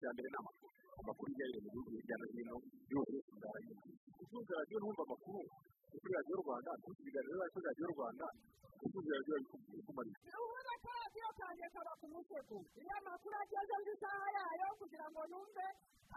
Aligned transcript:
cya 0.00 0.10
mbere 0.14 0.28
ni 0.32 0.36
amakuru 0.40 0.68
amakuru 1.00 1.28
ajyanye 1.32 1.58
mu 1.64 1.68
bihugu 1.72 1.90
hirya 1.94 2.16
no 2.20 2.26
hino 2.34 2.54
yose 2.92 3.16
bwaranyuze 3.38 3.90
utunze 4.22 4.52
radiyo 4.58 4.78
numva 4.82 5.02
amakuru 5.06 5.40
kuri 6.00 6.12
radiyo 6.16 6.36
rwanda 6.44 6.70
tuzi 6.82 7.00
ibiganiro 7.02 7.34
byacu 7.38 7.52
kuri 7.54 7.66
radiyo 7.70 7.86
rwanda 7.94 8.26
utunze 8.84 9.10
radiyo 9.18 9.34
bikubwira 9.42 9.80
kumarira 9.86 10.18
urabona 10.44 10.72
ko 10.84 10.88
radiyo 11.00 11.28
kanjye 11.38 11.66
kaba 11.74 11.92
ku 12.00 12.06
musego 12.14 12.56
iyo 12.82 12.92
amakuru 13.00 13.34
ageze 13.42 13.74
mu 13.82 13.88
isaha 13.94 14.26
yayo 14.36 14.66
kugira 14.80 15.06
ngo 15.10 15.20
yumve 15.32 15.66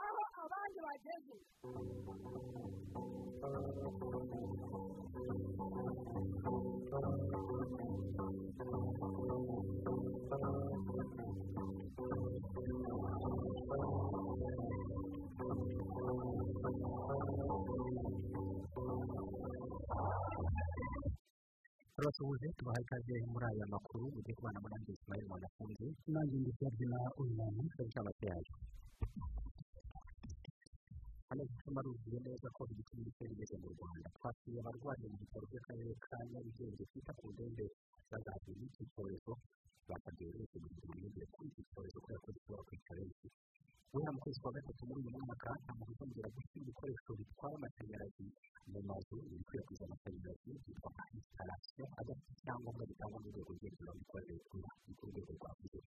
aho 0.06 0.22
abandi 0.44 0.78
bageze 0.86 1.36
turabasuhuje 22.04 22.48
tubaha 22.60 22.80
ikaze 22.84 23.16
muri 23.32 23.46
aya 23.52 23.66
makuru 23.74 24.06
ugiye 24.18 24.36
kubana 24.38 24.60
muri 24.64 24.74
andi 24.78 24.92
ismail 24.98 25.24
mwanafunzi. 25.30 25.88
Nanjye 26.14 26.36
ndisabye 26.40 26.86
na 26.92 27.00
uyu 27.20 27.32
muntu 27.40 27.64
inshamake 27.84 28.26
yayo 28.32 28.54
hano 31.34 31.44
gituma 31.50 31.82
ruzuye 31.86 32.20
neza 32.28 32.48
ko 32.56 32.62
ibiti 32.72 32.94
n'ibiti 32.96 33.24
bigeze 33.30 33.56
mu 33.62 33.68
rwanda 33.74 34.08
twasuye 34.18 34.58
abarwariye 34.62 35.08
mu 35.12 35.18
bitaro 35.24 35.46
by'akarere 35.50 35.94
ka 36.06 36.18
nyarugenge 36.30 36.84
twita 36.90 37.12
ku 37.20 37.26
ndembe 37.34 37.66
bazahuye 38.10 38.54
n'iki 38.60 38.84
cyorezo 38.94 39.34
basabwe 39.90 40.24
buri 40.30 40.38
wese 40.42 40.56
kugira 40.62 40.86
ngo 40.88 40.96
yongere 41.04 41.26
kuri 41.34 41.48
iki 41.52 41.62
cyorezo 41.72 41.98
kubera 42.04 42.20
ko 42.24 42.30
gishobora 42.36 42.64
kwica 42.68 42.92
benshi 42.98 43.28
guhera 43.92 44.12
mu 44.16 44.20
kwezi 44.24 44.40
kwa 44.42 44.52
gatatu 44.58 44.82
muri 44.90 45.00
uyu 45.10 45.22
mwaka 45.26 45.50
ntabwo 45.64 45.84
bizongera 45.90 46.30
gushyira 46.36 46.62
ibikoresho 46.64 47.10
bitwara 47.20 47.56
amashanyarazi 47.60 48.26
mu 48.72 48.80
mazu 48.90 49.18
ibikwirakwiza 49.34 49.84
amashanyarazi 49.90 50.50
byitwa 50.62 50.90
instalasiyo 51.18 51.86
adafite 52.00 52.30
icyangombwa 52.38 52.84
gitangwa 52.90 53.18
n'urwego 53.22 53.52
ngenzuramikorere 53.58 54.36
ku 54.98 55.06
rwego 55.10 55.32
rwa 55.38 55.52
mbere 55.58 55.80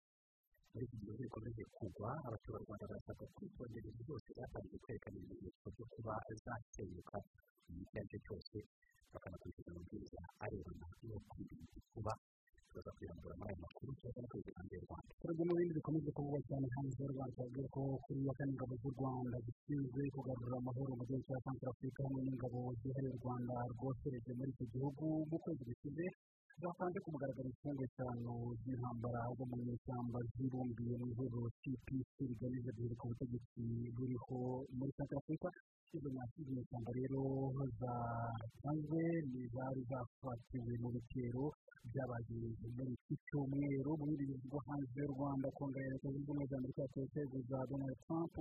muri 0.76 0.84
iki 0.88 0.98
gihe 1.02 1.16
bikomeje 1.23 1.64
kugwa 1.78 2.09
abaturarwanda 2.28 2.84
barasabwa 2.92 3.26
kwitondera 3.36 3.80
ibintu 3.88 4.02
byose 4.08 4.28
zatangiye 4.38 4.78
kwerekana 4.84 5.16
ibimenyetso 5.23 5.66
byo 5.76 5.86
kuba 5.94 6.14
zasenyuka 6.44 7.17
igihe 7.70 7.84
icyo 7.86 7.98
ari 8.00 8.08
cyo 8.12 8.20
cyose 8.26 8.58
bakanakurikiza 9.14 9.70
amabwiriza 9.72 10.20
arebana 10.44 10.86
no 11.08 11.17
kwirinda 11.30 11.80
kuba 11.95 12.14
tubaza 12.67 12.92
kwirambura 12.98 13.34
muri 13.40 13.50
aya 13.52 13.64
makuru 13.66 13.90
cyangwa 14.02 14.20
no 14.23 14.28
kwirinda 14.32 14.73
y'u 14.76 14.86
rwanda 14.88 15.12
turajya 15.20 15.44
mu 15.48 15.54
bindi 15.58 15.73
bikomeje 15.80 16.09
kuvugwa 16.16 16.40
cyane 16.50 16.66
hanze 16.76 16.98
y'u 17.04 17.14
rwanda 17.16 17.34
tubabwira 17.36 17.67
ko 17.76 17.82
kuri 18.04 18.20
ya 18.28 18.34
kane 18.38 18.52
ingabo 18.54 18.73
z'u 18.82 18.92
rwanda 19.00 19.38
zishinzwe 19.45 20.02
kugarura 20.16 20.56
amahoro 20.62 20.92
mu 21.00 21.04
gihugu 21.08 21.23
cya 21.28 21.38
santara 21.45 21.72
afurika 21.73 22.00
hamwe 22.06 22.20
n'ingabo 22.26 22.60
zihariye 22.82 23.14
u 23.16 23.22
rwanda 23.23 23.54
rwohereje 23.73 24.32
muri 24.38 24.50
iki 24.54 24.66
gihugu 24.73 25.04
mu 25.30 25.38
kwezi 25.44 25.62
gushize 25.70 26.06
zatanze 26.61 26.98
ku 27.03 27.09
mugaragaro 27.14 27.48
imfungwa 27.52 27.84
eshanu 27.88 28.34
z'intambara 28.61 29.22
zo 29.38 29.44
mu 29.50 29.56
ishyamba 29.75 30.17
zibumbiye 30.34 30.94
mu 31.00 31.06
ihuriro 31.11 31.42
cpc 31.61 32.14
rigamije 32.30 32.70
guhirika 32.75 33.03
ubutegetsi 33.06 33.64
buriho 33.95 34.39
muri 34.78 34.92
santara 34.95 35.20
afurika 35.22 35.50
izo 35.95 36.09
nyashyamba 36.16 36.89
rero 37.00 37.22
zatanzwe 37.80 39.02
ni 39.31 39.42
zari 39.53 39.81
zafatiwe 39.92 40.73
mu 40.83 40.89
bitero 40.95 41.44
byabaye 41.92 42.39
muri 42.76 42.92
iki 42.98 43.16
cyumweru. 43.28 43.92
Mu 44.00 44.06
bindi 44.09 44.23
bihugu 44.31 44.58
hanze 44.66 44.98
y'u 45.03 45.11
rwanda 45.16 45.48
kongera 45.58 45.88
leta 45.94 46.08
zunze 46.14 46.23
ubumwe 46.26 46.45
za 46.50 46.56
amerika 46.59 46.81
yateye 46.86 47.06
inzego 47.06 47.38
za 47.50 47.59
donald 47.70 47.98
trump. 48.06 48.36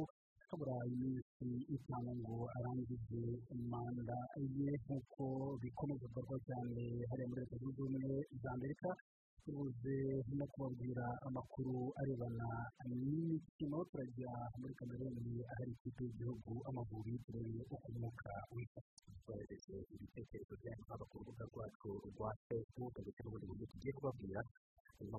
Iminsi 0.52 1.48
itanu 1.76 2.10
ngo 2.20 2.36
arangize 2.56 3.22
manda 3.70 4.18
ye 4.56 4.68
nk'uko 4.84 5.24
bikomeje 5.62 6.04
gukorwa 6.12 6.36
cyane 6.46 6.82
hariya 7.08 7.28
muri 7.28 7.40
leta 7.42 7.56
zunze 7.60 7.80
ubumwe 7.80 8.12
za 8.42 8.48
amerika 8.56 8.88
tubuze 9.44 9.96
no 10.38 10.44
kubabwira 10.52 11.04
amakuru 11.28 11.74
arebana 12.00 12.48
n'imikino 12.88 13.78
turajya 13.90 14.32
muri 14.60 14.72
kameruni 14.78 15.34
ahari 15.52 15.72
ikipe 15.76 16.00
y'igihugu 16.04 16.52
amavubi 16.68 17.12
turebe 17.24 17.60
uko 17.74 17.86
umwuka 17.92 18.30
wifashe 18.54 19.08
twohereze 19.24 19.76
ibitekerezo 19.94 20.54
byanyu 20.60 20.84
haba 20.90 21.04
ku 21.10 21.14
rubuga 21.20 21.44
rwacu 21.50 21.90
rwa 22.12 22.30
facebook 22.46 22.92
ndetse 23.00 23.20
n'ubundi 23.22 23.46
buryo 23.48 23.66
tugiye 23.72 23.92
kubabwira 23.96 24.40
hanyuma 24.96 25.18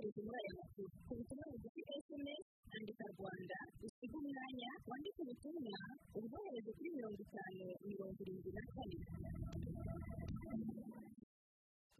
ibitekerezo 0.00 0.20
muri 0.26 0.38
aya 0.40 0.52
makuru 0.60 0.88
ku 1.06 1.12
butumwa 1.18 1.44
bugufi 1.52 1.80
sms 2.06 2.44
andika 2.74 3.04
rwanda 3.14 3.58
usiga 3.84 4.16
umwanya 4.20 4.70
wandike 4.88 5.20
ubutumwa 5.24 5.78
ubwohereze 6.18 6.70
kuri 6.76 6.88
mirongo 6.96 7.20
itanu 7.26 7.64
mirongo 7.90 8.18
irindwi 8.22 8.50
na 8.56 8.62
kane 8.72 8.96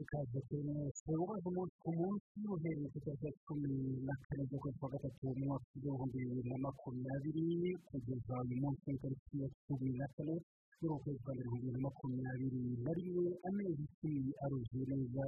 ikaze 0.02 0.38
mwese 0.66 1.10
ubaze 1.22 1.46
umunsi 1.52 1.76
ku 1.82 1.90
munsi 1.98 2.36
uhereye 2.54 2.88
ku 2.92 2.96
itariki 3.00 3.40
cumi 3.46 3.72
na 4.06 4.14
kane 4.24 4.42
z'ukwezi 4.48 4.78
kwa 4.80 4.88
gatatu 4.92 5.20
mu 5.28 5.34
mwaka 5.44 5.66
w'ibihumbi 5.72 6.18
bibiri 6.24 6.48
na 6.50 6.58
makumyabiri 6.64 7.46
kugeza 7.88 8.34
uyu 8.44 8.56
munsi 8.62 8.86
itariki 8.96 9.34
ya 9.42 9.48
cumi 9.64 9.88
na 10.00 10.06
kane 10.16 10.36
z'ukwezi 10.80 11.20
kwa 11.24 11.32
mbere 11.34 11.48
bibiri 11.52 11.72
na 11.76 11.80
makumyabiri 11.86 12.60
na 12.84 12.92
rimwe 12.96 13.26
amezi 13.48 13.82
icumi 13.88 14.32
aruzuye 14.44 14.84
neza 14.90 15.24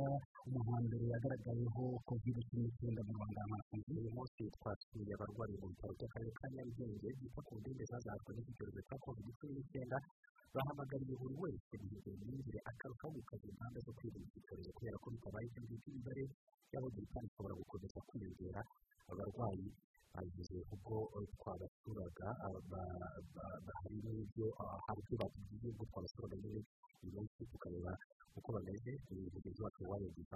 umuntu 0.46 0.70
wa 0.74 0.80
mbere 0.86 1.04
yagaragayeho 1.12 1.82
kovide 2.08 2.40
cumi 2.48 2.62
n'icyenda 2.66 3.00
mu 3.06 3.12
rwanda 3.16 3.40
amakungu 3.46 3.88
uyu 4.00 4.10
munsi 4.16 4.42
twasuye 4.56 5.12
abarwariye 5.16 5.58
mu 5.62 5.68
bitaro 5.72 5.92
by'akarere 5.98 6.32
ka 6.38 6.46
nyarugenge 6.54 7.08
byita 7.18 7.40
ku 7.46 7.52
ndembe 7.60 7.84
zazahajwe 7.90 8.30
n'iki 8.34 8.52
cyorezo 8.56 8.80
cya 8.88 8.96
kovide 9.04 9.30
cumi 9.38 9.52
n'icyenda 9.56 9.96
bahamagariye 10.54 11.14
buri 11.20 11.34
wese 11.42 11.72
guhindura 11.80 12.10
imyumvire 12.18 12.58
akarushaho 12.70 13.12
gukaza 13.16 13.44
ingamba 13.50 13.78
zo 13.86 13.92
kwirinda 13.96 14.26
iki 14.28 14.40
cyorezo 14.46 14.70
kubera 14.76 14.96
ko 15.02 15.06
bitabaye 15.14 15.46
ibyo 15.48 15.60
ngibyo 15.62 15.88
imibare 15.92 16.24
y'abagira 16.72 17.06
kandi 17.12 17.26
ishobora 17.30 17.54
gukomeza 17.60 17.98
kwiyongera 18.08 18.60
abarwayi 19.10 19.66
bagize 20.14 20.58
ubwo 20.74 20.96
twabasuraga 21.38 22.28
hari 23.78 23.96
n'ibyo 24.04 24.46
hari 24.86 25.00
ibyo 25.02 25.16
batubwiye 25.22 25.68
ubwo 25.72 25.84
twabasuraga 25.90 26.36
nyine 26.42 26.60
uyu 27.02 27.10
munsi 27.16 27.40
tukareba 27.52 27.92
uko 28.38 28.48
bameze 28.56 28.92
umuyobozi 29.10 29.60
wacu 29.64 29.80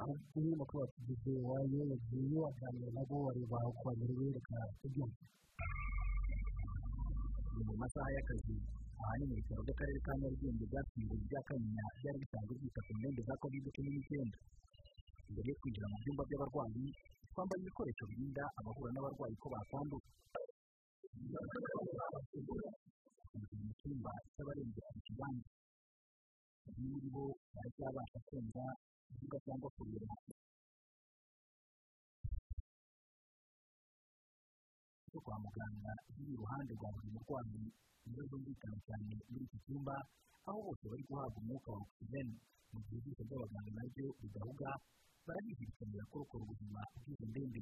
wayogezaho 0.06 0.38
umunyamakuru 0.38 0.80
watugize 0.82 1.30
wayo 1.48 1.80
yagiye 1.90 2.38
waganira 2.44 2.90
nabo 2.96 3.14
wareba 3.26 3.58
uko 3.70 3.80
bamerewe 3.86 4.26
reka 4.36 4.56
tubyumve 4.80 5.24
ni 7.56 7.62
mu 7.66 7.74
masaha 7.82 8.08
y'akazi 8.14 8.54
ahanini 9.02 9.30
mu 9.30 9.34
bitaro 9.40 9.60
by'akarere 9.66 9.98
ka 10.06 10.12
nyarugenge 10.20 10.64
byafunguye 10.70 11.20
ibya 11.24 11.40
kanyinya 11.48 11.84
byari 11.98 12.18
bisanzwe 12.22 12.52
byita 12.60 12.80
ku 12.86 12.92
ndembe 12.98 13.20
za 13.26 13.34
kovide 13.42 13.68
cumi 13.74 13.90
n'icyenda 13.94 14.38
mbere 15.30 15.48
yo 15.50 15.56
kwinjira 15.60 15.86
mu 15.90 15.96
byumba 16.02 16.22
by'abarwayi 16.28 16.84
twambaye 17.32 17.60
ibikoresho 17.62 18.04
birinda 18.10 18.44
abahura 18.58 18.90
n'abarwayi 18.92 19.34
ko 19.42 19.46
bakandura 19.54 20.06
mu 23.64 23.70
cyumba 23.78 24.12
cy'abarembye 24.34 24.80
ku 24.92 24.98
kibanza 25.06 25.48
bamwe 26.64 26.86
muri 26.92 27.08
bo 27.14 27.24
baracyabasha 27.54 28.18
kumva 28.28 28.64
cyangwa 29.44 29.68
kureba 29.76 30.14
cyo 35.10 35.20
kwa 35.24 35.36
muganga 35.44 35.92
ziri 36.14 36.32
iruhande 36.34 36.72
rwa 36.78 36.88
buri 36.94 37.08
murwayi 37.14 37.60
nizo 38.04 38.22
zumvikana 38.30 38.78
cyane 38.86 39.02
muri 39.30 39.44
iki 39.46 39.58
cyumba 39.64 39.94
aho 40.46 40.58
bose 40.66 40.84
bari 40.90 41.04
guhabwa 41.08 41.38
umwuka 41.40 41.68
wa 41.72 41.78
ogisijeni 41.82 42.34
mu 42.72 42.78
gihe 42.86 42.98
ijisho 43.00 43.22
ry'abaganga 43.26 43.70
naryo 43.78 44.06
ridahuga 44.22 44.70
barabizirikanira 45.26 46.04
kurokora 46.10 46.42
ubuzima 46.44 46.80
bw'izo 47.02 47.24
ndembe 47.30 47.60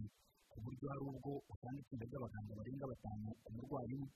ku 0.50 0.56
buryo 0.64 0.86
hari 0.90 1.02
ubwo 1.10 1.32
usanga 1.52 1.78
itsinda 1.82 2.04
ry'abaganga 2.10 2.52
barenga 2.58 2.84
batanu 2.92 3.28
ku 3.44 3.48
murwayi 3.54 3.92
umwe 3.96 4.08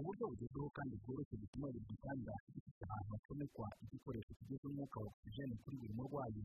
uburyo 0.00 0.24
bugezweho 0.30 0.68
kandi 0.76 0.94
bworoshye 1.02 1.34
butuma 1.40 1.66
buri 1.72 1.80
gitanda 1.90 2.34
ahantu 2.84 3.10
hacomekwa 3.14 3.66
igikoresho 3.84 4.32
kigeze 4.38 4.64
umwuka 4.68 4.96
wa 5.02 5.06
ogisijeni 5.10 5.54
kuri 5.62 5.76
buri 5.80 5.92
murwayi 5.98 6.42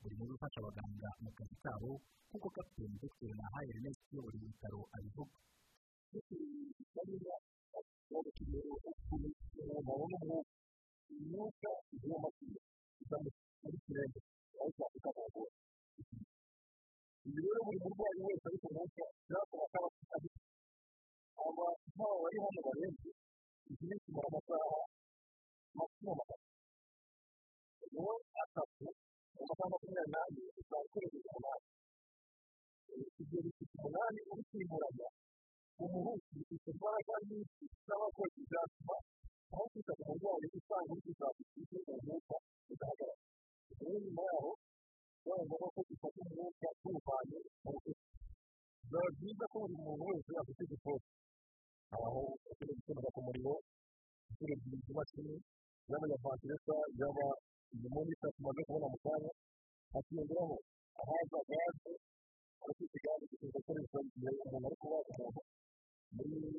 buri 0.00 0.14
mu 0.18 0.24
bifasha 0.30 0.58
abaganga 0.60 1.08
mu 1.22 1.30
kazi 1.38 1.56
kabo 1.64 1.90
nk'uko 2.28 2.48
kapiteni 2.56 2.96
dr 3.02 3.30
nahaye 3.38 3.70
ernest 3.74 4.00
uyobora 4.10 4.34
ibi 4.36 4.46
bitaro 4.52 4.80
abivuga. 4.96 5.36
Imyuka 11.18 11.70
igomba 11.94 12.28
kuza 12.36 13.16
muri 13.62 13.78
kirenge 13.84 14.20
aho 14.58 14.68
twakwita 14.76 15.10
ngo 15.28 15.42
ibi 17.26 17.40
rero 17.44 17.60
buri 17.66 17.78
murwayi 17.82 18.20
wese 18.26 18.44
ariko 18.48 18.66
umwuka 18.70 19.04
byakora 19.26 19.64
ko 19.72 19.76
aba 19.78 19.88
afite 19.88 20.12
aba 21.48 21.66
nk'aba 21.94 22.16
bari 22.22 22.38
hano 22.44 22.60
barembye 22.66 23.10
iki 23.70 23.84
ni 23.88 23.96
kimara 24.02 24.26
amasaha 24.30 24.78
makumyabiri 25.76 26.36
uwo 27.98 28.12
atatu 28.42 28.86
mu 29.34 29.40
masaha 29.48 29.66
makumyabiri 29.72 30.10
n'ane 30.12 30.40
usanga 30.60 30.86
ukoresheje 30.88 31.28
umunani 31.30 31.66
bifite 33.42 33.74
umunani 33.78 34.20
ubisimburanya 34.32 35.08
umuhutu 35.82 36.28
bifite 36.36 36.68
imbaraga 36.74 37.14
nyinshi 37.28 37.64
z'abakozi 37.86 38.40
zatuma 38.50 38.96
aho 39.52 39.64
kwita 39.72 39.92
ku 39.98 40.02
murwayi 40.08 40.46
usanga 40.58 40.90
uri 40.92 41.02
kuzafite 41.06 41.76
umwuka 41.92 42.36
udahagarara 42.72 43.16
rero 43.78 43.96
nyuma 44.04 44.22
yaho 44.30 44.50
bibaye 45.22 45.42
ngombwa 45.46 45.68
ko 45.74 45.80
dufata 45.88 46.18
umwuka 46.24 46.68
tuwuvanye 46.80 47.38
mu 47.62 47.70
rukuta 47.74 48.04
biba 48.90 49.00
byiza 49.16 49.44
ko 49.52 49.56
buri 49.62 49.74
muntu 49.84 50.02
wese 50.08 50.30
afite 50.40 50.62
igikoresho 50.66 51.10
aho 51.94 52.20
ushobora 52.50 52.72
gucomeka 52.78 53.10
ku 53.14 53.20
muriro 53.26 53.54
inshuro 54.28 54.52
ebyiri 54.54 54.76
z'imashini 54.84 55.34
yaba 55.90 56.04
iya 56.08 56.18
vantileta 56.24 56.76
yaba 57.00 57.26
imonita 57.86 58.26
tumaze 58.36 58.60
kubona 58.66 58.86
mu 58.92 58.98
kanya 59.04 59.30
hakiyongeraho 59.92 60.56
ahaza 61.00 61.38
gaze 61.48 61.92
iki 62.84 62.98
gaze 63.04 63.24
gikunze 63.30 63.56
gukoreshwa 63.56 63.98
igihe 64.06 64.30
umuntu 64.44 64.66
ari 64.68 64.76
kubaga 64.82 65.10
umuntu 65.16 65.40
muri 66.14 66.50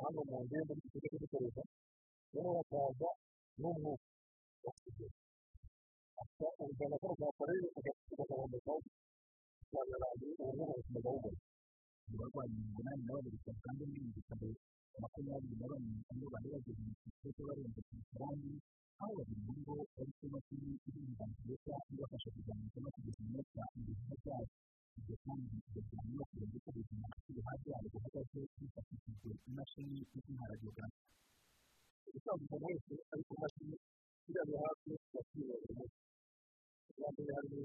hano 0.00 0.20
mu 0.28 0.36
ngendo 0.44 0.72
dukunze 0.78 1.06
kugikoresha 1.12 1.62
noneho 2.32 2.52
hakaza 2.58 3.08
n'umwuka 3.60 4.06
oxygen 4.68 5.12
ujyana 6.68 6.96
kano 7.02 7.14
ka 7.20 7.26
apareye 7.30 7.66
ugahumekaho 8.20 8.80
cyane 9.70 9.92
ubu 10.12 10.44
ngubu 10.54 10.74
ukomeza 10.80 11.10
wubona 11.14 11.40
mu 12.08 12.14
barwayi 12.20 12.50
mirongo 12.56 12.80
inani 12.82 13.02
na 13.06 13.12
babiri 13.16 13.38
kandi 13.64 13.82
muri 13.88 14.00
ibi 14.02 14.10
bitaro 14.16 14.48
makumyabiri 15.02 15.54
na 15.60 15.66
bane 15.70 15.88
nibo 16.12 16.26
bari 16.34 16.48
bageze 16.52 16.80
mu 16.86 16.92
cyiciro 17.00 17.30
cy'abarembye 17.36 17.80
ku 17.88 17.94
abandi 18.16 18.50
aho 19.00 19.10
babiri 19.18 19.40
muri 19.46 19.60
bo 19.66 19.74
bari 19.96 20.12
ku 20.18 20.24
mashini 20.34 20.70
iri 20.88 21.00
vantileta 21.18 21.74
ibafasha 21.92 22.28
kuzamuka 22.34 22.78
no 22.82 22.88
kugeza 22.94 23.20
umwuka 23.24 23.62
mu 23.74 23.80
buzima 23.86 24.14
byabo 24.22 24.46
ibyo 24.98 25.14
kandi 25.24 25.44
bijyanye 25.74 26.12
no 26.18 26.24
kureba 26.28 26.54
uko 26.58 26.68
ubuzima 26.72 27.06
bw'uruhare 27.22 27.60
byabo 27.64 27.86
buhagaze 27.92 28.40
hifashishijwe 28.58 29.30
imashini 29.48 29.96
izwi 30.02 30.30
nka 30.34 30.44
radiography 30.50 31.00
ubusanzwe 32.08 32.44
umuntu 32.48 32.66
wese 32.68 32.94
ari 33.12 33.22
ku 33.28 33.34
mashini 33.42 33.76
iri 34.28 34.38
aho 34.42 34.54
hafi 34.64 34.90
yakiriye 35.14 35.54
buri 35.60 35.74
munsi 35.78 35.98
kugira 36.86 37.08
ngo 37.12 37.22
hari 37.36 37.58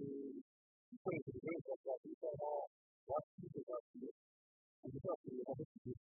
ibikoresho 0.86 1.30
bikoreshwa 1.36 1.74
twakwita 1.81 2.30
nka 2.38 2.50
wasitike 3.10 3.60
zakiriye 4.83 4.88
izi 4.88 5.00
zakiriye 5.06 5.44
aho 5.51 5.63
kigeze 5.71 6.03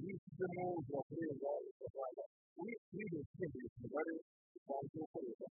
iyo 0.00 0.12
ushyizemo 0.16 0.62
ushobora 0.78 1.02
kurenza 1.08 1.48
ugasanga 1.70 2.24
uriya 2.60 2.78
ugendeye 3.32 3.66
ku 3.72 3.78
mubare 3.82 4.14
usanzwe 4.56 4.98
ukoresha 5.06 5.46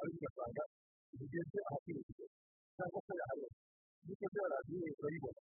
ariko 0.00 0.16
ugasanga 0.18 0.62
ugeze 1.22 1.58
ahakwiriye 1.68 2.02
kugera 2.06 2.34
cyangwa 2.76 3.00
se 3.06 3.12
yahareba 3.20 3.58
iyo 4.04 4.12
ukoze 4.14 4.38
ya 4.42 4.48
radiyo 4.54 4.78
urayibona 5.00 5.40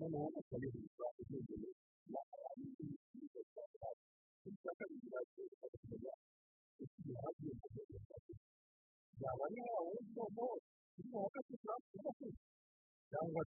noneho 0.00 0.26
ukayihuza 0.40 1.06
ugendeye 1.20 1.70
na 2.12 2.20
radiyo 2.42 2.86
icya 4.48 4.72
kabiri 4.78 5.06
radiyo 5.14 5.42
ifasha 5.54 5.76
kumenya 5.82 6.12
igihe 6.84 7.14
hagiye 7.24 7.52
mu 7.60 7.66
gihe 7.74 7.98
yaba 9.22 9.44
ari 9.46 9.58
wa 9.74 9.80
wundi 9.86 10.10
noneho 10.18 10.48
uri 10.96 11.02
mu 11.10 11.16
hagati 11.24 11.52
cyangwa 11.62 12.10
se 12.18 12.28
cyangwa 13.10 13.42
se 13.48 13.54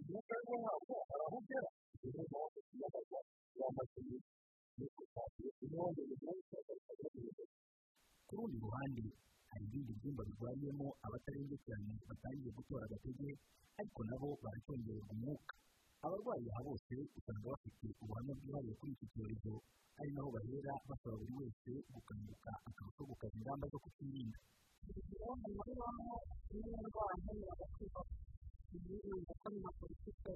umwuka 0.00 0.32
arimo 0.38 0.56
ntabwo 0.62 0.94
hari 1.08 1.22
aho 1.26 1.36
ugera 1.40 1.68
rero 2.02 2.22
nawe 2.30 2.48
ukiyabaza 2.60 3.18
wamashini 3.60 4.16
nuko 4.76 5.00
utagiye 5.06 5.50
kumwongera 5.58 6.12
umwuka 6.14 6.56
ku 8.26 8.32
rundi 8.38 8.56
ruhande 8.64 9.02
hari 9.50 9.64
ibindi 9.68 9.92
byumba 9.98 10.22
birwariyemo 10.28 10.86
abatarembye 11.06 11.56
cyane 11.66 11.90
batangiye 12.08 12.50
gutora 12.58 12.82
agatege 12.88 13.30
ariko 13.80 14.00
nabo 14.08 14.28
baracyongererwa 14.42 15.06
umwuka 15.14 15.52
abarwayi 16.04 16.46
aha 16.50 16.60
bose 16.68 16.94
usanga 17.18 17.46
bafite 17.52 17.86
ubuhamya 18.02 18.32
bwihariye 18.38 18.74
kuri 18.78 18.90
iki 18.96 19.06
cyorezo 19.12 19.54
ari 20.00 20.10
naho 20.14 20.28
bahera 20.34 20.72
basaba 20.88 21.16
buri 21.20 21.34
wese 21.40 21.70
gukanguka 21.94 22.50
akarushaho 22.68 23.06
gukaza 23.10 23.34
ingamba 23.38 23.64
zo 23.72 23.78
kukirinda 23.84 24.38
yirinda 28.86 29.32
ko 29.40 29.46
na 29.62 29.70
politiki 29.78 30.30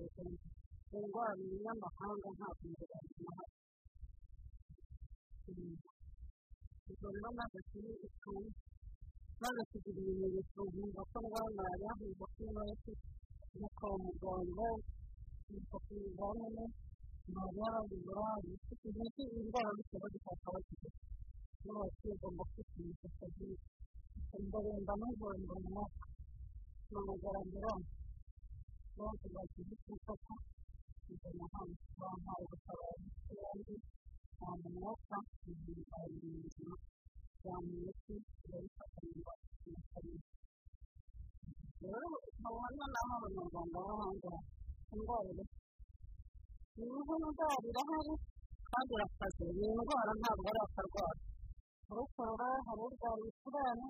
y'amahanga 1.64 2.28
ntabwo 2.36 2.62
imbere 2.68 2.94
y'amahanga 2.98 3.44
ubwo 6.90 7.06
rero 7.14 7.28
ntabwo 7.36 7.58
kiri 7.68 7.92
itungo 8.06 8.50
maze 9.42 9.62
kugira 9.70 9.98
ibimenyetso 10.02 10.60
nkumva 10.68 11.02
ko 11.10 11.16
ndwara 11.24 11.88
nkumva 11.96 12.26
ko 12.34 12.38
inoti 12.48 12.92
no 13.58 13.66
kwa 13.76 13.90
muganga 14.02 14.68
nkumva 15.46 15.76
ko 15.84 15.90
ibizamini 15.98 16.64
ntabwo 17.32 17.94
ibirari 17.96 18.52
imiti 18.88 19.22
indwara 19.38 19.70
bitewe 19.76 20.06
n'uko 20.12 20.30
bakigera 20.54 21.00
n'abakiri 21.64 22.12
ugomba 22.16 22.42
kwipimisha 22.52 23.06
akazi 23.10 23.48
ndarinda 24.46 24.92
n'ingendo 25.00 25.54
mu 25.62 25.68
mwaka 25.74 26.04
namagara 26.92 27.40
mbirane 27.46 27.86
bose 28.98 29.26
bagize 29.34 29.74
kwifata 29.84 30.34
kugana 31.06 31.44
hano 31.54 31.74
bampaye 32.00 32.42
ubutabazi 32.46 33.08
kandi 33.28 33.74
nta 34.36 34.50
mwuka 34.62 35.16
ari 35.98 36.14
ubuzima 36.26 36.76
bwa 37.42 37.56
muntu 37.66 38.14
turabifata 38.40 38.98
mu 39.06 39.14
rwanda 39.20 40.20
rero 41.82 42.08
nkabona 42.38 42.84
naho 42.94 43.12
abanyarwanda 43.18 43.78
bo 43.86 43.92
hanze 44.00 44.32
indwara 44.92 45.30
ni 46.76 46.84
indwara 46.84 47.56
irahari 47.70 48.14
kandi 48.70 48.92
irakaze 48.96 49.44
ni 49.58 49.66
indwara 49.72 50.12
ntabwo 50.20 50.46
ari 50.50 50.60
akarwara 50.66 51.20
urukorora 51.90 52.48
hari 52.66 52.80
urwara 52.86 53.18
ibicurane 53.22 53.88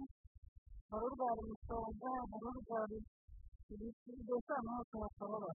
hari 0.90 1.04
urwara 1.08 1.38
umusonga 1.44 2.10
hari 2.30 2.46
urwara 2.52 2.96
ahantu 3.68 4.70
hose 4.72 4.96
hakorora 5.04 5.52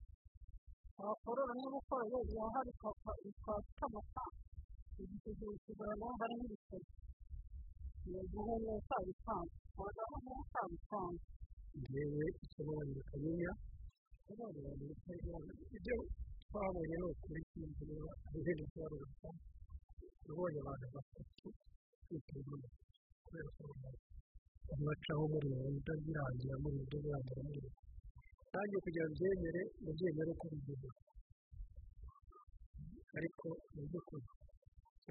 abakorora 1.01 1.53
niba 1.57 1.77
ukoreye 1.81 2.19
irahari 2.33 2.71
twafite 2.79 3.83
amafaranga 3.89 4.41
igihe 5.03 5.55
kigaragara 5.65 6.13
hari 6.21 6.35
n'ibiceri 6.39 6.89
ni 8.11 8.21
guhumeka 8.33 8.97
bisanzwe 9.07 9.57
abagabo 9.79 10.15
guhumeka 10.25 10.61
bisanzwe 10.73 11.27
ngewe 11.81 12.25
isobanura 12.45 13.01
akamenya 13.03 13.53
ibyo 15.77 15.97
twabonye 16.45 16.95
ni 17.01 17.07
ukuri 17.13 17.41
ari 18.27 18.39
ibintu 18.41 18.65
byoroshye 18.73 19.29
ubonye 20.31 20.59
abantu 20.63 20.87
batatu 20.95 21.47
kwiteza 22.07 22.57
kubera 23.25 23.49
ko 23.57 23.63
bacaho 24.85 25.23
muri 25.33 25.47
gahunda 25.55 25.93
birangira 26.05 26.55
muri 26.63 26.77
birangira 26.91 27.41
muri 27.49 27.59
ibyo 27.61 27.71
nanjye 28.53 28.77
kugira 28.85 29.05
ngo 29.07 29.15
byemere 29.19 29.63
mubyemere 29.85 30.31
uko 30.35 30.45
bigeze. 30.53 30.89
Ariko 33.17 33.47
mu 33.75 33.83
by'ukuri 33.89 34.27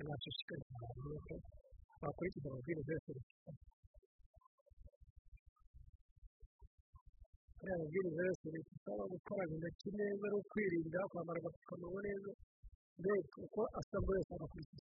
nashishikariza 0.08 0.74
abantu 0.78 1.18
ko 1.28 1.36
bakurikiza 2.02 2.48
amabwiriza 2.50 2.92
yose 2.96 3.10
leta 3.18 3.52
ariya 7.62 7.76
mabwiriza 7.82 8.22
yose 8.30 8.46
leta 8.54 8.72
isaba 8.78 9.04
gukaraba 9.14 9.54
intoki 9.56 9.90
neza 10.00 10.26
no 10.34 10.40
kwirinda 10.52 11.00
kwambara 11.12 11.38
agapfukamunwa 11.42 12.00
neza 12.08 12.32
mbega 13.00 13.36
uko 13.46 13.62
asabwa 13.80 14.12
yose 14.18 14.32
agakurikiza 14.38 14.86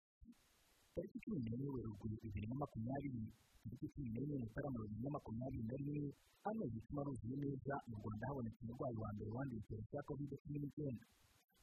tariki 0.95 1.17
cumi 1.23 1.39
n'imwe 1.43 1.67
werurwe 1.75 2.07
bibiri 2.21 2.47
na 2.49 2.55
makumyabiri 2.61 3.21
tariki 3.63 3.87
cumi 3.93 4.09
n'imwe 4.13 4.35
mutarama 4.43 4.79
bibiri 4.83 5.03
na 5.05 5.09
makumyabiri 5.15 5.63
na 5.69 5.75
rimwe 5.79 6.01
amezi 6.49 6.77
icumi 6.81 6.99
aruzuye 7.01 7.35
neza 7.43 7.75
mu 7.89 7.95
rwanda 8.01 8.23
habonetse 8.29 8.59
umurwayi 8.63 8.97
wa 9.03 9.09
mbere 9.15 9.29
wanduye 9.37 9.59
icyorezo 9.61 9.87
cya 9.91 10.01
kovide 10.07 10.35
cumi 10.43 10.57
n'icyenda 10.61 11.05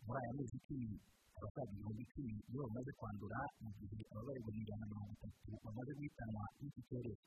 muri 0.06 0.18
aya 0.22 0.32
mezi 0.38 0.54
icumi 0.60 0.88
abasaga 1.36 1.70
ibihumbi 1.74 2.02
icumi 2.06 2.32
nibo 2.48 2.62
bamaze 2.66 2.90
kwandura 2.98 3.38
mu 3.62 3.68
gihe 3.78 4.02
ababarirwa 4.12 4.50
ijana 4.60 4.80
na 4.80 4.86
mirongo 4.90 5.12
itatu 5.16 5.50
bamaze 5.64 5.90
guhitanwa 5.98 6.44
n'iki 6.60 6.80
cyorezo 6.88 7.24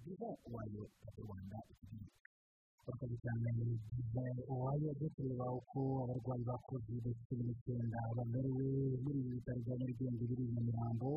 byiza 0.00 0.28
wayo 0.54 0.82
mu 1.14 1.20
rwanda 1.26 1.58
ikigiye 1.72 2.08
turakoze 2.86 3.16
cyane 3.22 3.48
byiza 3.58 4.22
uwayo 4.52 4.88
byo 4.98 5.08
kureba 5.14 5.46
uko 5.58 5.78
abarwayi 6.04 6.42
ba 6.48 6.56
kovide 6.66 7.10
cumi 7.26 7.42
n'icyenda 7.46 7.98
bamerewe 8.16 8.66
muri 9.02 9.18
ibi 9.20 9.30
bitaro 9.36 9.58
bya 9.64 9.74
nyarugenge 9.78 10.22
biri 10.30 10.44
i 10.46 10.52
nyamirambo 10.54 11.10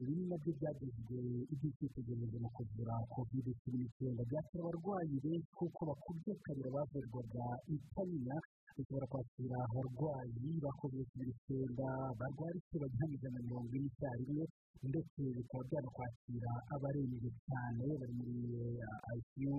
ibi 0.00 0.14
na 0.28 0.36
byo 0.42 0.52
byagizwe 0.60 1.16
iby'icyitegererezo 1.52 2.36
mu 2.44 2.50
kuvura 2.56 2.94
kovide 3.14 3.50
cumi 3.60 3.76
n'icyenda 3.80 4.22
byakira 4.28 4.60
abarwayi 4.62 5.14
benshi 5.24 5.50
kuko 5.58 5.80
bakubye 5.88 6.32
kabiri 6.44 6.70
bavurwaga 6.76 7.44
itamina 7.74 8.36
bishobora 8.76 9.06
kwakira 9.12 9.56
abarwayi 9.66 10.48
ba 10.64 10.70
kovide 10.80 11.04
cumi 11.10 11.24
n'icyenda 11.26 11.88
barwara 12.18 12.56
icyo 12.60 12.76
bagihana 12.82 13.14
ijana 13.16 13.34
na 13.36 13.44
mirongo 13.46 13.70
ine 13.76 13.88
icyarimwe 13.90 14.44
ndetse 14.90 15.20
bikaba 15.36 15.62
byanakwakira 15.68 16.50
abarembye 16.74 17.30
cyane 17.48 17.84
bari 18.00 18.14
muri 18.18 18.36
ayisiyu 19.10 19.56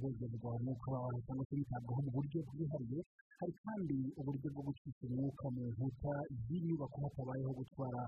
bongererwa 0.00 0.50
umwuka 0.58 0.92
cyangwa 1.26 1.44
se 1.48 1.54
bitabwaho 1.60 2.00
mu 2.04 2.10
buryo 2.16 2.38
bwihariye 2.48 3.00
hari 3.38 3.52
kandi 3.64 3.96
uburyo 4.20 4.48
bwo 4.54 4.62
gucisha 4.68 5.02
umwuka 5.06 5.44
mu 5.54 5.62
nkuta 5.72 6.12
z'inyubako 6.46 6.96
hatabayeho 7.04 7.52
gutwara 7.60 8.02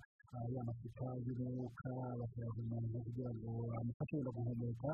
ya 0.54 0.62
macupa 0.68 1.06
y'umwuka 1.26 1.88
bakayaha 2.20 2.58
umuntu 2.64 2.96
kugira 3.06 3.30
ngo 3.36 3.50
amufashe 3.80 4.14
wenda 4.16 4.30
guhumeka 4.36 4.90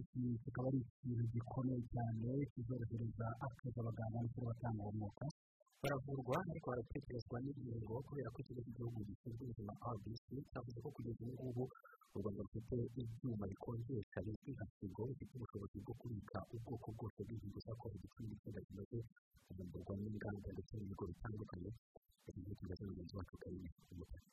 iki 0.00 0.20
kikaba 0.44 0.68
ari 0.70 0.78
ikintu 0.84 1.24
gikomeye 1.32 1.80
cyane 1.92 2.28
kizorohereza 2.52 3.26
akazi 3.46 3.78
abaganga 3.80 4.18
ndetse 4.20 4.38
n'abatanga 4.40 4.80
uwo 4.82 4.92
mwuka 4.98 5.24
baravurwa 5.82 6.36
ariko 6.50 6.66
baratekerezwa 6.72 7.36
n'ingingo 7.44 7.94
kubera 8.08 8.28
ko 8.34 8.38
ikigo 8.42 8.60
cy'igihugu 8.64 8.98
gishinzwe 9.08 9.42
ubuzima 9.44 9.72
rbc 9.94 10.26
cyavuze 10.50 10.78
ko 10.84 10.88
kugeza 10.96 11.20
ubu 11.24 11.34
ngubu 11.36 11.64
u 12.14 12.18
rwanda 12.20 12.40
rufite 12.46 12.76
ibyuma 13.02 13.44
bikonjesha 13.52 14.18
bizwi 14.26 14.50
nka 14.56 14.66
firigo 14.74 15.02
bifite 15.08 15.32
ubushobozi 15.36 15.76
bwo 15.84 15.94
kubika 16.00 16.38
ubwoko 16.54 16.86
bwose 16.96 17.18
bw'inkingo 17.26 17.58
za 17.66 17.72
covid 17.80 18.02
cumi 18.14 18.26
n'icyenda 18.30 18.60
zimaze 18.66 18.98
kuvumburwa 19.46 19.92
n'inganda 20.00 20.48
ndetse 20.54 20.72
n'ibigo 20.76 21.04
bitandukanye 21.10 21.70
igihe 22.28 22.54
kimaze 22.58 22.82
mugenzi 22.88 23.14
wacu 23.18 23.34
karimo 23.42 23.68
umutaka 23.92 24.28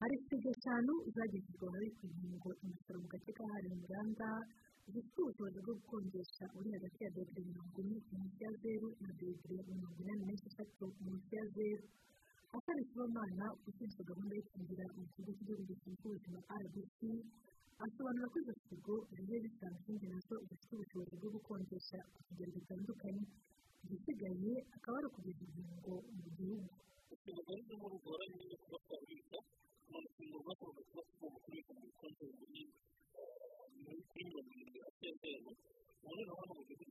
hari 0.00 0.14
firigo 0.26 0.48
eshanu 0.56 0.92
zagezezwa 1.14 1.66
muri 1.74 1.86
inkingo 2.06 2.50
imisoro 2.64 2.96
mu 3.02 3.08
gace 3.12 3.30
kahariwe 3.38 3.74
inganda 3.80 4.28
ubushobozi 4.98 5.58
bwo 5.64 5.74
gukonjesha 5.78 6.44
uri 6.58 6.68
hagati 6.74 6.98
ya 7.04 7.10
dogere 7.14 7.42
mirongo 7.50 7.78
ine 7.82 7.96
munsi 8.10 8.38
ya 8.44 8.50
zeru 8.62 8.88
na 9.02 9.10
dogere 9.18 9.62
mirongo 9.70 9.98
inani 10.02 10.22
n'esheshatu 10.26 10.84
munsi 11.04 11.30
ya 11.38 11.44
zeru 11.54 11.84
hasani 12.52 12.82
sibomana 12.90 13.46
ushinzwe 13.68 14.02
gahunda 14.10 14.34
yo 14.38 14.42
kugira 14.50 14.84
mu 14.96 15.02
kigo 15.14 15.30
cy'igihugu 15.36 15.62
gishinzwe 15.70 16.04
ubuzima 16.10 16.40
rbc 16.62 16.98
asobanura 17.84 18.26
ko 18.32 18.36
izo 18.42 18.52
firigo 18.66 18.94
zigiye 19.14 19.38
zisanzwe 19.46 19.78
izindi 19.94 20.06
na 20.12 20.18
zo 20.26 20.36
zifite 20.48 20.72
ubushobozi 20.74 21.14
bwo 21.20 21.28
gukonjesha 21.36 21.98
ku 22.14 22.18
kigero 22.26 22.50
gitandukanye 22.58 23.22
igisigaye 23.84 24.52
akaba 24.76 24.94
ari 24.98 25.06
ukugeza 25.10 25.42
inkingo 25.46 25.94
mu 26.18 26.28
gihugu 26.36 26.66
rero 27.48 27.74
muri 27.80 27.94
ubwo 27.96 28.12
nyine 28.34 28.54
kuba 28.62 28.78
twabika 28.86 29.38
none 29.90 30.08
firigo 30.14 30.38
rwose 30.58 30.80
kuba 30.88 31.02
tugomba 31.08 31.38
kubika 31.44 31.72
mu 31.78 31.86
kuri 31.98 32.12
mirongo 32.18 32.44
irindwi 35.26 35.52
na 36.02 36.10
rero 36.18 36.32
hano 36.40 36.52
mu 36.58 36.62
gihugu 36.68 36.90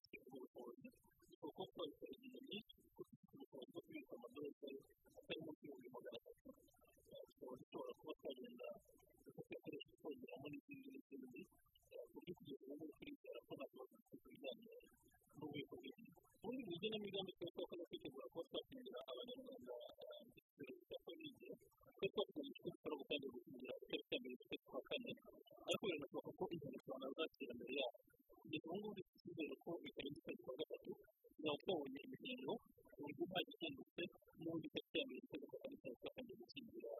ku 33.30 33.36
buryo 33.36 33.46
nta 33.46 33.58
gihindutse 33.62 34.04
n'ubundi 34.42 34.66
itariki 34.70 34.98
ya 35.00 35.06
mbere 35.06 35.20
z'ukwezi 35.22 35.46
kwa 35.50 35.60
kane 35.62 35.76
tuzaba 35.82 35.96
twatangiye 36.02 36.36
gukingira 36.42 36.92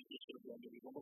ibyiciro 0.00 0.38
bigomba 0.72 1.00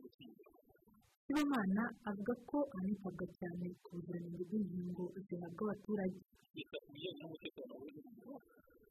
avuga 2.09 2.33
ko 2.49 2.57
hanitabwa 2.75 3.25
cyane 3.39 3.65
ku 3.83 3.89
buziranenge 3.95 4.43
bw'inkingo 4.49 5.03
zihabwa 5.27 5.63
abaturage 5.67 6.17
yita 6.55 6.77
ku 6.83 6.89
bijyanye 6.93 7.19
n'umutekano 7.21 7.71
w'ubuzima 7.79 8.35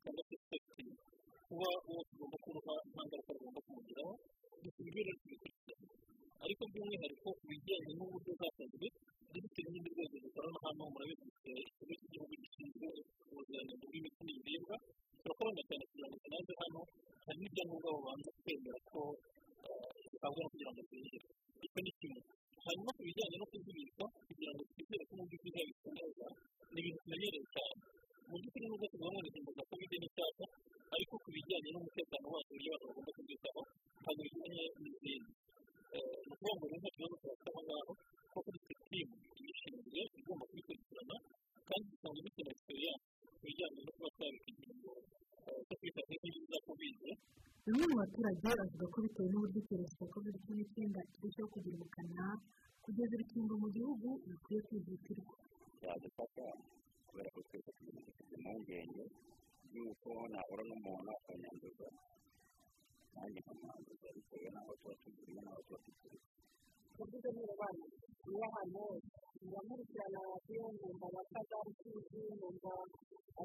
cyangwa 0.02 0.22
se 0.28 0.36
sefiti 0.48 0.86
kuba 1.48 1.68
uwo 1.88 2.00
tugomba 2.08 2.36
kuruha 2.44 2.74
nta 2.90 3.02
ngaruka 3.06 3.30
rugomba 3.36 3.60
kumugiraho 3.66 4.12
gusa 4.62 4.78
ibyo 4.80 4.92
rero 4.96 5.12
tubikurikirana 5.20 5.88
ariko 6.44 6.62
by'umwihariko 6.70 7.28
ku 7.38 7.44
bijyanye 7.50 7.92
n'uburyo 7.98 8.32
bwakozwe 8.38 8.86
ndetse 9.30 9.58
n'ibindi 9.62 9.88
rwego 9.94 10.16
dukorana 10.24 10.58
hano 10.64 10.82
murabizi 10.92 11.22
dufite 11.28 11.50
ikigo 11.68 11.92
cy'igihugu 11.98 12.34
gishinzwe 12.42 12.86
ubuziranenge 13.30 13.84
bw'imiti 13.90 14.20
n'ibiribwa 14.26 14.76
turakorana 15.22 15.62
cyane 15.68 15.82
kugira 15.88 16.06
ngo 16.08 16.16
zinaze 16.24 16.52
hano 16.62 16.80
hari 17.24 17.38
n'ibyangombwa 17.40 17.88
babanza 17.96 18.30
kwemera 18.42 18.78
ko 18.90 19.00
zihabwa 20.10 20.40
no 20.42 20.48
kugira 20.52 20.70
ngo 20.72 20.82
zinjire 20.88 21.18
icyo 21.64 21.80
ni 21.84 21.92
kimwe 21.98 22.20
hanyuma 22.64 22.90
ku 22.96 23.00
bijyanye 23.06 23.36
no 23.40 23.46
kuzibika 23.52 24.04
kugira 24.26 24.50
ngo 24.54 24.62
twizere 24.70 25.02
ko 25.08 25.12
mu 25.18 25.24
by'ukuri 25.28 25.50
zabitswe 25.56 25.88
neza 25.98 26.26
ni 26.72 26.78
ibintu 26.80 26.98
tumenyereye 27.04 27.46
cyane 27.54 27.74
mu 28.28 28.34
by'ukuri 28.40 28.64
nubwo 28.66 28.86
tuvuga 28.90 29.08
ngo 29.12 29.20
ni 29.22 29.28
inkingo 29.30 29.50
za 29.58 29.62
kovide 29.70 29.96
n'icyapa 30.00 30.44
ariko 30.94 31.14
ku 31.22 31.28
bijyanye 31.34 31.68
n'umutekano 31.70 32.26
wacu 32.34 32.50
uburyo 32.50 32.70
abantu 32.74 32.86
bagomba 32.90 33.12
kubyitaho 33.16 33.62
ntabwo 34.00 34.20
bijyanye 34.26 34.62
n'izindi 34.82 35.32
ni 36.26 36.32
ukuvuga 36.32 36.52
ngo 36.56 36.64
rero 36.70 36.78
nta 36.80 36.90
kibazo 36.94 37.14
twafite 37.20 37.48
aho 37.50 37.60
ngaho 37.66 37.92
kuko 38.32 38.48
dufite 38.54 38.74
timu 38.90 39.14
ibishinzwe 39.40 40.00
igomba 40.20 40.44
kubikurikirana 40.50 41.16
kandi 41.68 41.84
dusanga 41.90 42.18
dufite 42.24 42.40
na 42.46 42.50
egisperiyanse 42.54 43.06
ku 43.38 43.42
bijyanye 43.48 43.80
no 43.86 43.90
kuba 43.96 44.08
twabika 44.16 44.46
inkingo 44.52 44.92
zo 45.68 45.74
kwita 45.80 46.00
ku 46.06 46.12
nkingi 46.18 46.40
za 46.52 46.58
kovide 46.66 47.10
bamwe 48.30 48.52
mu 48.52 48.60
baturage 48.60 48.60
bavuga 48.60 48.86
ko 48.92 48.98
bitewe 49.04 49.28
n'uburyo 49.30 49.58
icyorezo 49.62 49.92
cya 49.98 50.06
kovide 50.12 50.38
cumi 50.44 50.54
n'icyenda 50.58 51.00
kirushaho 51.12 51.48
kugira 51.54 51.74
ubukana 51.78 52.24
kugeza 52.84 53.12
urukingo 53.16 53.52
mu 53.62 53.68
gihugu 53.76 54.08
bikwiye 54.28 54.60
kwihutirwa. 54.66 55.34
Yadufasha 55.82 56.46
kubera 57.08 57.28
ko 57.34 57.38
twese 57.46 57.70
dufite 58.06 58.32
impungenge 58.36 59.04
y'uko 59.74 60.08
nahura 60.32 60.62
n'umuntu 60.68 61.10
akanyanduza. 61.16 61.88
Nanjye 63.14 63.38
nkamwanduza 63.42 64.06
bitewe 64.16 64.48
n'aho 64.54 64.72
tuba 64.80 64.94
tuguriye 65.02 65.40
n'aho 65.44 65.60
tuba 65.66 65.78
tuguriye 65.84 66.22
kuvuga 66.96 67.28
niba 67.34 67.52
abana 67.56 67.84
niba 68.26 68.46
ahantu 68.50 68.76
hose 68.84 69.08
ntibakurikirana 69.40 70.18
radiyo 70.30 70.64
numva 70.78 71.06
abakaza 71.10 71.56
rusizi 71.66 72.20
numva 72.40 72.72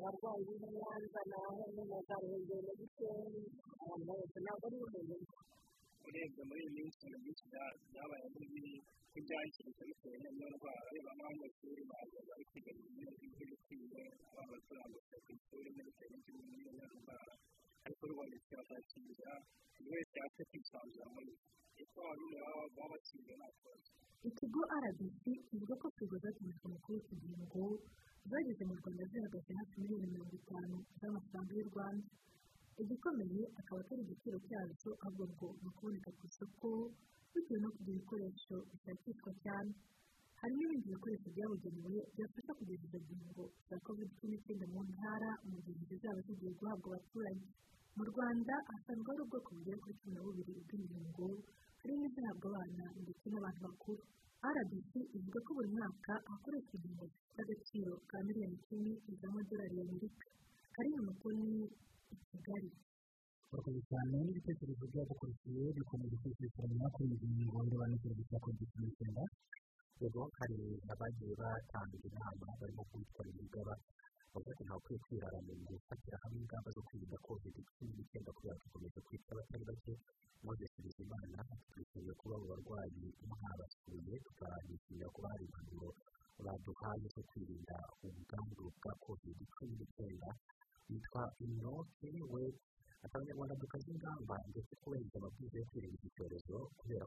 abarwayi 0.05 0.43
b'inyanza 0.61 1.21
naho 1.31 1.61
na 1.89 1.99
za 2.07 2.15
ruhengeri 2.21 2.61
na 2.67 2.73
gisenyi 2.79 3.41
abantu 3.81 4.05
bose 4.09 4.37
ntabwo 4.43 4.65
ari 4.67 4.77
umuntu 4.85 5.15
urebye 6.07 6.41
muri 6.49 6.61
iyi 6.63 6.71
minsi 6.77 6.99
ibintu 7.05 7.17
byinshi 7.23 7.45
byabaye 7.91 8.25
bibi 8.35 8.73
nk'ibyangiritse 9.11 9.81
bitewe 9.89 10.17
n'iyo 10.21 10.47
ndwara 10.55 10.81
reba 10.93 11.11
nk'abanyeshuri 11.17 11.81
baza 11.89 12.19
bari 12.27 12.43
kwiga 12.49 12.71
ibintu 12.79 13.11
by'ibikwiye 13.17 14.01
abana 14.29 14.51
basobanutse 14.53 15.15
ku 15.23 15.29
ishuri 15.37 15.67
bitewe 15.87 16.15
n'iyo 16.49 16.71
ndwara 17.01 17.33
ariko 17.85 18.01
rubonye 18.09 18.37
tukazakingira 18.43 19.33
buri 19.73 19.89
wese 19.93 20.13
yaje 20.21 20.41
kwisanzura 20.49 21.07
muri 21.15 21.31
icyo 21.83 21.99
ababyeyi 22.05 22.35
baba 22.43 22.61
baba 22.77 22.85
bakingiye 22.93 23.35
nta 23.39 23.49
kibazo 23.57 23.89
ikigo 24.29 24.61
rbc 24.83 25.23
kivuga 25.49 25.73
ko 25.81 25.85
firigo 25.95 26.17
zatumijwe 26.23 26.65
mu 26.73 26.77
kuri 26.83 26.97
iki 27.01 27.13
gihe 27.21 27.35
ngo 27.45 27.63
zageze 28.29 28.63
mu 28.69 28.73
rwanda 28.79 29.03
zihagaze 29.11 29.51
hafi 29.59 29.75
miliyoni 29.81 30.07
mirongo 30.13 30.33
itanu 30.41 30.75
z'amafaranga 30.99 31.51
y'u 31.57 31.69
rwanda 31.71 32.05
igikomeye 32.81 33.41
akaba 33.59 33.79
atari 33.81 34.01
igiciro 34.05 34.37
cyazo 34.47 34.89
ahubwo 35.05 35.23
ngo 35.33 35.47
ni 35.61 35.67
ukuboneka 35.69 36.09
ku 36.17 36.21
isoko 36.29 36.67
bitewe 37.33 37.59
no 37.63 37.69
kugira 37.75 37.91
ibikoresho 37.95 38.55
bishakishwa 38.69 39.31
cyane. 39.43 39.71
Hari 40.39 40.53
n'ibindi 40.57 40.87
bikoresho 40.95 41.27
byabugenewe 41.35 41.99
byafasha 42.13 42.51
kugeza 42.59 42.83
izo 42.87 42.99
ngingo 43.05 43.43
za 43.69 43.75
covid 43.85 44.09
cumi 44.17 44.29
n'icyenda 44.35 44.65
mu 44.73 44.79
ntara 44.91 45.29
mu 45.49 45.57
gihe 45.65 45.81
zizaba 45.89 46.19
zigiye 46.27 46.51
guhabwa 46.59 46.87
abaturage. 46.91 47.45
Mu 47.97 48.03
rwanda 48.11 48.53
hasanzwe 48.71 49.07
hari 49.11 49.21
ubwoko 49.25 49.49
bugera 49.55 49.77
kuri 49.83 49.93
cumi 49.99 50.13
na 50.15 50.21
bubiri 50.25 50.51
bw'ingingo 50.65 51.27
harimo 51.79 52.03
izihabwa 52.09 52.47
abana 52.51 52.85
ndetse 53.03 53.25
n'abantu 53.31 53.59
bakuru. 53.67 54.01
Rbc 54.55 54.91
ivuga 55.17 55.39
ko 55.45 55.49
buri 55.57 55.69
mwaka 55.75 56.13
hakoreshwa 56.31 56.73
ingingo 56.77 57.05
zifite 57.11 57.39
agaciro 57.43 57.91
ka 58.09 58.17
miliyoni 58.25 58.55
icumi 58.59 58.91
z'amadolari 59.19 59.75
y'amerika. 59.79 60.25
Karine 60.75 60.99
mutoni 61.07 61.49
i 62.13 62.15
kigali. 62.29 62.69
Urakoze 63.51 63.81
cyane 63.89 64.15
n'ibitekerezo 64.25 64.83
by'abakurikiye 64.91 65.63
bikomeje 65.77 66.15
kwishyurana 66.21 66.85
kuri 66.95 67.07
iyi 67.15 67.27
ngingo 67.33 67.59
n'icyorezo 67.89 68.23
cya 68.29 68.39
covid 68.43 68.67
cumi 68.71 68.85
n'icyenda 68.87 69.23
rero 70.01 70.21
hari 70.37 70.57
abagiye 70.93 71.33
batanga 71.41 71.95
inama 72.07 72.45
barimo 72.59 72.83
kwitwara 72.89 73.29
imigaba 73.31 73.73
bavuga 74.33 74.61
ntabwo 74.65 74.77
ukwiye 74.83 74.99
kwirara 75.05 75.37
mu 75.45 75.53
gufatira 75.69 76.17
hamwe 76.23 76.37
ingamba 76.43 76.69
zo 76.75 76.81
kwirinda 76.87 77.17
covid 77.27 77.55
cumi 77.75 77.91
n'icyenda 77.95 78.29
kubera 78.35 78.59
gukomeza 78.63 78.99
kwita 79.05 79.29
abatari 79.33 79.63
bake. 79.69 79.93
Maze 80.45 80.65
subiza 80.73 80.99
imana 81.05 81.37
twishimiye 81.71 82.13
kuba 82.19 82.33
abo 82.37 82.45
barwayi. 82.51 83.04
Tukanishimira 84.95 85.09
kuba 85.15 85.27
hari 85.31 85.45
impanuro 85.45 85.89
baduhaye 86.45 87.07
zo 87.15 87.21
kwirinda 87.29 87.75
ubwandu 88.03 88.63
bwa 88.79 88.93
covid 89.03 89.37
cumi 89.55 89.75
n'icyenda 89.79 90.29
yitwa 90.89 91.23
inoke 91.45 92.09
we 92.33 92.43
abanyarwanda 93.05 93.55
dukaze 93.61 93.91
ingamba 93.91 94.35
ndetse 94.51 94.71
kubahiriza 94.81 95.17
amabwiriza 95.19 95.57
yo 95.59 95.65
kwirinda 95.69 95.95
iki 95.99 96.09
cyorezo 96.15 96.55
kubera 96.79 97.04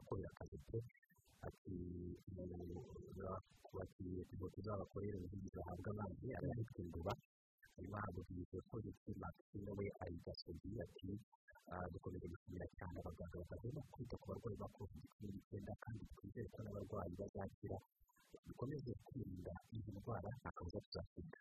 tuzatsinda 20.91 21.37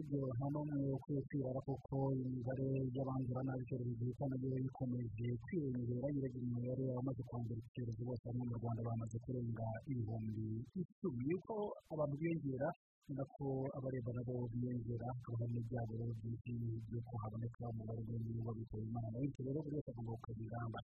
ibyo 0.00 0.20
nta 0.36 0.46
n'umwe 0.52 0.86
ukwiye 0.96 1.20
kwirara 1.28 1.60
kuko 1.68 1.94
imibare 2.24 2.66
y'abandura 2.96 3.40
nabi 3.46 3.62
icyorezo 3.64 3.92
gihita 3.98 4.24
na 4.30 4.36
yo 4.42 4.56
ikomeje 4.68 5.26
kwiyongera 5.42 6.06
yiragira 6.14 6.44
imibare 6.46 6.84
abamaze 6.92 7.22
kwandura 7.28 7.58
iki 7.60 7.70
cyorezo 7.74 8.02
bose 8.08 8.22
hamwe 8.28 8.44
mu 8.50 8.54
rwanda 8.60 8.80
bamaze 8.88 9.16
kurenga 9.24 9.66
ibihumbi 9.90 10.44
icumi 10.80 11.22
yuko 11.30 11.54
abantu 11.92 12.14
biyongera 12.20 12.68
nako 13.16 13.46
abareba 13.76 14.10
nabo 14.16 14.34
biyongera 14.52 15.06
hakaba 15.16 15.36
hari 15.40 15.52
n'ibyago 15.54 15.92
byinshi 16.18 16.50
by'uko 16.86 17.12
haboneka 17.22 17.62
umubare 17.72 18.00
munini 18.08 18.40
w'abitaba 18.46 18.82
imana 18.88 19.16
bityo 19.22 19.40
rero 19.46 19.58
buri 19.64 19.74
wese 19.76 19.90
agomba 19.90 20.12
gukaza 20.16 20.40
ingamba 20.44 20.78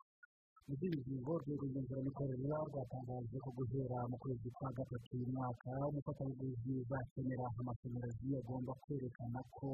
mu 0.66 0.74
zindi 0.78 0.98
ngingo 1.02 1.30
urwego 1.38 1.64
ngenzuramikorere 1.70 2.46
rwatangaje 2.70 3.36
ko 3.44 3.50
guhera 3.56 3.98
mu 4.10 4.16
kwezi 4.22 4.48
kwa 4.56 4.68
gatatu 4.76 5.08
uyu 5.16 5.26
mwaka 5.34 5.70
umufatabuguzi 5.90 6.70
uzakenera 6.82 7.46
amashanyarazi 7.60 8.28
agomba 8.40 8.72
kwerekana 8.82 9.40
ko 9.56 9.68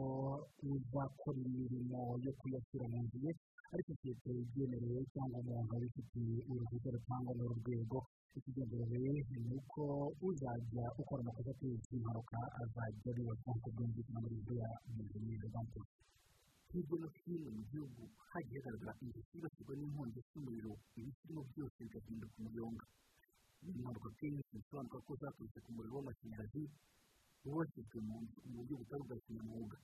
uzakora 0.72 1.38
imirimo 1.48 2.00
yo 2.24 2.32
kuyashyira 2.38 2.84
mu 2.92 2.98
nzu 3.04 3.18
ye 3.24 3.32
ari 3.72 3.82
sosiyete 3.88 4.28
ibyemerewe 4.44 5.00
cyangwa 5.12 5.38
umuntu 5.42 5.72
abifitiye 5.76 6.36
uruhushya 6.50 6.90
rutangwa 6.94 7.32
n'uru 7.36 7.54
rwego 7.60 7.98
ikigenderewe 8.36 9.10
ni 9.44 9.50
uko 9.58 9.82
uzajya 10.28 10.84
ukora 11.00 11.20
amakosa 11.24 11.50
ateza 11.54 11.88
impanuka 11.96 12.38
azajya 12.60 13.08
abibazwa 13.12 13.48
nk'uko 13.52 13.68
byumvikana 13.74 14.18
muri 14.22 14.36
buriya 14.44 14.68
injeniyeri 14.88 15.48
banki 15.54 15.80
hirya 16.72 16.96
no 17.02 17.08
hino 17.24 17.48
mu 17.56 17.62
gihugu 17.70 18.02
hagiye 18.32 18.58
hagaragara 18.64 18.92
inzu 19.04 19.20
zibasirwa 19.30 19.72
n'inkongi 19.78 20.20
z'umuriro 20.28 20.72
ibisirimo 20.98 21.42
byose 21.52 21.78
bigahinduka 21.86 22.34
umuyonga 22.40 22.84
iyi 23.62 23.78
mpanuka 23.82 24.10
kenshi 24.18 24.52
bisobanuka 24.58 24.98
ko 25.06 25.12
zaturutse 25.20 25.58
ku 25.64 25.70
muriro 25.76 25.94
w'amashanyarazi 25.96 26.62
wubakishijwe 27.44 27.98
mu 28.08 28.16
buryo 28.56 28.74
butari 28.80 29.02
ubwa 29.04 29.16
kinyamwuga 29.24 29.78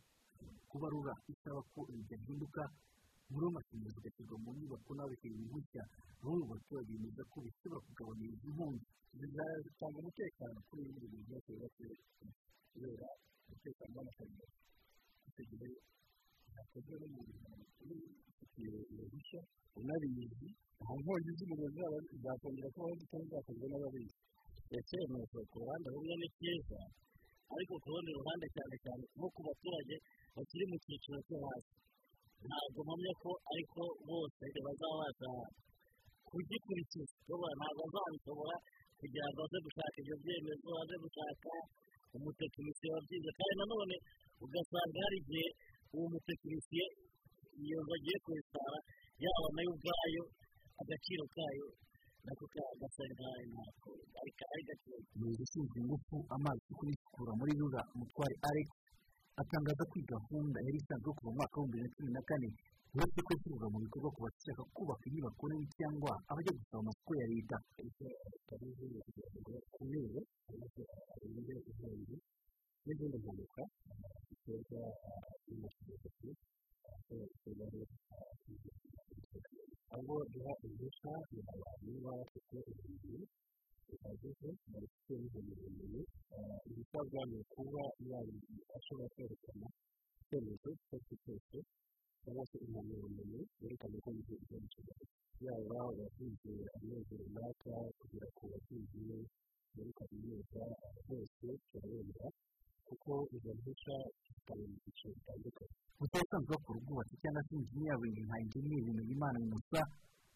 kuba 0.70 0.86
rura 0.92 1.14
isaba 1.32 1.60
ko 1.72 1.80
ibi 1.92 2.02
byahinduka 2.08 2.62
umuriro 3.28 3.46
w'amashanyarazi 3.48 3.98
ugashyirwa 4.00 4.36
mu 4.44 4.50
nyubako 4.58 4.90
n'ababifitiye 4.94 5.42
impushya 5.44 5.82
bamwe 6.22 6.38
mu 6.40 6.46
baturage 6.52 6.90
bemeza 6.94 7.22
ko 7.30 7.36
bishobora 7.44 7.80
kugabanya 7.86 8.24
izi 8.34 8.48
nkongi 8.54 8.84
bizatanga 9.18 9.96
umutekano 10.02 10.56
kuri 10.68 10.80
ibi 10.90 11.06
bintu 11.12 11.18
byose 11.28 11.48
bibatse 11.54 11.84
kubera 12.72 13.08
umutekano 13.46 13.92
w'amashanyarazi 13.96 14.56
icyo 15.28 15.42
gihe 15.50 15.68
ufitiye 17.38 18.68
uruhushya 18.92 19.40
unabizi 19.78 20.48
nta 20.80 20.92
nkongi 20.98 21.30
z'umuriro 21.38 21.68
zaba 21.76 21.98
zakongera 22.24 22.68
kubaho 22.74 22.94
zitari 23.00 23.26
zakozwe 23.32 23.66
n'ababizi 23.70 24.16
ndetse 24.68 24.96
ku 25.50 25.56
ruhande 25.62 25.86
rumwe 25.94 26.14
ni 26.20 26.28
byiza 26.34 26.78
ariko 27.54 27.74
ku 27.82 27.88
rundi 27.92 28.10
ruhande 28.18 28.46
cyane 28.54 28.74
cyane 28.84 29.04
nko 29.16 29.26
ku 29.34 29.40
baturage 29.46 29.96
bakiri 30.34 30.64
mu 30.70 30.76
cyiciro 30.84 31.18
cyo 31.26 31.36
hasi 31.46 31.72
ntabwo 32.48 32.78
mpamya 32.86 33.12
ko 33.22 33.30
ariko 33.52 33.82
bose 34.08 34.44
bazabasha 34.66 35.30
kugikurikiza 36.28 37.14
ntabwo 37.58 37.82
bazabishobora 37.94 38.56
kugira 38.98 39.26
ngo 39.30 39.40
baze 39.42 39.58
gushaka 39.66 39.96
ibyo 40.02 40.16
byemezo 40.22 40.68
baze 40.76 40.94
gushaka 41.04 41.50
umutekinisiye 42.16 42.90
wabyize 42.94 43.30
kandi 43.38 43.54
nanone 43.60 43.96
ugasanga 44.44 44.98
hari 45.04 45.16
igihe 45.22 45.46
uwo 45.94 46.06
mutekinisiye 46.12 46.84
iyo 47.64 47.78
bagiye 47.88 48.16
kubisara 48.24 48.78
yaba 49.24 49.48
na 49.54 49.60
yo 49.66 49.70
ubwayo 49.74 50.22
agaciro 50.80 51.24
kayo 51.34 51.66
nako 52.24 52.44
gasa 52.80 53.02
ntabwo 53.14 53.90
ari 54.20 54.30
gakeya 54.68 54.98
umuyobozi 55.14 55.42
ushinzwe 55.46 55.76
ingufu 55.82 56.16
amazi 56.36 56.60
isuku 56.62 56.82
n'isukura 56.86 57.32
muri 57.38 57.52
rura 57.60 57.80
umutware 57.94 58.36
alex 58.48 58.68
atangaza 59.42 59.82
ko 59.90 59.94
iyi 59.98 60.06
gahunda 60.14 60.58
yari 60.66 60.78
isanzwe 60.82 61.10
kuva 61.16 61.30
mu 61.30 61.36
mwaka 61.38 61.56
w'ibihumbi 61.60 61.76
bibiri 61.78 61.88
na 61.88 61.94
cumi 61.96 62.10
na 62.16 62.22
kane 62.28 62.48
uretse 62.94 63.20
ko 63.26 63.30
ishyirwa 63.36 63.66
mu 63.72 63.78
bikorwa 63.84 64.08
ku 64.14 64.20
bashaka 64.24 64.62
kubaka 64.76 65.04
inyubako 65.08 65.42
nini 65.48 65.66
cyangwa 65.78 66.12
abajya 66.30 66.52
gusaba 66.58 66.80
amasoko 66.82 67.12
ya 67.20 67.26
leta. 67.32 67.56
Arinde 71.12 71.54
inkongi 71.70 72.16
n'izindi 72.88 73.18
mpanuka 73.22 73.62
ziterwa 74.28 74.82
n'amashanyarazi 75.48 76.30
ashobora 76.92 77.84
aho 79.96 80.14
duha 80.32 80.52
impushya 80.66 81.12
abantu 81.12 81.90
baba 82.04 82.12
bafite 82.20 82.56
ubumenyi 82.70 83.20
buhagije 83.88 84.48
babifite 84.72 85.12
n'impamyabumenyi 85.20 86.02
ibisabwa 86.68 87.20
ni 87.28 87.36
ukuba 87.42 87.82
ashobora 88.76 89.08
kwerekana 89.14 89.66
icyemezo 90.20 90.68
icyo 90.76 90.96
ari 90.96 91.04
cyo 91.08 91.16
cyose 91.24 91.56
cyangwa 92.22 92.42
se 92.50 92.56
impamyabumenyi 92.66 93.40
yerekana 93.60 93.96
ko 94.04 94.08
yujuje 94.16 94.54
ibyo 94.64 94.94
yaba 95.44 95.78
uwahinze 95.92 96.52
amezi 96.76 97.12
runaka 97.20 97.72
kugera 97.98 98.26
ku 98.36 98.42
bahinzi 98.50 98.98
muri 99.74 99.90
kaminuza 99.98 100.62
bose 101.08 101.46
turabemera 101.70 102.28
kuko 103.08 103.24
izo 103.36 103.50
mpushya 103.56 103.96
zitanga 104.28 104.64
mu 104.68 104.76
byiciro 104.84 105.10
bitandukanye 105.16 105.72
gusa 105.98 106.16
abasanzwe 106.20 106.50
bakora 106.52 106.76
ubwubatsi 106.78 107.14
cyangwa 107.22 107.40
se 107.48 107.52
injiniyaringi 107.56 108.20
nka 108.28 108.36
injeniyeri 108.44 108.84
bimenyimana 108.86 109.38
musa 109.50 109.80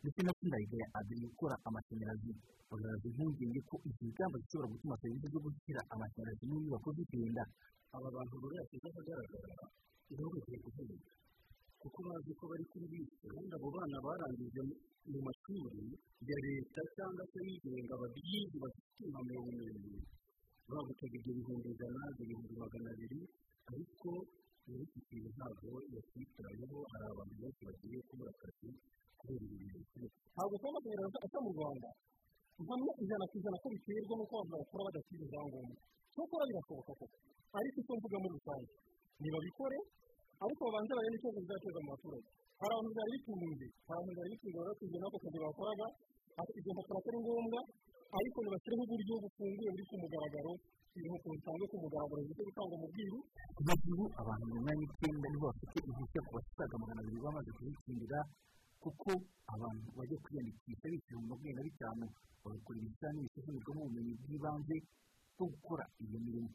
ndetse 0.01 0.21
na 0.25 0.33
sindayigaya 0.39 0.87
abiri 0.99 1.25
gukora 1.33 1.55
amashanyarazi 1.69 2.31
bagaragaza 2.71 3.07
impungenge 3.13 3.61
ko 3.69 3.75
izi 3.89 4.05
ngamba 4.13 4.37
zishobora 4.43 4.73
gutuma 4.73 4.97
serivisi 5.03 5.29
zo 5.33 5.41
gushyira 5.45 5.81
amashanyarazi 5.93 6.45
mu 6.49 6.55
nyubako 6.65 6.89
zitinda 6.97 7.43
aba 7.97 8.09
bantu 8.17 8.35
buri 8.41 8.55
wese 8.57 8.75
ahagaragara 8.89 9.65
bagiye 10.33 10.57
guhinga 10.65 11.11
kuko 11.83 11.99
bazi 12.09 12.31
ko 12.39 12.45
bari 12.51 12.65
kuri 12.73 12.87
bisi 12.93 13.15
kandi 13.33 13.53
abo 13.57 13.69
bana 13.77 13.97
barangije 14.07 14.61
mu 15.13 15.19
mashuri 15.27 15.85
ya 16.29 16.37
leta 16.47 16.81
cyangwa 16.97 17.23
se 17.33 17.39
yigenga 17.49 17.95
babyizi 18.01 18.57
bafite 18.63 19.01
impamyabumenyi 19.07 20.01
bagutega 20.77 21.15
ibyo 21.19 21.33
bihumbi 21.39 21.69
ijana 21.75 22.01
ibihumbi 22.23 22.55
magana 22.63 22.89
abiri 22.95 23.21
ariko 23.73 24.09
muri 24.69 24.83
iki 24.87 25.01
kintu 25.09 25.29
ntabwo 25.37 25.71
yakwitirayeho 25.95 26.79
hari 26.91 27.05
abantu 27.13 27.35
benshi 27.41 27.63
bagiye 27.69 27.99
kubura 28.09 28.31
akazi 28.35 28.69
kubera 29.19 29.45
ibi 29.47 29.57
bintu 29.73 30.07
ntabwo 30.35 30.55
kuba 30.61 30.69
amashanyarazi 30.73 31.19
asa 31.27 31.39
mu 31.45 31.51
rwanda. 31.57 31.91
Mpamya 32.63 32.93
ijana 33.03 33.25
ku 33.31 33.35
ijana 33.41 33.57
ko 33.63 33.67
biterwa 33.75 34.15
n'uko 34.19 34.35
abantu 34.39 34.55
bakora 34.63 34.83
badasize 34.87 35.23
ibyangombwa. 35.27 35.77
Gukora 36.17 36.45
birashoboka 36.49 36.93
koko. 37.01 37.17
Ariko 37.59 37.77
icyo 37.83 37.93
mvuga 37.99 38.17
muri 38.23 38.33
rusange 38.39 38.69
ntibabikore 39.21 39.79
ariko 40.45 40.61
babanze 40.67 40.93
barebe 40.97 41.17
ikibazo 41.19 41.39
bizateza 41.43 41.79
mu 41.85 41.89
baturage 41.95 42.29
hari 42.61 42.73
abantu 42.73 42.91
byari 42.95 43.11
bitunze 43.15 43.67
hari 43.87 43.97
abantu 43.99 44.13
byari 44.17 44.31
bitunze 44.33 44.57
bari 44.59 44.71
batunze 44.73 44.97
n'ako 45.01 45.17
kazi 45.23 45.39
bakoraga 45.45 45.87
ibyo 46.59 46.71
mpapuro 46.77 46.99
atari 47.01 47.19
ngombwa. 47.25 47.61
Ariko 48.19 48.37
ntibashyireho 48.41 48.83
uburyo 48.87 49.15
bufunguye 49.23 49.69
buri 49.73 49.85
ku 49.89 49.95
mugaragaro 50.03 50.53
ibihugu 50.97 51.27
bisanzwe 51.35 51.65
ku 51.71 51.77
mugaragaro 51.83 52.21
bifite 52.23 52.43
gutanga 52.49 52.75
umubwiro 52.79 53.19
kugeza 53.57 53.85
ubu 53.93 54.05
abantu 54.21 54.45
mirongo 54.47 54.63
inani 54.65 54.81
n'icyenda 54.81 55.27
nibo 55.31 55.47
bafite 55.51 55.77
impushya 55.89 56.21
ku 56.27 56.31
basaga 56.37 56.75
magana 56.83 57.01
abiri 57.03 57.19
bamaze 57.25 57.51
kuzitsindira 57.57 58.19
kuko 58.83 59.11
abantu 59.55 59.87
bajya 59.97 60.17
kwiyandikisha 60.25 60.87
bishyura 60.93 61.19
mu 61.21 61.27
makumyabiri 61.31 61.57
na 61.59 61.67
bitanu 61.69 62.05
bagakora 62.43 62.77
ibizamini 62.81 63.27
bisuzumirwamo 63.33 63.81
ubumenyi 63.85 64.13
bw'ibanze 64.23 64.77
bwo 65.35 65.45
gukora 65.53 65.85
iyo 66.05 66.19
mirimo. 66.27 66.51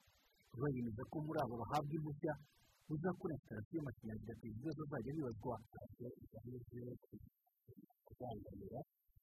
Bayemeza 0.61 1.01
ko 1.11 1.15
muri 1.25 1.37
abo 1.43 1.53
bahabwa 1.61 1.93
impushya 1.97 2.33
buzakora 2.87 3.33
instalasiyo 3.37 3.75
y'amashanyarazi 3.77 4.25
gateza 4.29 4.53
ibibazo 4.53 4.81
bazajya 4.91 5.11
bibazwa. 5.17 5.55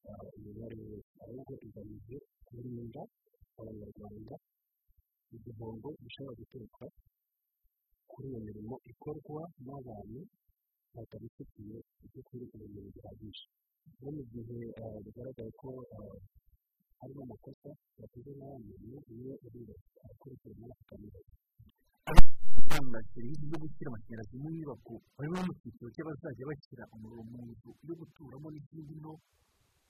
Kubangamira 0.05 0.37
imibare 0.39 0.77
yose 0.93 1.13
ahubwo 1.25 1.53
igamije 1.67 2.17
kurinda 2.47 3.03
abanyarwanda 3.61 4.35
igihombo 5.37 5.89
gishobora 6.03 6.35
guturuka 6.41 6.85
kuri 8.11 8.27
iyo 8.31 8.39
mirimo 8.47 8.75
ikorwa 8.91 9.43
n'abantu 9.67 10.21
batabifitiye 10.95 11.77
by'ukuri 12.11 12.45
ubumenyi 12.55 12.91
buhagije 12.95 13.45
no 14.01 14.09
mu 14.17 14.23
gihe 14.31 14.59
bigaragara 15.05 15.51
ko 15.61 15.69
harimo 17.01 17.21
amakosa 17.27 17.71
yakoze 18.01 18.31
n'abantu 18.39 18.73
niyo 18.85 19.35
uriwe 19.47 19.75
akurikirana 20.09 20.67
akamenya 20.83 21.21
gutanga 22.55 22.99
serivisi 23.13 23.45
zo 23.51 23.57
gushyira 23.63 23.89
amashanyarazi 23.91 24.35
mu 24.43 24.49
nyubako 24.57 24.95
barimo 25.17 25.39
mu 25.49 25.53
cyiciro 25.61 25.89
cy'abazajya 25.95 26.45
bashyira 26.51 26.85
umuriro 26.95 27.23
mu 27.31 27.39
nzu 27.51 27.71
yo 27.89 27.95
guturamo 28.01 28.47
n'izindi 28.53 28.95
nto 29.01 29.13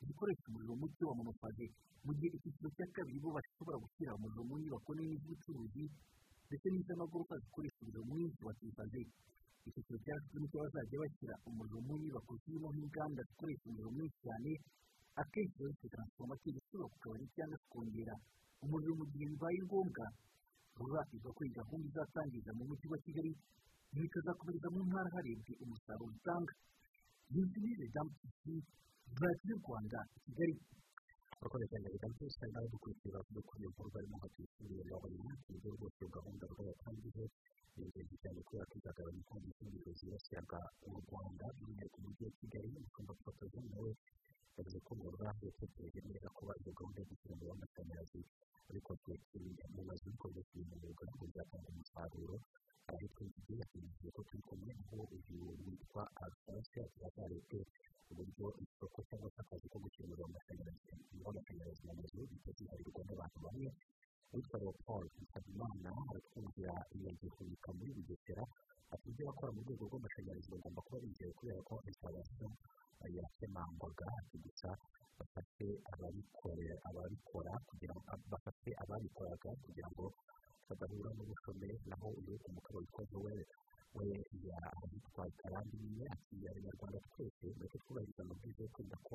zikoresha 0.08 0.44
umuriro 0.50 0.74
muke 0.80 1.02
wa 1.08 1.14
monofaze 1.18 1.66
mu 2.04 2.12
gihe 2.18 2.30
icyiciro 2.36 2.68
cya 2.76 2.86
kabiri 2.94 3.18
bo 3.24 3.30
bashobora 3.36 3.76
gushyira 3.84 4.10
umuriro 4.18 4.42
mu 4.48 4.54
nyubako 4.62 4.90
nini 4.96 5.16
z'ubucuruzi 5.22 5.84
ndetse 6.48 6.66
n'iz'amagorofa 6.70 7.34
zikoresha 7.44 7.78
umuriro 7.82 8.02
mwinshi 8.10 8.40
wa 8.46 8.52
trifaze 8.58 9.00
icyiciro 9.68 9.98
cya 10.04 10.14
gatatu 10.16 10.36
ni 10.40 10.46
cyo 10.50 10.58
bazajya 10.62 10.96
bashyira 11.02 11.34
umuriro 11.48 11.78
mu 11.86 11.94
nyubako 12.02 12.32
zirimo 12.42 12.68
nk'inganda 12.74 13.20
zikoresha 13.28 13.64
umuriro 13.68 13.90
mwinshi 13.96 14.18
cyane 14.24 14.50
akenshi 15.22 15.54
ziba 15.56 15.68
zifite 15.70 15.88
taransifomateri 15.94 16.58
ishobora 16.60 16.88
kugabanya 16.92 17.26
cyangwa 17.36 17.58
kongera 17.72 18.14
umuriro 18.64 18.92
mu 19.00 19.04
gihe 19.12 19.24
bibaye 19.30 19.58
ngombwa 19.66 20.06
rura 20.78 21.02
ko 21.36 21.40
iyi 21.46 21.54
gahunda 21.58 21.86
izatangiza 21.90 22.50
mu 22.58 22.62
mujyi 22.68 22.86
wa 22.92 22.98
kigali 23.04 23.32
nyuma 23.94 24.06
ikazakomereza 24.10 24.68
mu 24.74 24.80
ntara 24.90 25.08
harebwe 25.14 25.52
umusaruro 25.64 26.12
utanga. 26.18 26.52
Yinjinire 27.32 27.86
dampisi 27.94 28.54
burati 29.12 29.44
y'u 29.48 29.58
rwanda 29.62 29.98
kigali 30.24 30.54
abakozi 31.40 31.66
cyane 31.70 31.86
reka 31.92 32.06
byose 32.14 32.40
nawe 32.52 32.66
dukurikira 32.72 33.16
bavuga 33.20 33.40
ko 33.48 33.52
iyo 33.60 33.68
mvugo 33.70 33.88
barimo 33.94 34.16
nka 34.18 34.28
tuyishyuriye 34.34 34.82
babona 34.90 35.32
ku 35.42 35.48
buryo 35.52 35.68
rwose 35.76 36.02
gahunda 36.16 36.44
rw'abatangije 36.52 37.24
ni 37.76 37.82
ingenzi 37.84 38.14
cyane 38.22 38.38
kubera 38.46 38.64
ko 38.70 38.74
izagabanya 38.80 39.18
inkongi 39.20 39.50
z'umuriro 39.56 39.90
zibasiraga 39.98 40.58
u 40.88 40.90
rwanda 41.04 41.44
by'umwihariko 41.54 41.96
mu 42.02 42.06
mujyi 42.08 42.22
wa 42.26 42.32
kigali 42.38 42.68
umushumba 42.78 43.12
fotozi 43.22 43.58
nawe 43.70 43.90
yavuze 44.56 44.78
ko 44.86 44.90
mu 45.00 45.06
rwanda 45.14 45.42
yatekereje 45.48 45.98
neza 46.08 46.28
kuba 46.36 46.52
iyo 46.60 46.70
gahunda 46.78 46.98
yo 47.00 47.06
gushyira 47.10 47.32
umuriro 47.34 47.50
w'amashanyarazi 47.52 48.20
ariko 48.70 48.90
mu 49.74 49.82
mazu 49.88 50.04
bikorwa 50.14 50.40
ku 50.48 50.54
mwuga 50.68 51.04
ngo 51.14 51.24
byatanga 51.32 51.68
umusaruro 51.74 52.36
ari 52.92 53.06
twinshi 53.14 53.52
yakomeje 53.60 54.08
ko 54.14 54.20
turi 54.28 54.42
kumwe 54.48 54.72
aho 54.84 55.02
uyu 55.16 55.38
witwa 55.64 56.02
alphonse 56.24 56.78
azarebwe 57.06 57.58
uburyo 58.10 58.46
isoko 58.64 58.98
cyangwa 59.08 59.28
se 59.34 59.38
akazi 59.42 59.66
ko 59.72 59.76
gushyira 59.84 60.04
umuriro 60.06 60.24
w'amashanyarazi 60.24 61.82
mu 61.86 61.92
mazu 61.98 62.20
bitaziharirwa 62.30 63.00
n'abantu 63.06 63.38
bamwe 63.44 63.68
witwa 64.32 64.56
leopold 64.62 65.10
nsabimana 65.24 65.90
aratwumvira 66.10 66.72
iyo 66.96 67.08
nzu 67.14 67.26
ihunika 67.30 67.68
muri 67.76 67.90
bugesera 67.96 68.42
ibyo 69.08 69.22
bakora 69.28 69.50
mu 69.54 69.60
rwego 69.64 69.82
rw'amashanyarazi 69.88 70.48
bagomba 70.54 70.80
kuba 70.86 70.98
bizewe 71.04 71.32
kubera 71.38 71.60
ko 71.68 71.74
instalasiyo 71.88 72.48
yakemangwaga 73.16 74.06
gusa 74.44 74.68
bafate 75.18 75.66
ababikora 76.88 77.52
kugira 77.68 77.92
ngo 77.94 78.02
bafate 78.32 78.70
ababikoraga 78.82 79.50
kugira 79.64 79.88
ngo 79.92 80.04
badahura 80.68 81.10
n'ubushomeri 81.16 81.76
naho 81.90 82.08
uyu 82.20 82.34
umugabo 82.48 82.76
witwa 82.80 83.02
joel 83.12 83.40
we 83.96 84.06
yitwa 84.92 85.24
karandi 85.40 85.76
nyine 85.82 86.04
ati 86.14 86.34
abanyarwanda 86.50 86.98
twese 87.12 87.46
ndetse 87.58 87.76
twubahiriza 87.82 88.20
amabwiriza 88.22 88.62
yo 88.64 88.70
kwirinda 88.74 88.98
covid 89.08 89.13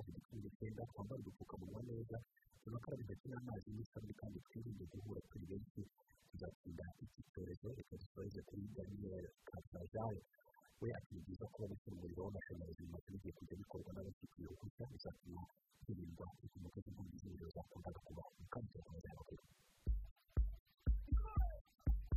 mu 12.30 12.86
mazu 12.94 13.10
bigiye 13.14 13.34
kujya 13.38 13.56
bikorwa 13.62 13.90
n'abafitiye 13.94 14.46
uruhushya 14.54 14.84
bizatuma 14.94 15.42
hirindwa 15.86 16.26
impanuka 16.46 16.78
z'inkongi 16.84 17.16
z'umuriro 17.22 17.50
zakundaga 17.56 18.00
kubaho 18.06 18.32
kandi 18.54 18.68
tugakomeza 18.70 19.10
amakuru 19.14 19.44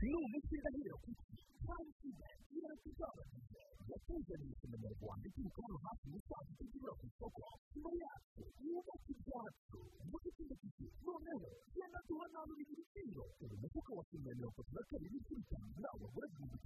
ni 0.02 0.14
umushyirahiro 0.24 0.96
kuki 1.04 1.32
cyangwa 1.64 1.92
se 1.98 2.08
ikibazo 2.42 2.88
cy'abagize 2.96 3.60
yatuzaniye 3.90 4.54
umunyarwanda 4.64 5.24
ituruka 5.30 5.60
hano 5.64 5.76
hafi 5.86 6.04
musanze 6.12 6.52
tugura 6.58 6.92
ku 6.98 7.04
isoko 7.08 7.40
nyuma 7.72 7.90
yacu 8.02 8.42
yubaka 8.64 9.06
ibyacu 9.14 9.78
muri 10.10 10.28
kino 10.36 10.54
gihe 10.60 10.86
noneho 11.06 11.48
genda 11.74 11.98
duhananura 12.08 12.60
ibiciro 12.64 13.24
ubu 13.42 13.54
mufuka 13.62 13.90
wa 13.98 14.04
kimwe 14.10 14.30
mirongo 14.38 14.60
kabiri 14.68 15.08
n'ibice 15.12 15.34
bitanu 15.40 15.68
nawe 15.82 15.96
wagura 16.02 16.26
igihumbi 16.28 16.56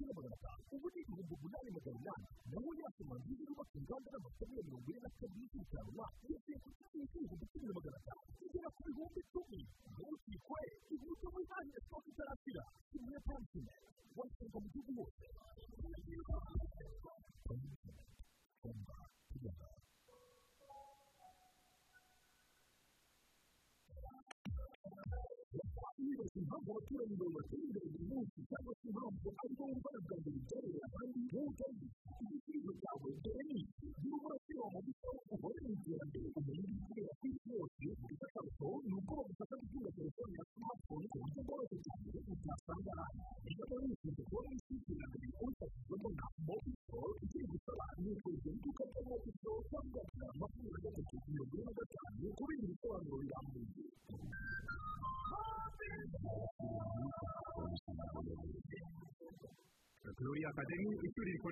batera 27.35 27.63
imbere 27.67 27.87
buri 27.91 28.05
munsi 28.11 28.37
cyangwa 28.49 28.71
se 28.79 28.83
impamvu 28.89 29.27
ari 29.41 29.53
bo 29.57 29.65
mbere 29.79 29.97
byarera 30.45 30.85
abandi 30.87 31.19
wowe 31.33 31.51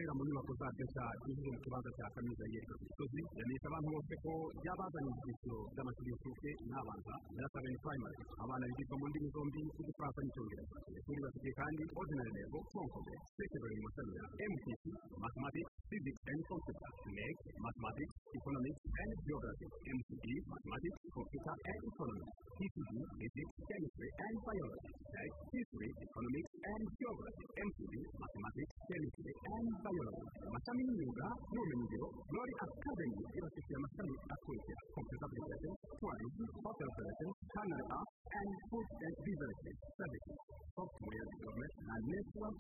ishuri 0.06 0.14
rikorera 0.14 0.18
mu 0.18 0.24
nyubako 0.30 0.54
zaryo 0.60 0.84
nshya 0.86 1.06
riri 1.26 1.42
mu 1.54 1.60
kibanza 1.64 1.90
cya 1.98 2.06
kaminuza 2.14 2.46
ku 2.70 2.84
gisozi 2.86 3.22
yamenyesha 3.38 3.68
abantu 3.70 3.90
bose 3.96 4.14
ko 4.24 4.32
ryabazanye 4.62 5.12
ibyiciro 5.18 5.58
by'amashuri 5.74 6.10
y'incuke 6.12 6.52
n'abanza 6.70 7.14
birasabeni 7.34 7.78
primary. 7.84 8.18
Abana 8.44 8.64
bigishwa 8.70 8.96
mu 9.02 9.06
ndimi 9.10 9.30
zombi 9.36 9.62
z'igifaransa 9.76 10.20
n'icyongereza 10.22 10.78
ishuri 11.00 11.20
bafitiye 11.26 11.54
kandi 11.60 11.84
ordinary 12.00 12.32
level 12.38 12.62
fonkome 12.74 13.14
secondary 13.38 13.76
mu 13.78 13.84
mashami 13.88 14.12
ya 14.20 14.26
mtc 14.52 14.84
mathematics 15.24 15.72
physics 15.90 16.22
and 16.32 16.42
computer. 16.50 16.92
Meg 17.18 17.36
mathematics 17.66 18.16
economics 18.38 18.82
and 19.02 19.12
geography. 19.26 19.68
Mcd 19.96 20.26
mathematics 20.54 21.00
computer 21.16 21.56
and 21.72 21.80
economics. 21.90 22.34
Pcd 22.58 22.94
physics 23.20 23.54
chemistry 23.70 24.10
and 24.26 24.36
biology. 24.46 24.92
Tech 25.14 25.32
history 25.54 25.90
economics 26.06 26.52
and 26.72 26.84
geography. 27.00 27.46
Mcd 27.68 27.94
mathematics 28.22 28.74
chemistry 28.90 29.34
and 29.56 29.68
biology. 29.86 29.95
Amashami 30.04 30.82
y'imyuga 30.88 31.26
n'ubumenyingiro 31.52 32.08
glory 32.30 32.54
academy 32.66 33.22
ibafitiye 33.38 33.76
amashami 33.80 34.14
akurikira 34.34 34.80
computer 34.96 35.26
application 35.28 35.74
tourism 36.00 36.44
hotel 36.66 36.88
operation 36.92 37.30
culinary 37.54 37.86
arts 37.96 38.12
and 38.40 38.50
food 38.70 38.88
and 39.06 39.16
beverages 39.26 39.78
services 39.98 40.38
software 40.76 41.26
development 41.32 41.74
and 41.94 42.04
network 42.12 42.58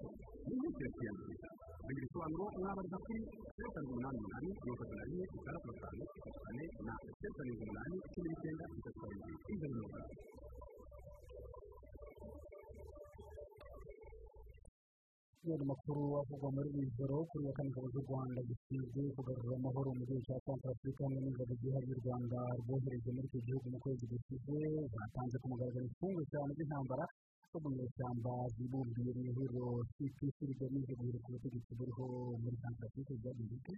n'ibindi 0.47 0.87
kwiyandikisha 0.95 1.49
ibindi 1.83 2.01
bisobanuro 2.05 2.45
mwabariza 2.59 2.97
kuri 3.05 3.19
zeru 3.55 3.69
karindwi 3.75 3.91
umunani 3.95 4.17
umunani 4.23 4.49
mirongo 4.63 4.83
itatu 4.85 4.95
na 4.95 5.03
rimwe 5.07 5.23
itandatu 5.35 5.67
gatanu 5.75 6.03
itatu 6.07 6.39
kane 6.45 6.63
na 6.87 6.93
zeru 7.19 7.33
karindwi 7.37 7.63
umunani 7.67 7.95
cumi 8.13 8.27
n'icyenda 8.31 8.63
itatu 8.79 8.97
karindwi 9.03 9.33
imbere 9.53 9.73
mu 9.75 9.83
rwanda 9.89 10.13
kubera 15.45 15.61
amakuru 15.67 16.01
avugwa 16.21 16.49
muri 16.55 16.69
iri 16.73 16.89
joro 16.97 17.17
kuri 17.29 17.43
wa 17.45 17.53
kane 17.55 17.69
ingabo 17.69 17.87
z'u 17.93 18.01
rwanda 18.07 18.39
zishinzwe 18.49 19.01
kugarura 19.15 19.53
amahoro 19.61 19.89
mu 19.97 20.03
gihugu 20.07 20.25
cya 20.27 20.37
centre 20.45 20.69
afurika 20.73 21.01
hamwe 21.05 21.19
n'ingabo 21.21 21.53
zihariye 21.61 21.93
u 21.97 22.01
rwanda 22.01 22.37
rwohereje 22.61 23.09
muri 23.15 23.27
icyo 23.29 23.39
gihugu 23.45 23.65
mu 23.73 23.77
kwezi 23.83 24.03
gushize. 24.11 24.57
Zatanze 24.93 25.35
ku 25.41 25.45
mugaragaro 25.51 25.85
imfungwa 25.85 26.21
cyane 26.33 26.51
z'intambara 26.57 27.05
zo 27.51 27.57
mu 27.63 27.69
nyeshyamba 27.77 28.31
zibumbiye 28.55 29.11
mu 29.17 29.23
ihuriro 29.29 29.65
cpc 29.93 30.37
rigamije 30.49 30.93
guhirika 30.99 31.27
ubutegetsi 31.29 31.71
buriho 31.77 32.05
muri 32.41 32.55
santarafurike 32.61 33.13
byagize 33.21 33.53
ute 33.59 33.73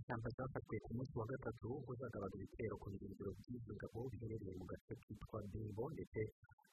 ishyamba 0.00 0.28
zafatiwe 0.36 0.78
ku 0.84 0.90
munsi 0.96 1.12
wa 1.20 1.26
gatatu 1.32 1.66
ubwo 1.78 1.92
zagabaga 2.00 2.34
ibitero 2.40 2.74
ku 2.80 2.86
birindiro 2.92 3.30
by'izo 3.38 3.72
ngabo 3.76 4.00
biherereye 4.10 4.54
mu 4.58 4.64
gace 4.72 4.92
kitwa 5.04 5.38
bimbo 5.52 5.84
ndetse 5.94 6.20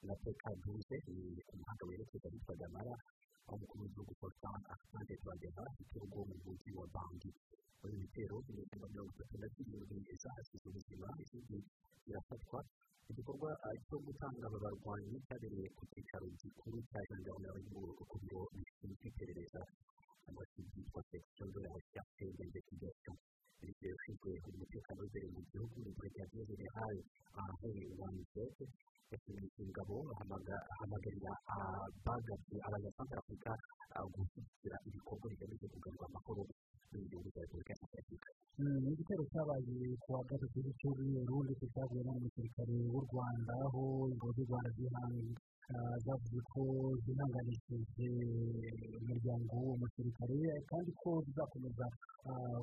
na 0.06 0.14
pekaduze 0.24 0.96
ni 1.12 1.36
umuhanda 1.52 1.82
werekeza 1.88 2.26
ahitwa 2.30 2.54
gamara 2.60 2.94
aho 3.48 3.54
umukuru 3.56 3.80
w'igihugu 3.84 4.12
paul 4.20 4.32
kagame 4.42 4.66
asante 4.74 5.14
twagera 5.22 5.62
igitego 5.72 6.18
mu 6.28 6.36
mujyi 6.44 6.70
wa 6.78 6.86
banki 6.94 7.30
muri 7.80 7.92
ibi 7.96 8.02
bitero 8.04 8.36
inyeshyamba 8.50 8.86
mirongo 8.92 9.10
itatu 9.16 9.34
na 9.40 9.46
zirindwi 9.54 10.14
zahasize 10.22 10.66
ubuzima 10.70 11.08
izindi 11.22 11.58
zirafatwa 12.04 12.58
igikorwa 13.10 13.50
cyo 13.88 13.96
gutanga 14.06 14.44
aba 14.48 14.58
barwanyi 14.64 15.16
cyabereye 15.26 15.68
ku 15.76 15.82
cyicaro 15.92 16.26
gikuru 16.40 16.76
cya 16.90 17.00
jandarumeri 17.08 17.58
y'igihugu 17.64 18.02
ku 18.10 18.16
biro 18.22 18.42
mu 25.38 25.44
gihugu 25.52 25.76
ni 25.84 25.90
brigadier 25.98 26.44
general 26.50 26.96
henry 27.62 27.86
wanizete 28.00 28.64
yashimishije 29.10 29.62
ingabo 29.68 29.94
ahamagarira 30.12 31.32
abagabye 31.54 32.56
abanyasantara 32.66 33.20
afurika 33.22 33.50
gushyigikira 34.14 34.76
ibikorwa 34.88 35.26
bigamije 35.32 35.66
kugarura 35.72 36.06
amahoro 36.10 36.42
mu 36.92 36.98
gihugu 37.08 37.28
cya 37.34 37.40
repubulika 37.44 37.72
ya 37.72 37.80
afurika 38.02 38.30
ni 38.82 38.90
igitero 38.92 39.22
cyabaye 39.32 39.86
ku 40.02 40.08
wa 40.14 40.20
gatatu 40.28 40.60
cy'umweru 40.78 41.36
ndetse 41.46 41.64
cyavuye 41.74 42.02
n'umusirikare 42.04 42.74
w'u 42.92 43.02
rwanda 43.08 43.52
aho 43.66 43.82
ingabo 44.12 44.30
z'u 44.36 44.44
rwanda 44.48 44.70
zavuze 46.04 46.40
ko 46.52 46.62
zihanganishije 47.04 48.08
umuryango 49.00 49.52
w'uwo 49.60 49.74
musirikare 49.82 50.36
kandi 50.70 50.90
ko 51.00 51.10
zizakomeza 51.26 51.86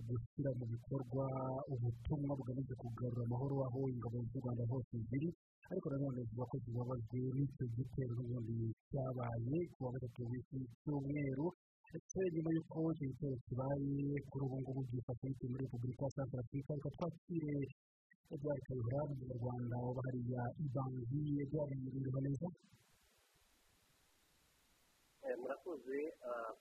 gushyira 0.07 0.49
mu 0.59 0.65
bikorwa 0.73 1.25
ubutumwa 1.73 2.31
bugamije 2.39 2.73
kugarura 2.81 3.23
amahoro 3.27 3.55
aho 3.67 3.79
ingabo 3.93 4.17
z'u 4.29 4.39
rwanda 4.41 4.63
hose 4.71 4.93
ziri 5.09 5.29
ariko 5.69 5.85
nanone 5.91 6.21
zivuga 6.27 6.45
ko 6.51 6.55
zibabajwe 6.65 7.17
n'icyo 7.35 7.65
gitero 7.75 8.11
n'ubundi 8.17 8.57
cyabaye 8.89 9.57
ku 9.73 9.79
wa 9.85 9.89
gatatu 9.93 10.21
w'iki 10.29 10.57
cyumweru 10.81 11.45
ndetse 11.89 12.19
nyuma 12.33 12.49
y'uko 12.55 12.77
icyo 12.93 13.05
gitero 13.11 13.35
kibaye 13.45 14.05
kuri 14.29 14.43
ubu 14.45 14.57
ngubu 14.61 14.81
byifashishije 14.89 15.45
muri 15.51 15.63
repubulika 15.65 16.03
ya 16.05 16.11
santara 16.15 16.41
afurika 16.45 16.71
reka 16.77 16.89
twakire 16.95 17.55
edouard 18.33 18.61
kayihura 18.65 18.99
umunyarwanda 19.13 19.75
uba 19.89 20.01
hariya 20.05 20.43
ibangi 20.65 21.21
edouard 21.43 21.71
yiriwe 21.93 22.19
neza 22.25 22.47
murakoze 25.33 25.97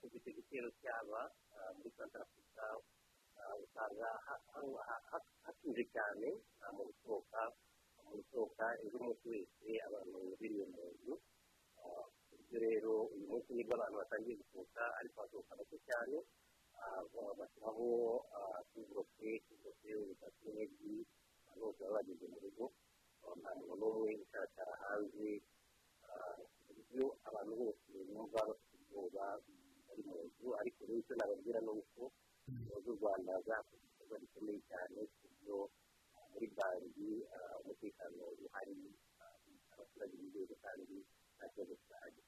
kuva 0.01 0.15
icyo 0.17 0.31
gitero 0.37 0.67
cyaba 0.81 1.19
muri 1.77 1.89
santara 1.97 2.25
afurika 2.25 2.63
usanga 3.63 4.09
hatuje 5.45 5.83
cyane 5.93 6.27
mu 6.75 6.81
gusohoka 6.89 7.41
mu 8.09 8.09
gusohoka 8.17 8.65
ejo 8.83 8.95
umunsi 8.97 9.25
wese 9.33 9.69
abantu 9.87 10.17
biriwe 10.39 10.65
mu 10.73 10.83
nzu 10.93 11.13
ibyo 12.41 12.57
rero 12.65 12.93
uyu 13.13 13.25
munsi 13.29 13.49
ni 13.53 13.63
bwo 13.65 13.73
abantu 13.77 13.95
batangiye 14.01 14.35
gusohoka 14.41 14.81
ariko 14.99 15.15
hasohoka 15.21 15.53
bake 15.59 15.77
cyane 15.87 16.17
bashyiraho 17.37 17.85
tuburoke 18.73 19.29
tuburoke 19.45 19.89
ubutatu 20.01 20.43
n'ebyiri 20.55 20.99
abantu 21.45 21.61
bose 21.61 21.79
baba 21.85 21.93
bageze 22.01 22.25
mu 22.33 22.37
rugo 22.43 22.65
nta 23.41 23.51
muntu 23.57 23.73
n'umwe 23.79 24.09
ushakara 24.25 24.73
hanze 24.83 25.29
buryo 26.95 27.11
abantu 27.27 27.53
bose 27.59 27.91
bumva 28.07 28.39
bafite 28.47 28.73
ubwoba 28.79 29.25
bari 29.87 30.01
mu 30.07 30.15
nzu 30.25 30.47
ariko 30.59 30.79
rero 30.87 30.99
icyo 31.03 31.13
nababwira 31.19 31.59
ni 31.65 31.71
uko 31.79 32.01
ingabo 32.47 32.77
z'u 32.83 32.93
rwanda 32.99 33.31
zakoze 33.47 33.83
igikorwa 33.83 34.15
gikomeye 34.23 34.59
cyane 34.69 34.99
ku 35.11 35.25
buryo 35.27 35.57
muri 36.31 36.47
banki 36.57 37.09
umutekano 37.61 38.23
uhari 38.45 38.77
abaturage 39.73 40.15
bizewe 40.21 40.55
kandi 40.63 40.95
nta 41.35 41.45
kibazo 41.51 41.73
kirahari 41.83 42.19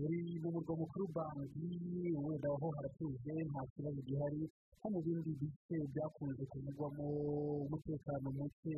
muri 0.00 0.18
mu 0.42 0.48
murwa 0.54 0.74
mukuru 0.82 1.04
banki 1.16 1.66
wenda 2.24 2.48
aho 2.54 2.66
haratuje 2.76 3.32
nta 3.50 3.62
kibazo 3.74 4.00
gihari. 4.08 4.42
Nko 4.78 4.86
mu 4.94 5.00
bindi 5.04 5.30
bice 5.40 5.76
byakunze 5.92 6.42
kuvugwamo 6.50 7.06
umutekano 7.66 8.26
muke 8.38 8.74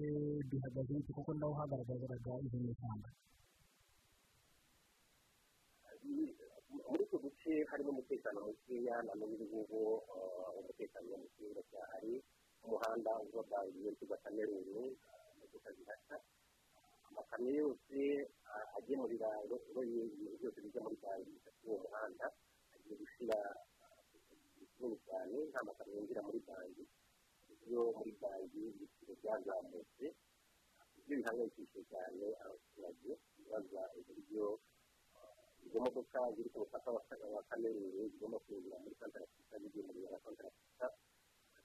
bihagaze 0.51 0.95
kuko 1.15 1.31
naho 1.39 1.53
hagaragaraga 1.61 2.33
izo 2.47 2.59
muri 6.93 7.03
utwo 7.09 7.17
duce 7.25 7.53
harimo 7.71 7.91
umutekano 7.97 8.39
mukeya 8.47 8.97
na 9.07 9.13
n'ubu 9.19 9.45
ngubu 9.49 9.81
umutekano 10.61 11.09
muke 11.23 11.43
uracyahari 11.53 12.15
umuhanda 12.65 13.11
banki 13.51 13.79
werekeza 13.85 14.17
kameruni 14.23 14.85
imodoka 15.35 15.69
zihashya 15.77 16.17
amakamyo 17.09 17.51
yose 17.61 17.97
agemurira 18.77 19.29
ibintu 20.13 20.37
byose 20.41 20.59
bijya 20.65 20.81
muri 20.85 20.97
banki 21.05 21.31
bifite 21.33 21.61
uwo 21.67 21.77
muhanda 21.85 22.27
agiye 22.75 22.95
gushyira 23.01 23.39
kinini 24.77 24.97
cyane 25.07 25.37
nta 25.51 25.61
makamyo 25.69 25.95
yinjira 25.99 26.23
muri 26.29 26.41
banki 26.49 26.85
uburyo 27.51 27.81
muri 27.99 28.13
banki 28.23 28.61
ibiciro 28.75 29.13
byazamutse 29.21 30.05
ibyo 30.99 31.15
bihangayikishije 31.19 31.81
cyane 31.91 32.25
abaturage 32.45 33.11
bibaza 33.37 33.83
uburyo 33.99 34.45
izo 35.67 35.79
modoka 35.85 36.19
ziri 36.35 36.49
ku 36.53 36.59
mupaka 36.63 36.89
wa 37.35 37.43
kameruni 37.49 38.09
zigomba 38.13 38.39
kwinjira 38.45 38.77
muri 38.83 38.95
santara 39.01 39.25
afurika 39.29 39.55
zigiye 39.63 39.83
muri 39.87 40.01
ya 40.05 40.19
santara 40.25 40.49
afurika 40.53 40.87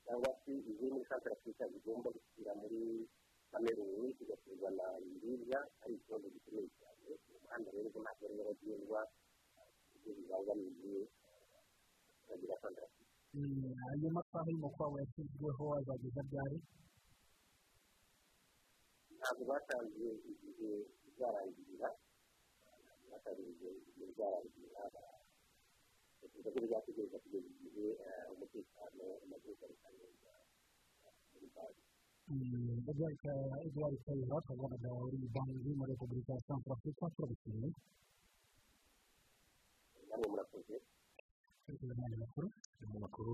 cyangwa 0.06 0.30
se 0.42 0.52
iziri 0.70 0.88
muri 0.94 1.06
santara 1.10 1.34
afurika 1.38 1.64
zigomba 1.74 2.08
gushyira 2.16 2.52
muri 2.62 2.82
kameruni 3.52 4.08
zigatuzana 4.18 4.86
ibiribwa 5.06 5.60
ari 5.84 5.94
ikibazo 5.98 6.28
gikomeye 6.34 6.70
cyane. 6.80 7.10
Uyu 7.28 7.40
muhanda 7.44 7.70
rero 7.74 7.88
ubwo 7.90 8.00
ntabwo 8.04 8.24
ari 8.28 8.36
nyabagendwa 8.38 9.00
ibyo 9.96 10.12
bibangamiye 10.18 11.00
abaturage 12.28 12.46
ba 12.52 12.58
santara 12.62 12.88
afurika 12.88 13.16
ayo 13.92 14.10
masaha 14.18 14.48
y'umukwabo 14.52 14.96
yashyizweho 15.02 15.64
azageza 15.80 16.22
ryari? 16.30 16.58
Ntabwo 19.18 19.44
batangiye 19.52 20.12
igihe 20.32 20.72
bizarangirira 21.04 21.88
igihe 23.36 23.72
bizarangirira 23.98 24.84
batekereza 24.94 26.50
ko 26.54 26.60
bizategereza 26.63 27.18
kugeza 27.24 27.48
igihe 27.54 27.86
umutekano 28.34 29.04
umaze 29.24 29.48
kugaruka 29.54 29.88
neza 29.98 30.32
muri 31.32 31.48
banki 31.56 31.84
edouard 33.68 33.98
kayihura 34.06 34.38
twabonaga 34.46 34.90
uri 35.06 35.18
banki 35.36 35.70
muri 35.80 35.92
repubulika 35.94 36.32
ya 36.38 36.42
santara 36.48 36.74
afurika 36.78 37.04
turabishimiye 37.16 37.70
namwe 40.10 40.28
murakoze 40.32 40.76
turi 41.66 41.94
n'andi 41.98 42.18
makuru 42.24 42.48
mu 42.92 42.98
makuru 43.06 43.32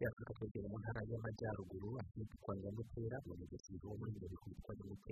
y'afurika 0.00 0.32
twegera 0.36 0.66
mu 0.72 0.76
ntara 0.80 1.00
y'amajyaruguru 1.10 1.88
ahitwa 2.02 2.52
nyamutera 2.62 3.16
mu 3.26 3.32
mugezi 3.40 3.72
w'umurenge 3.84 4.26
witwa 4.32 4.72
nyamutera 4.78 5.05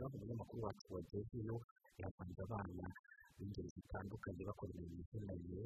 umucanga 0.00 0.16
umunyamakuru 0.16 0.60
wacu 0.66 0.86
wagezeyo 0.96 1.56
yahasanze 2.00 2.40
abana 2.46 2.84
b'ingeri 3.36 3.68
zitandukanye 3.74 4.42
bakora 4.48 4.70
imirimo 4.72 5.00
ivunanye 5.04 5.60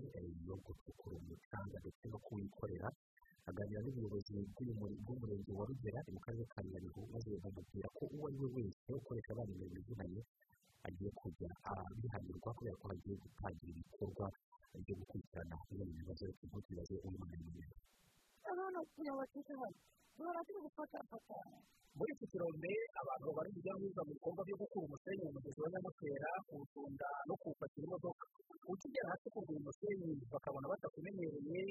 yo 0.49 0.55
gucukura 0.65 1.15
umucanga 1.23 1.77
ndetse 1.83 2.05
no 2.11 2.19
kuwikorera 2.25 2.89
aganira 3.49 3.81
n'ubuyobozi 3.83 4.31
bw'umurenge 5.05 5.51
wa 5.59 5.65
rugera 5.69 5.99
mu 6.15 6.19
karere 6.25 6.45
ka 6.53 6.59
nyabihu 6.67 7.01
maze 7.13 7.31
bamubwira 7.43 7.89
ko 7.97 8.03
uwo 8.15 8.27
ari 8.29 8.37
we 8.43 8.49
wese 8.57 8.89
ukoresha 9.01 9.31
abana 9.33 9.51
imirimo 9.55 9.79
ivunanye 9.83 10.21
agiye 10.87 11.11
kujya 11.21 11.51
abihanirwa 11.71 12.51
kubera 12.57 12.77
ko 12.81 12.85
hagiye 12.91 13.15
gutangira 13.23 13.71
ibikorwa 13.73 14.27
byo 14.83 14.95
gukurikirana 15.01 15.55
bimwe 15.69 15.85
mu 15.89 15.95
bibazo 16.01 16.25
turimo 16.39 16.59
tubaze 16.67 16.95
umwana 17.07 17.35
n'umwana 17.39 17.75
abana 18.51 18.79
tuyabakije 18.93 19.53
hano 19.61 19.69
duhora 19.71 19.79
turi 19.95 20.04
gufata 20.19 20.99
afata 21.03 21.35
muri 21.99 22.11
iki 22.15 22.27
kirombe 22.31 22.71
abantu 23.03 23.27
bari 23.37 23.51
kujya 23.55 23.73
n'uza 23.79 24.03
mu 24.07 24.13
bikorwa 24.15 24.43
byo 24.47 24.57
gukura 24.61 24.85
umusenyi 24.87 25.23
mu 25.27 25.31
mugezi 25.35 25.59
wa 25.63 25.69
nyamutera 25.73 26.31
kuwutunda 26.47 27.09
no 27.29 27.35
kuwupakira 27.41 27.85
imodoka 27.87 28.27
ukigera 28.73 29.09
hasi 29.11 29.27
kugura 29.35 29.59
umusenyi 29.63 30.11
bakabona 30.33 30.71
batakumenyereye 30.73 31.63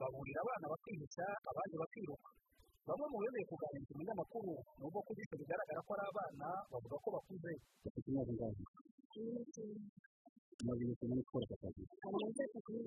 baburira 0.00 0.40
abana 0.44 0.64
bakihisha 0.72 1.26
abandi 1.50 1.74
bakiruka 1.80 2.28
bamwe 2.88 3.06
mu 3.12 3.18
bemeye 3.22 3.44
kuganiriza 3.50 3.92
umunyamakuru 3.94 4.52
nubwo 4.78 5.00
kuri 5.06 5.20
ibyo 5.24 5.36
bigaragara 5.40 5.80
ko 5.86 5.90
ari 5.96 6.04
abana 6.12 6.46
bavuga 6.72 6.96
ko 7.04 7.08
bakuze 7.16 7.52
bafite 7.84 8.06
imyaka 8.08 8.30
ingahe 8.32 8.62
tumaze 10.58 10.80
igihe 10.84 10.94
kinini 11.00 11.22
gukora 11.24 11.44
aka 11.48 11.56
kazi 11.62 11.82
amaze 12.08 12.42
kugura 12.52 12.80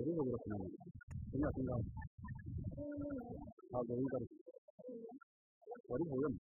ubu 0.00 0.20
birakunaniye 0.26 0.76
imyaka 1.34 1.58
ingahe 1.60 1.84
ntabwo 3.70 3.92
wigaruka 3.98 4.36
wari 5.90 6.04
buvuyemo 6.08 6.38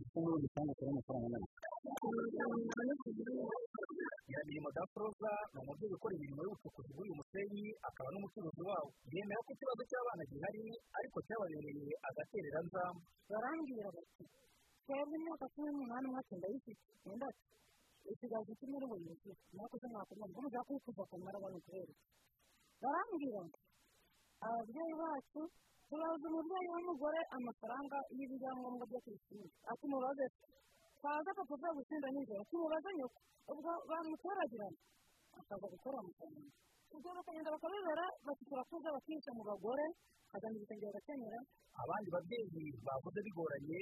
ese 0.00 0.18
n'ubundi 0.20 0.46
cyangwa 0.52 0.72
ukora 0.74 0.90
amafaranga 0.92 1.26
angana 1.26 1.48
nyiramirimo 4.26 4.68
dafroza 4.76 5.32
ni 5.52 5.58
umubyeyi 5.62 5.94
ukora 5.96 6.14
imirimo 6.16 6.40
y'ubucukuzi 6.44 6.90
bw'uyu 6.94 7.14
musenyi 7.18 7.66
akaba 7.88 8.08
n'umucuruzi 8.12 8.62
wawo 8.68 8.88
yemera 9.14 9.40
ko 9.46 9.50
ikibazo 9.54 9.82
cy'abana 9.90 10.22
gihari 10.30 10.62
ariko 10.98 11.18
cyababereye 11.26 11.94
agatereranzamu 12.08 13.00
barambwira 13.30 13.88
bati 13.96 14.24
twebwe 14.84 15.14
imyaka 15.20 15.44
cumi 15.54 15.68
n'umunani 15.72 16.06
mwaka 16.12 16.32
ndayifite 16.38 16.82
wenda 17.06 17.28
ikiganza 18.12 18.52
kimwe 18.58 18.76
uri 18.78 18.86
bunyuze 18.90 19.30
mwakoze 19.56 19.86
mwakomeye 19.92 20.26
ubwo 20.30 20.40
mujya 20.44 20.60
kwifuza 20.66 21.00
akamaro 21.06 21.38
bano 21.44 21.58
kubera 21.64 21.94
barambwira 22.82 23.40
ngo 23.46 23.58
ababyeyi 24.46 24.94
bacu 25.00 25.40
turaza 25.88 26.26
umubyeyi 26.30 26.68
w'umugore 26.72 27.20
amafaranga 27.36 27.96
y'ibyangombwa 28.16 28.84
byo 28.90 28.98
ku 29.04 29.08
ishuri 29.16 29.48
ati 29.70 29.84
mubaze 29.90 30.24
twaza 30.98 31.30
papa 31.38 31.54
uvuye 31.54 31.72
gutsinda 31.78 32.08
nijoro 32.14 32.42
tumubaze 32.50 32.90
nyoko 32.98 33.18
ubwo 33.52 33.70
bamutoragirana 33.88 34.78
akaza 35.38 35.66
gukora 35.74 35.96
amafaranga 36.02 36.52
ubwo 36.94 37.08
bakagenda 37.16 37.54
bakabibera 37.54 38.04
bati 38.26 38.42
turakuze 38.48 38.88
bakica 38.96 39.30
mu 39.38 39.42
bagore 39.50 39.86
akazana 40.26 40.56
ibitenge 40.58 40.84
bagakenyera 40.88 41.40
abandi 41.82 42.08
babyeyi 42.14 42.64
bavuze 42.86 43.18
bigoranye 43.26 43.80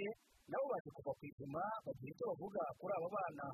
nabo 0.51 0.67
baje 0.73 0.91
kuva 0.97 1.13
ku 1.19 1.23
izima 1.31 1.63
bagira 1.85 2.11
icyo 2.13 2.25
bavuga 2.31 2.63
kuri 2.79 2.93
abo 2.99 3.09
bana. 3.17 3.47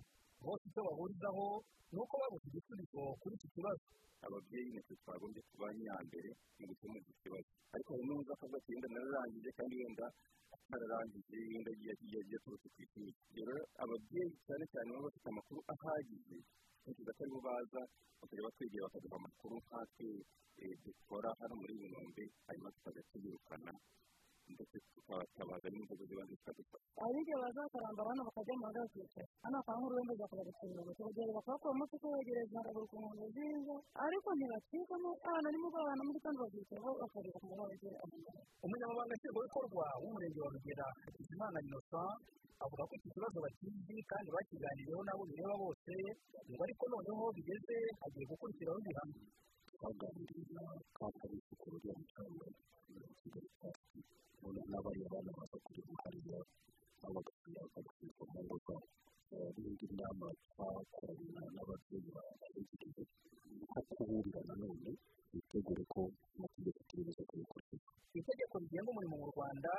Bose 0.45 0.65
icyo 0.69 0.81
bahurizaho 0.89 1.47
ni 1.93 1.99
uko 2.03 2.15
babuze 2.23 2.47
igisubizo 2.51 3.01
kuri 3.21 3.35
iki 3.39 3.49
kibazo 3.55 3.83
ababyeyi 4.27 4.69
nitwe 4.75 4.95
twagombye 5.03 5.41
kuba 5.51 5.67
nyambere 5.81 6.31
mu 6.59 6.65
gukemura 6.71 7.01
iki 7.05 7.15
kibazo 7.23 7.49
ariko 7.75 7.89
hari 7.95 8.05
n'undi 8.09 8.31
akavuga 8.35 8.57
ati 8.61 8.71
wenda 8.75 8.89
nararangije 8.95 9.51
kandi 9.59 9.75
wenda 9.81 10.07
atararangije 10.55 11.37
wenda 11.51 11.71
yagiye 11.89 12.19
yaturutse 12.33 12.69
ku 12.75 12.79
ishuri 12.85 13.13
rero 13.37 13.55
ababyeyi 13.83 14.33
cyane 14.47 14.65
cyane 14.73 14.89
baba 14.93 15.05
bafite 15.07 15.27
amakuru 15.33 15.61
ahagije 15.73 16.37
ntekereza 16.83 17.13
ko 17.17 17.21
ari 17.25 17.33
bo 17.35 17.41
baza 17.47 17.83
bakajya 18.21 18.43
batwegera 18.47 18.85
bakaduha 18.87 19.17
amakuru 19.21 19.55
nkatwe 19.65 20.09
dukora 20.85 21.29
hano 21.41 21.55
muri 21.61 21.73
iyi 21.77 21.87
nkombe 21.93 22.25
hanyuma 22.47 22.69
tukajya 22.75 23.03
tuyirukana 23.11 23.73
ndetse 24.55 24.77
tukabatabaza 24.95 25.67
n'inzego 25.73 26.03
zibanze 26.09 26.35
zikadufasha 26.39 26.89
hari 27.01 27.19
igihe 27.23 27.37
baza 27.43 27.61
bakaramba 27.67 28.01
abana 28.05 28.21
bakajya 28.29 28.55
mu 28.61 28.65
hagati 28.69 28.97
hano 29.43 29.57
akaba 29.61 29.77
nk'ururembo 29.81 30.13
bakajya 30.21 30.45
gukinira 30.49 30.83
bakabagera 30.89 31.31
bakabakora 31.39 31.73
umunsi 31.75 31.95
kubegereza 32.03 32.59
buri 32.75 32.87
ku 32.91 32.97
nkombe 33.01 33.27
z'inzu 33.35 33.75
ariko 34.05 34.29
ntibacikamo 34.37 35.11
abana 35.27 35.49
nimugoroba 35.53 35.93
na 35.97 36.03
mu 36.07 36.13
gitondo 36.17 36.39
babyitaho 36.45 36.89
bakareba 37.01 37.39
ku 37.41 37.47
murongo 37.51 37.89
umunyamabanga 38.65 39.15
nshingwabikorwa 39.17 39.85
w'umurenge 40.03 40.41
wa 40.45 40.51
rugera 40.55 40.87
hakizimana 41.05 41.59
innocent 41.65 42.21
avuga 42.65 42.83
ko 42.89 42.93
iki 42.99 43.09
kibazo 43.15 43.37
bakizi 43.45 43.97
kandi 44.11 44.29
bakiganiriyeho 44.37 45.03
n'abo 45.05 45.23
bireba 45.31 45.55
bose 45.63 45.93
ngo 46.51 46.63
ariko 46.67 46.83
noneho 46.93 47.25
bigeze 47.37 47.77
hagiye 48.01 48.25
gukurikiraho 48.31 48.79
ibihano 48.85 49.17
twaganiriza 49.73 50.63
kampani 50.99 51.37
isuku 51.41 51.67
rya 51.81 51.93
mucanga 51.99 52.47
kigali 53.21 53.49
pasi 53.61 53.99
noneho 54.43 54.67
n'abariya 54.71 55.09
bana 55.13 55.31
baza 55.39 55.57
hariya 56.05 56.39
nabo 57.01 57.15
bagasubira 57.17 57.61
bagasubizwa 57.75 58.25
mu 58.33 58.41
ngo 58.45 58.57
zabo 58.67 58.87
n'indi 59.35 59.87
nama 59.95 60.27
twakorana 60.51 61.43
n'ababyeyi 61.55 62.09
babegereje 62.15 63.03
nko 63.63 63.81
kuburira 63.95 64.41
nanone 64.49 64.91
bitegure 65.33 65.85
ko 65.93 66.03
amategeko 66.35 66.79
tugerageza 66.89 67.23
kubikurikiza 67.31 67.87
itegeko 68.19 68.55
rigenga 68.63 68.91
umurimo 68.91 69.17
mu 69.23 69.29
rwanda 69.35 69.73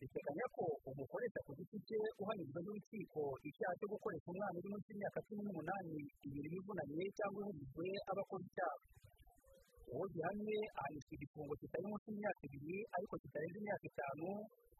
riteganya 0.00 0.46
ko 0.56 0.64
umukoresha 0.88 1.40
ku 1.46 1.50
giti 1.58 1.76
cye 1.88 2.00
uhanirwa 2.22 2.58
n'urukiko 2.64 3.22
icyaha 3.48 3.74
cyo 3.78 3.86
gukoresha 3.92 4.26
umwana 4.32 4.56
uri 4.58 4.68
munsi 4.72 4.88
y'imyaka 4.90 5.18
cumi 5.28 5.42
n'umunani 5.44 5.96
imirimo 6.26 6.56
ivunanye 6.60 7.04
cyangwa 7.18 7.38
ihugijwe 7.44 7.86
aba 8.10 8.22
akora 8.24 8.44
icyaha. 8.48 8.76
Uwo 9.92 10.04
gihamye 10.12 10.58
ahanishwa 10.80 11.12
igifungo 11.16 11.52
kitari 11.60 11.84
munsi 11.90 12.06
y'imyaka 12.08 12.40
ibiri 12.48 12.76
ariko 12.96 13.14
kitarenze 13.22 13.56
imyaka 13.60 13.84
itanu 13.92 14.28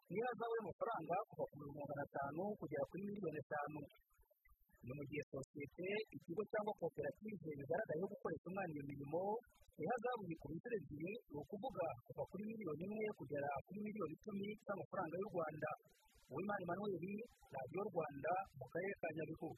niyo 0.09 0.23
hazawe 0.29 0.53
y'amafaranga 0.57 1.15
kuva 1.29 1.43
ku 1.49 1.55
bihumbi 1.59 1.79
magana 1.81 2.03
atanu 2.09 2.43
kugera 2.59 2.83
kuri 2.89 3.01
miliyoni 3.07 3.39
eshanu. 3.45 3.81
Ni 4.85 4.91
mu 4.97 5.03
gihe 5.09 5.23
sosiyete 5.33 5.87
ikigo 6.15 6.41
cyangwa 6.51 6.73
koperative 6.81 7.49
bigaragayeho 7.59 8.07
gukoresha 8.13 8.45
umwana 8.49 8.71
iyo 8.73 8.83
mirimo 8.89 9.21
ihazabu 9.83 10.23
ku 10.41 10.47
inshuro 10.55 10.75
ebyiri 10.79 11.11
ni 11.31 11.37
ukuvuga 11.41 11.85
kuva 12.05 12.23
kuri 12.29 12.43
miliyoni 12.49 12.83
imwe 12.87 13.05
kugera 13.19 13.49
kuri 13.65 13.79
miliyoni 13.85 14.13
icumi 14.17 14.47
z'amafaranga 14.65 15.15
y'u 15.21 15.31
rwanda. 15.33 15.69
Uwimana 16.31 16.61
emmanuel 16.63 16.93
radiyo 17.55 17.81
rwanda 17.91 18.31
mu 18.57 18.65
karere 18.71 18.93
ka 19.01 19.07
nyabihu. 19.15 19.49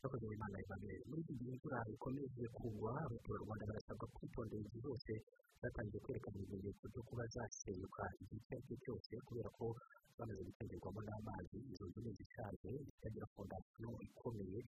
Bakoze 0.00 0.24
imana 0.36 0.56
emmanuel 0.64 1.00
muri 1.08 1.20
iki 1.24 1.34
gihe 1.38 1.52
imvura 1.54 1.78
ikomeje 1.94 2.44
kugwa 2.56 2.92
abaturarwanda 3.06 3.64
barasabwa 3.70 4.06
kwitondera 4.16 4.62
igihe 4.66 4.82
hose 4.88 5.14
zatangiye 5.62 6.00
kwerekana 6.04 6.36
ibimenyetso 6.40 6.84
byo 6.92 7.02
kuba 7.08 7.22
zasenyuka 7.34 8.02
igihe 8.22 8.36
icyo 8.40 8.52
ari 8.56 8.64
cyo 8.68 8.76
cyose 8.84 9.12
kubera 9.26 9.50
ko 9.58 9.66
bamaze 10.18 10.42
gutengerwamo 10.48 11.00
n'amazi 11.06 11.56
izo 11.72 11.84
nzu 11.88 11.98
ni 12.04 12.10
izishaje 12.14 12.70
zitagira 12.86 13.26
fondasiyo 13.34 13.90
ikomeye 14.08 14.58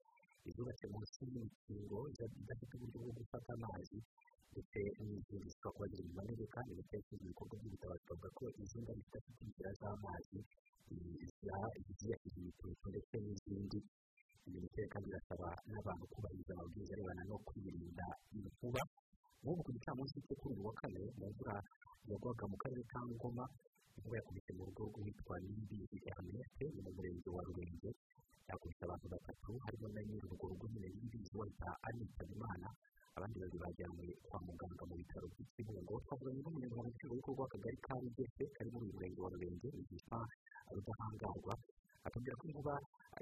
izubatse 0.48 0.84
munsi 0.92 1.18
y'imikingo 1.32 1.98
idafite 2.42 2.72
uburyo 2.76 2.98
bwo 3.02 3.12
gufata 3.18 3.50
amazi 3.58 3.98
ndetse 4.52 4.78
n'izindi 5.04 5.48
zishobora 5.48 5.72
kuba 5.74 5.86
ziri 5.90 6.02
mu 6.08 6.12
manegeka 6.18 6.58
ndetse 6.74 6.94
n'ibindi 6.98 7.28
bikorwa 7.32 7.54
by'ubutabazi 7.60 8.04
bavuga 8.08 8.28
ko 8.38 8.44
izindi 8.62 8.88
ari 8.92 9.02
zidafite 9.06 9.40
inzira 9.46 9.70
z'amazi 9.80 10.38
ziyashyize 11.98 12.14
imitutu 12.38 12.84
ndetse 12.92 13.14
n'izindi 13.24 13.78
minisiteri 14.54 14.88
kandi 14.92 15.06
irasaba 15.10 15.48
n'abantu 15.72 16.04
kubahiriza 16.12 16.52
amabwiriza 16.54 16.92
arebana 16.94 17.22
no 17.30 17.36
kwirinda 17.46 18.06
inkuba 18.36 18.82
nk'ubu 19.42 19.60
ku 19.66 19.70
gicamunsi 19.76 20.16
cyo 20.26 20.34
kuri 20.40 20.54
uyu 20.54 20.66
wa 20.68 20.74
kane 20.80 21.02
mu 21.18 21.26
mvura 21.30 21.56
yagwaga 22.10 22.44
mu 22.50 22.56
karere 22.62 22.82
ka 22.90 22.98
ngoma 23.10 23.44
inkuba 23.96 24.16
yakubise 24.18 24.50
mu 24.56 24.62
rugo 24.68 24.82
rwitwa 24.96 25.34
nimbizi 25.42 25.98
erneste 26.10 26.64
ni 26.74 26.80
mu 26.84 26.90
murenge 26.96 27.28
wa 27.34 27.42
rurenge 27.46 27.90
yakubise 28.48 28.82
abantu 28.86 29.06
batatu 29.14 29.50
harimo 29.64 29.86
na 29.94 30.00
nyiri 30.06 30.26
urwo 30.30 30.46
rugo 30.52 30.64
nyine 30.72 30.88
nimbizi 30.94 31.32
wahita 31.38 31.70
anitaba 31.86 32.32
imana 32.36 32.68
abandi 33.16 33.36
babiri 33.42 33.58
bajyanwe 33.64 34.04
kwa 34.26 34.38
muganga 34.46 34.84
mu 34.88 34.94
bitaro 35.00 35.26
by'ikibungo 35.32 35.94
twavuganye 36.06 36.40
n'umunyamabanga 36.42 36.90
nshingwabikorwa 36.94 37.40
w'akagari 37.44 37.76
ka 37.84 37.92
rugese 38.02 38.42
kari 38.56 38.68
muri 38.72 38.84
uyu 38.86 38.94
murenge 38.96 39.18
wa 39.24 39.30
rurenge 39.34 39.68
yitwa 39.90 40.18
rudahangarwa 40.74 41.54
atubwira 42.06 42.34
ko 42.38 42.44
inkuba 42.48 42.74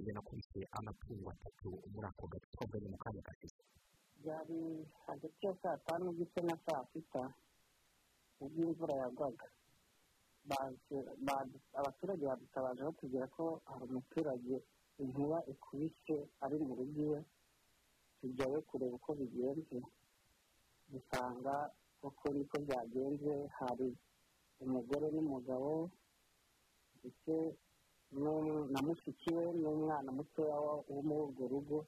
yanakubise 0.07 0.61
amatungo 0.79 1.27
atatu 1.35 1.69
muri 1.93 2.07
ako 2.11 2.25
gace 2.33 2.47
twavuganye 2.55 2.89
mu 2.93 2.99
kanya 3.03 3.23
gashize 3.27 3.59
byari 4.21 4.87
hagati 5.07 5.47
ya 5.47 5.55
saa 5.63 5.77
tanu 5.87 6.13
ndetse 6.13 6.41
na 6.41 6.57
saa 6.67 6.85
sita. 6.93 7.23
Ubwo 8.41 8.61
imvura 8.65 8.95
yagwaga 9.03 9.47
abaturage 11.79 12.25
badutabaje 12.27 12.83
batubwira 12.83 13.27
ko 13.37 13.45
hari 13.69 13.85
umuturage 13.89 14.57
inkuba 15.03 15.39
ikubise 15.53 16.17
ari 16.45 16.57
mu 16.65 16.73
rugo 16.79 17.01
iwe 17.05 17.21
tujyayo 18.21 18.59
kureba 18.69 18.95
uko 18.97 19.11
bigenze. 19.21 19.79
Dusanga 20.93 21.55
uko 22.03 22.25
niko 22.35 22.57
byagenze 22.67 23.33
hari 23.59 23.89
umugore 24.61 25.07
n'umugabo 25.15 25.91
ndetse 26.99 27.33
na 28.73 28.81
mushiki 28.87 29.29
we 29.37 29.45
n'umwana 29.61 30.11
mutoya 30.13 30.57
wo 30.61 31.01
muri 31.07 31.23
urwo 31.29 31.45
rugo. 31.53 31.79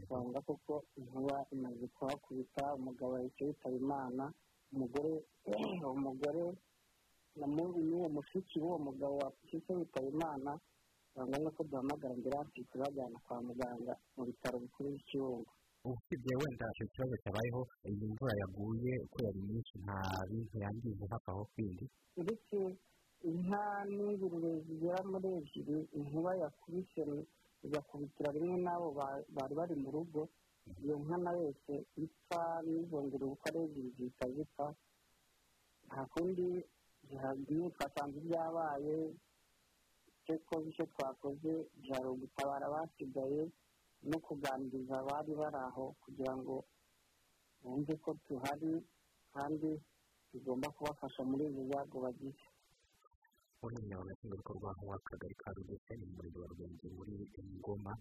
Usanga 0.00 0.38
koko 0.46 0.74
inkuba 0.98 1.36
imaze 1.54 1.84
kuhakubita 1.96 2.64
umugabo 2.78 3.12
yahise 3.18 3.42
yitaba 3.48 3.76
imana 3.84 4.24
umugore 4.72 5.12
umugore 5.96 6.44
n'uwo 7.88 8.08
mushiki 8.16 8.56
w'uwo 8.62 8.78
mugabo 8.86 9.14
wahise 9.22 9.70
witaba 9.78 10.08
imana 10.14 10.50
biba 11.12 11.22
ngombwa 11.26 11.50
ko 11.56 11.60
duhamagara 11.68 12.12
ambiranse 12.14 12.58
tubajyana 12.70 13.18
kwa 13.24 13.36
muganga 13.48 13.92
mu 14.16 14.22
bitaro 14.28 14.56
bikuru 14.64 14.86
by'ikibungo 14.94 15.50
usibye 15.90 16.32
wenda 16.40 16.64
icyo 16.72 16.86
kibazo 16.92 17.14
cyabayeho 17.22 17.60
iyi 17.88 18.06
mvura 18.12 18.34
yaguye 18.40 18.92
uko 19.04 19.16
yari 19.26 19.40
nyinshi 19.48 19.74
nta 19.84 19.98
bintu 20.30 20.54
yangiza 20.64 21.04
hafi 21.12 21.28
aho 21.32 21.42
kwindi? 21.52 21.84
Uretse 22.20 22.58
inka 23.28 23.64
n'ingurube 23.94 24.50
zigera 24.66 24.98
muri 25.10 25.28
ebyiri 25.38 25.78
inkuba 25.98 26.30
yakubise 26.42 27.00
igakubitira 27.66 28.28
rimwe 28.36 28.56
n'abo 28.64 28.88
bari 29.36 29.54
bari 29.58 29.74
mu 29.82 29.88
rugo 29.96 30.20
iyo 30.82 30.94
nka 31.02 31.16
na 31.24 31.32
yose 31.40 31.72
ipfa 32.04 32.42
n'izo 32.66 32.98
ngurube 33.04 33.32
uko 33.34 33.44
ari 33.48 33.58
ebyiri 33.66 33.90
zihita 33.96 34.26
zipfa 34.34 34.66
nta 35.86 36.00
kundi 36.12 36.46
zihagiye 37.08 37.66
twasanze 37.74 38.16
ibyabaye 38.22 38.96
icyo 40.18 40.34
icyo 40.70 40.84
twakoze 40.92 41.52
byari 41.82 42.06
ugutabara 42.14 42.64
abasigaye 42.70 43.42
no 44.08 44.18
kuganiriza 44.26 44.94
abari 45.02 45.32
bari 45.40 45.58
aho 45.66 45.84
kugira 46.02 46.32
ngo 46.40 46.54
bumve 47.62 47.94
ko 48.04 48.10
tuhari 48.26 48.72
kandi 49.34 49.70
tugomba 50.30 50.66
kubafasha 50.76 51.20
muri 51.30 51.44
ibi 51.50 51.62
byago 51.68 51.96
bagize. 52.04 52.44
Umunyamabanga 53.66 54.14
nshingwabikorwa 54.14 54.70
w'akagari 54.88 55.34
ka 55.42 55.48
rugese 55.56 55.92
ni 55.98 56.04
umurenge 56.10 56.38
wa 56.42 56.48
rugenzi 56.50 56.86
muri 56.96 57.12
ngoma 57.58 57.92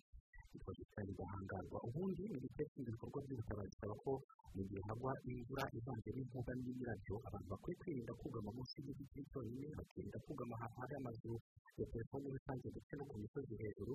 yitwa 0.52 0.72
gisani 0.78 1.12
gahangarwa 1.20 1.78
ubundi 1.88 2.24
mu 2.32 2.38
gice 2.44 2.64
cy'ibikorwa 2.72 3.20
by'ubutabazi 3.26 3.70
bisaba 3.72 3.96
ko 4.04 4.12
mu 4.56 4.62
gihe 4.68 4.82
hagwa 4.90 5.12
imvura 5.32 5.64
ivanze 5.78 6.10
n'inkuba 6.16 6.52
n'imirabyo 6.60 7.16
abantu 7.28 7.48
bakwiye 7.54 7.76
kwirinda 7.82 8.14
kugama 8.22 8.50
munsi 8.58 8.76
y'igiti 8.86 9.20
cyonyine 9.32 9.68
bakirinda 9.78 10.18
kugama 10.26 10.54
ahantu 10.58 10.78
hari 10.82 10.94
amazu 11.00 11.34
ya 11.80 11.86
telefoni 11.94 12.26
rusange 12.36 12.68
ndetse 12.74 12.92
no 12.98 13.04
ku 13.10 13.16
misozi 13.22 13.54
hejuru 13.62 13.94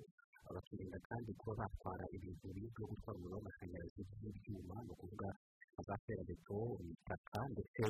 bakirinda 0.55 0.99
kandi 1.09 1.31
kuba 1.41 1.55
batwara 1.61 2.05
ibintu 2.17 2.47
bizwiho 2.55 2.85
gutwara 2.91 3.17
umuriro 3.19 3.37
w'amashanyarazi 3.37 4.01
by'ibyuma 4.09 4.77
ni 4.87 4.91
ukuvuga 4.95 5.29
za 5.87 5.95
ferabeto 6.05 6.57
imitaka 6.83 7.39
ndetse 7.55 7.83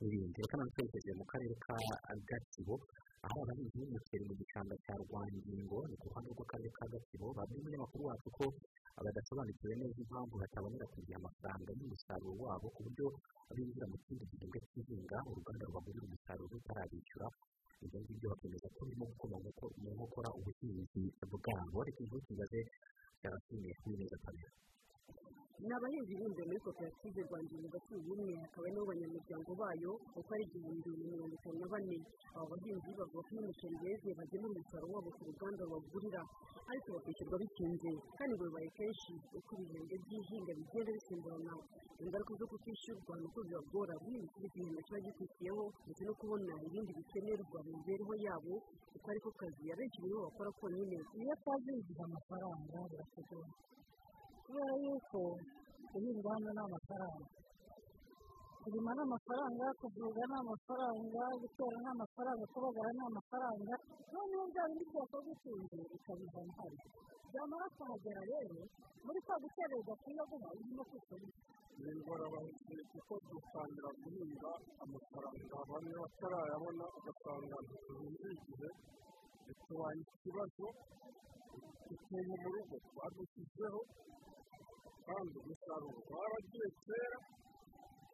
n'ibindi 0.00 0.38
reka 0.42 0.54
nanone 0.56 0.72
twerekeje 0.74 1.12
mu 1.18 1.24
karere 1.30 1.54
ka 1.64 1.76
gatsibo 2.30 2.74
aho 3.26 3.36
abahinzi 3.44 3.76
b'umuceri 3.80 4.24
mu 4.28 4.34
gishanga 4.40 4.74
cya 4.84 4.94
rwangingo 5.02 5.78
ni 5.88 5.96
ku 6.00 6.04
ruhande 6.08 6.28
rw'akarere 6.34 6.70
ka 6.76 6.84
gatsibo 6.92 7.26
babwiye 7.36 7.60
umunyamakuru 7.60 8.02
wacu 8.08 8.28
ko 8.36 8.44
badasobanukiwe 9.04 9.72
neza 9.80 9.98
impamvu 10.04 10.34
batabonera 10.42 10.86
ku 10.92 10.98
gihe 11.04 11.16
amafaranga 11.20 11.70
y'umusaruro 11.78 12.32
wabo 12.42 12.66
ku 12.74 12.80
buryo 12.86 13.06
binjira 13.56 13.86
mu 13.92 13.96
kindi 14.04 14.24
gihembwe 14.30 14.58
cy'ihinga 14.68 15.16
uruganda 15.30 15.62
rubagurira 15.68 16.04
umusaruro 16.08 16.54
utarabishyura 16.60 17.26
ibyo 17.84 17.98
ngibyo 18.02 18.26
bakemeza 18.32 18.66
ko 18.74 18.80
birimo 18.86 19.04
gukoma 19.10 19.36
mu 19.82 19.90
nkokora 19.94 20.28
ubuhinzi 20.38 21.02
bwabo. 21.32 21.78
Reka 21.86 22.00
inkuru 22.02 22.22
tugaze 22.28 22.60
yarasinywe 23.22 23.70
kuri 23.80 23.94
neza 24.02 24.16
kabiri. 24.24 24.50
Ni 25.58 25.72
abahinzi 25.74 26.12
b'inzu 26.18 26.42
muri 26.48 26.60
koperative 26.66 27.20
rwanda 27.26 27.68
gatsibo 27.74 27.98
y'umwe 28.06 28.32
hakaba 28.42 28.66
nabo 28.70 28.86
banyamuryango 28.90 29.50
bayo 29.60 29.90
uko 30.18 30.30
ari 30.34 30.44
igihumbi 30.46 30.90
na 30.98 31.04
mirongo 31.10 31.34
itanu 31.38 31.58
na 31.58 31.66
bane. 31.72 31.98
Aba 32.38 32.46
bahinzi 32.52 32.90
bavuga 32.98 33.20
ko 33.26 33.30
n'umuceri 33.34 33.76
weze 33.82 34.08
bagemura 34.18 34.54
umusaruro 34.54 34.92
wabo 34.94 35.10
ku 35.16 35.22
ruganda 35.28 35.62
babagurira 35.70 36.20
ariko 36.70 36.88
bakishyurwa 36.94 37.36
bitinze 37.42 37.90
kandi 38.18 38.32
ngo 38.38 38.44
bibaye 38.48 38.68
kenshi 38.78 39.12
uko 39.38 39.50
ibihembwe 39.58 39.94
by'ihinga 40.04 40.52
bigenda 40.58 40.90
bisimburana. 40.96 41.54
Ingaruka 42.02 42.32
zo 42.38 42.46
kutishyurwa 42.52 43.12
ni 43.18 43.26
uko 43.28 43.38
bibagora 43.46 43.94
guhinga 44.02 44.26
ikindi 44.30 44.48
gihembwe 44.54 44.80
kiba 44.86 44.98
gikurikiyeho 45.06 45.62
ndetse 45.84 46.02
no 46.06 46.12
kubona 46.20 46.52
ibindi 46.66 46.90
bikenerwa 46.98 47.58
mu 47.66 47.70
mibereho 47.76 48.14
yabo 48.26 48.54
kuko 48.94 49.06
ariko 49.10 49.28
kazi 49.40 49.64
abenshi 49.74 49.98
muri 50.02 50.14
bo 50.14 50.20
bakora 50.30 50.50
konyine. 50.62 50.96
Iyo 51.18 51.32
atazinjiza 51.34 52.02
amafaranga 52.06 52.78
biratugora 52.90 53.50
kubera 54.48 54.74
yuko 54.84 55.20
guhinga 55.92 56.28
hano 56.32 56.50
ni 56.56 56.60
amafaranga 56.66 57.26
kurima 58.62 58.90
ni 58.96 59.02
amafaranga 59.06 59.66
kuvuga 59.80 60.22
ni 60.30 60.36
amafaranga 60.42 61.22
gutera 61.40 61.76
ni 61.84 61.88
amafaranga 61.94 62.44
kubagara 62.52 62.90
ni 62.96 63.02
amafaranga 63.10 63.74
noneho 64.12 64.44
bya 64.52 64.64
bindi 64.68 64.84
byose 64.90 65.16
bitinze 65.26 65.76
bikabizana 65.92 66.52
hano 66.58 66.80
byamara 67.30 67.66
kuhagera 67.76 68.22
rero 68.32 68.60
muri 69.04 69.18
kwa 69.26 69.36
gukererwa 69.42 69.94
kuyaguma 70.02 70.48
urimo 70.56 70.82
kwikorera 70.88 71.28
ni. 71.78 71.90
Ingorabahizi 71.92 72.74
kuko 72.90 73.14
dutangira 73.30 73.90
guhinga 74.02 74.50
amafaranga 74.84 75.56
bamwe 75.70 75.94
batarayabona 76.02 76.84
ugasanga 76.98 77.56
ntituhinze 77.64 78.28
igihe 78.36 78.68
bitubaye 79.46 80.00
ikibazo 80.02 80.66
utuntu 81.92 82.34
mu 82.42 82.48
rugo. 82.54 82.76
Badushyizeho 82.96 83.80
kandi 85.08 85.34
umusaruro 85.42 86.00
waragiye 86.12 86.68
kera 86.86 87.18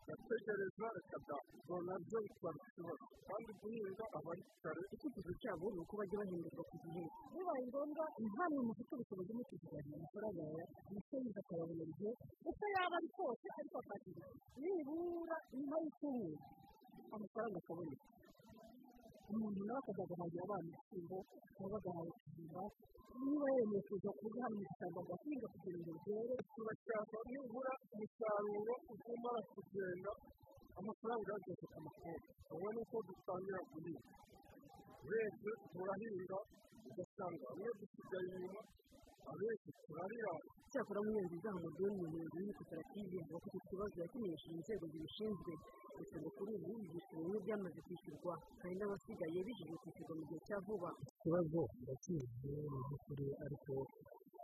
gategereza 0.07 0.87
reka 0.97 1.17
da 1.29 1.37
ubwo 1.57 1.77
na 1.87 1.95
byo 2.05 2.19
bitwara 2.25 2.59
ikibazo 2.69 3.05
kandi 3.29 3.51
guhinga 3.61 4.05
aba 4.17 4.31
ari 4.35 4.43
kare 4.63 4.83
icyifuzo 4.95 5.33
cyabo 5.43 5.65
ni 5.75 5.81
uko 5.83 5.93
bajya 5.99 6.17
bahindurwa 6.21 6.63
ku 6.71 6.77
gihe 6.85 7.05
bibaye 7.33 7.63
ngombwa 7.71 8.05
ntamwe 8.29 8.61
mufite 8.69 8.91
ubushobozi 8.95 9.31
bwo 9.37 9.45
kuziganya 9.49 9.95
amafaranga 9.99 10.41
yawe 10.49 10.65
umucuruzi 10.89 11.39
akayabona 11.43 11.83
igihe 11.91 12.13
uko 12.51 12.65
yaba 12.75 12.97
ari 13.01 13.09
kose 13.17 13.47
ariko 13.59 13.77
akagira 13.83 14.27
nibura 14.61 15.37
nyuma 15.57 15.77
y'icyumweru 15.83 16.39
amafaranga 17.17 17.57
akaboneka 17.63 18.07
umuntu 19.37 19.61
nawe 19.69 19.79
akajya 19.83 20.05
guhagira 20.11 20.43
abana 20.47 20.67
ibishyimbo 20.71 21.19
cyangwa 21.55 21.77
agahaha 21.81 22.09
ikijumba 22.13 22.63
niba 23.25 23.47
yemeye 23.57 23.83
kuza 23.89 24.11
kuguha 24.19 24.47
mu 24.53 24.57
gishanga 24.63 24.99
agahinga 25.05 25.47
kugira 25.53 25.79
ngo 25.83 25.93
byere 26.05 26.35
turashaka 26.55 27.17
nibura 27.31 27.73
umusaruro 27.95 28.75
uzamara 28.93 29.41
kugenda 29.55 30.11
amafaranga 30.79 31.29
yageze 31.35 31.65
ku 31.73 31.79
mafaranga 31.87 32.29
ubona 32.55 32.79
uko 32.85 32.97
dutangira 33.09 33.59
guhinga 33.71 34.03
urebye 35.05 35.53
turahinga 35.73 36.39
ugasanga 36.89 37.45
bamwe 37.51 37.71
dusigaye 37.81 38.29
inyuma 38.37 38.61
abenshi 39.33 39.69
turarira 39.87 40.33
cyakora 40.73 41.01
munyonzi 41.05 41.37
zaha 41.43 41.57
umudoni 41.61 41.97
umuyobozi 42.05 42.37
w'iyi 42.41 42.55
koperative 42.59 43.17
avuga 43.23 43.39
ko 43.43 43.47
iki 43.59 43.61
kibazo 43.71 43.95
yakimenyesheje 44.03 44.57
inzego 44.59 44.85
zibishinzwe 44.93 45.53
gusa 45.97 46.17
ngo 46.21 46.29
kuri 46.37 46.51
ubu 46.59 46.73
ibyiciro 46.85 47.19
bimwe 47.23 47.39
byamaze 47.45 47.79
kwishyurwa 47.87 48.35
kandi 48.61 48.75
n'abasigaye 48.79 49.39
bijejwe 49.47 49.77
kwishyurwa 49.83 50.15
mu 50.19 50.25
gihe 50.29 50.41
cya 50.47 50.57
vuba 50.67 50.91
ikibazo 51.15 51.61
ndakizi 51.83 52.49
mu 52.73 52.79
by'ukuri 52.87 53.27
ariko 53.45 53.73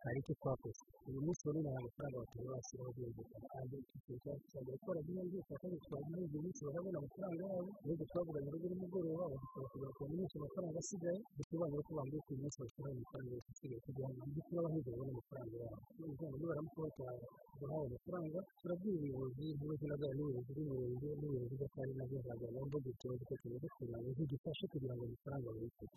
hari 0.05 0.19
icyo 0.23 0.35
twakoze. 0.41 0.81
Uyu 1.09 1.21
munsi 1.25 1.43
rero 1.47 1.59
nta 1.65 1.73
mafaranga 1.87 2.17
batari 2.23 2.47
bashyiraho 2.53 2.91
byumvikana 2.97 3.47
kandi 3.55 3.75
icyiciro 3.83 4.17
cyacu 4.23 4.47
cyagera 4.51 4.77
gukora 4.79 4.99
bimwe 5.07 5.23
byose 5.31 5.53
kandi 5.61 5.77
twagiye 5.85 6.19
uyu 6.31 6.41
munsi 6.45 6.61
barabona 6.67 6.97
amafaranga 7.01 7.41
yabo 7.51 7.71
ahubwo 7.83 8.05
twavuganye 8.11 8.49
rero 8.55 8.67
nimugoroba 8.71 9.25
badusaba 9.33 9.67
kugira 9.71 9.89
ngo 9.91 10.01
bamenyeshe 10.05 10.37
amafaranga 10.41 10.79
asigaye 10.83 11.19
bisobanuye 11.39 11.83
ko 11.87 11.91
bambwiye 11.99 12.21
ko 12.25 12.29
uyu 12.33 12.41
munsi 12.43 12.57
bashyiraho 12.63 12.93
amafaranga 12.97 13.31
yose 13.35 13.49
asigaye 13.55 13.81
kugira 13.87 14.07
ngo 14.11 14.21
by'ukuri 14.31 14.57
abahinzi 14.61 14.89
babone 14.91 15.11
amafaranga 15.15 15.55
yabo. 15.65 15.79
Niba 16.01 16.27
nibaramuka 16.41 16.79
batahawe 16.85 17.85
amafaranga 17.91 18.39
turabwira 18.61 18.97
ubuyobozi 18.97 19.45
n'ubuyobozi 19.57 19.85
n'abana 19.91 20.15
n'ubuyobozi 20.17 20.51
bw'umurenge 20.57 21.09
n'ubuyobozi 21.21 21.55
bw'akarere 21.61 21.95
na 21.99 22.05
byo 22.09 22.17
nzaganira 22.21 22.63
ngo 22.67 22.77
dutore 22.87 23.15
dutekereze 23.21 23.67
kugira 23.77 23.99
ngo 24.01 24.09
zidufashe 24.17 24.65
kugira 24.73 24.95
ngo 24.97 25.03
amafaranga 25.09 25.47
babikore 25.55 25.93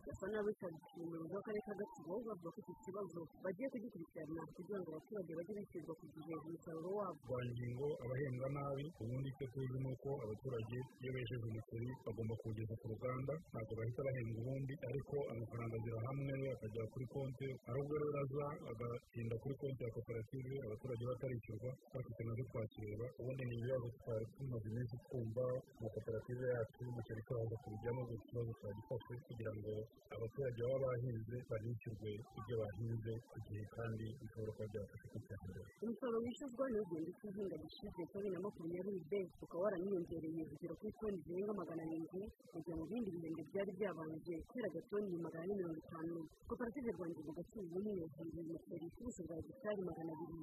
kugikurikirana 3.94 4.42
kugira 4.58 4.80
ngo 4.82 4.90
abaturage 4.94 5.32
bajye 5.38 5.54
bishyurwa 5.62 5.94
ku 6.00 6.06
gihe 6.14 6.34
umusaruro 6.44 6.90
wabo. 6.98 7.20
Rwangingo 7.30 7.88
abahembwa 8.04 8.48
nabi 8.58 8.86
ubundi 9.02 9.28
icyo 9.34 9.46
tuzi 9.54 9.78
ni 9.84 9.90
uko 9.94 10.10
abaturage 10.26 10.78
iyo 11.02 11.12
bejeje 11.14 11.46
umuceri 11.50 11.90
bagomba 12.06 12.34
kuwugeza 12.42 12.74
ku 12.82 12.86
ruganda 12.94 13.34
ntabwo 13.52 13.74
bahita 13.78 14.02
bahembwa 14.08 14.40
ubundi 14.42 14.74
ariko 14.90 15.16
amafaranga 15.34 15.76
agira 15.78 16.00
hamwe 16.08 16.36
akagera 16.56 16.86
kuri 16.94 17.06
konti 17.14 17.48
hari 17.68 17.78
ubwo 17.84 17.96
rero 18.02 18.18
aza 18.24 18.46
agatinda 18.72 19.36
kuri 19.44 19.56
konti 19.62 19.82
ya 19.86 19.92
koperative 19.96 20.52
abaturage 20.66 21.04
batarishyurwa 21.12 21.70
bafite 21.94 22.22
na 22.26 22.34
zo 22.38 22.44
twakireba 22.50 23.06
ubundi 23.20 23.44
ni 23.46 23.56
ibibazo 23.62 23.88
twari 24.02 24.26
tumaze 24.34 24.66
iminsi 24.74 24.96
twumva 25.06 25.46
mu 25.82 25.88
koperative 25.94 26.44
yacu 26.56 26.78
y'umuceri 26.86 27.22
turaza 27.28 27.56
kubijyamo 27.64 28.02
buri 28.10 28.22
kibazo 28.28 28.52
twagifashe 28.60 29.14
kugira 29.28 29.52
ngo 29.60 29.74
abaturage 30.16 30.60
baba 30.66 30.82
bahinze 30.84 31.36
banishyurwe 31.50 32.10
ibyo 32.40 32.56
bahinze 32.62 33.14
ku 33.30 33.38
gihe 33.46 33.64
kandi 33.76 33.83
bishobora 33.92 34.52
kuba 34.56 34.68
byabafasha 34.72 35.06
kwiteza 35.12 35.44
imbere 35.48 35.66
umusaruro 35.84 36.20
wishyuzwa 36.24 36.64
ni 36.72 36.78
ugenda 36.84 37.10
uko 37.12 37.24
ihinga 37.30 37.56
gishize 37.64 38.02
cya 38.10 38.20
bibiri 38.20 38.34
na 38.34 38.40
makumyabiri 38.46 39.00
b 39.10 39.14
ukaba 39.44 39.64
waraniyongereye 39.64 40.42
ugera 40.54 40.74
kuri 40.80 40.92
toni 41.00 41.18
zirenga 41.26 41.54
magana 41.62 41.82
arindwi 41.86 42.22
mu 42.54 42.60
gihe 42.64 42.76
mu 42.80 42.86
bindi 42.90 43.10
bihembwe 43.16 43.42
byari 43.52 43.72
byabanje 43.78 44.34
kubera 44.48 44.68
agatoni 44.72 45.16
magana 45.26 45.44
ane 45.44 45.54
mirongo 45.60 45.78
itanu. 45.84 46.16
Koperative 46.48 46.90
rwanda 46.96 47.20
mu 47.28 47.32
gatsibo 47.38 47.66
bumwe 47.72 47.92
yahinduye 48.02 48.42
umuceri 48.48 48.88
ku 48.96 49.00
buso 49.06 49.22
bwa 49.28 49.36
hegitari 49.40 49.82
magana 49.90 50.12
abiri. 50.16 50.40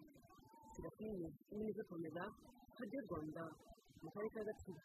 Serafine 0.74 1.26
imwe 1.52 1.70
gukomeza 1.78 2.22
radiyo 2.78 3.00
rwanda 3.08 3.42
mu 4.02 4.08
karere 4.14 4.30
ka 4.34 4.42
gatsibo 4.48 4.80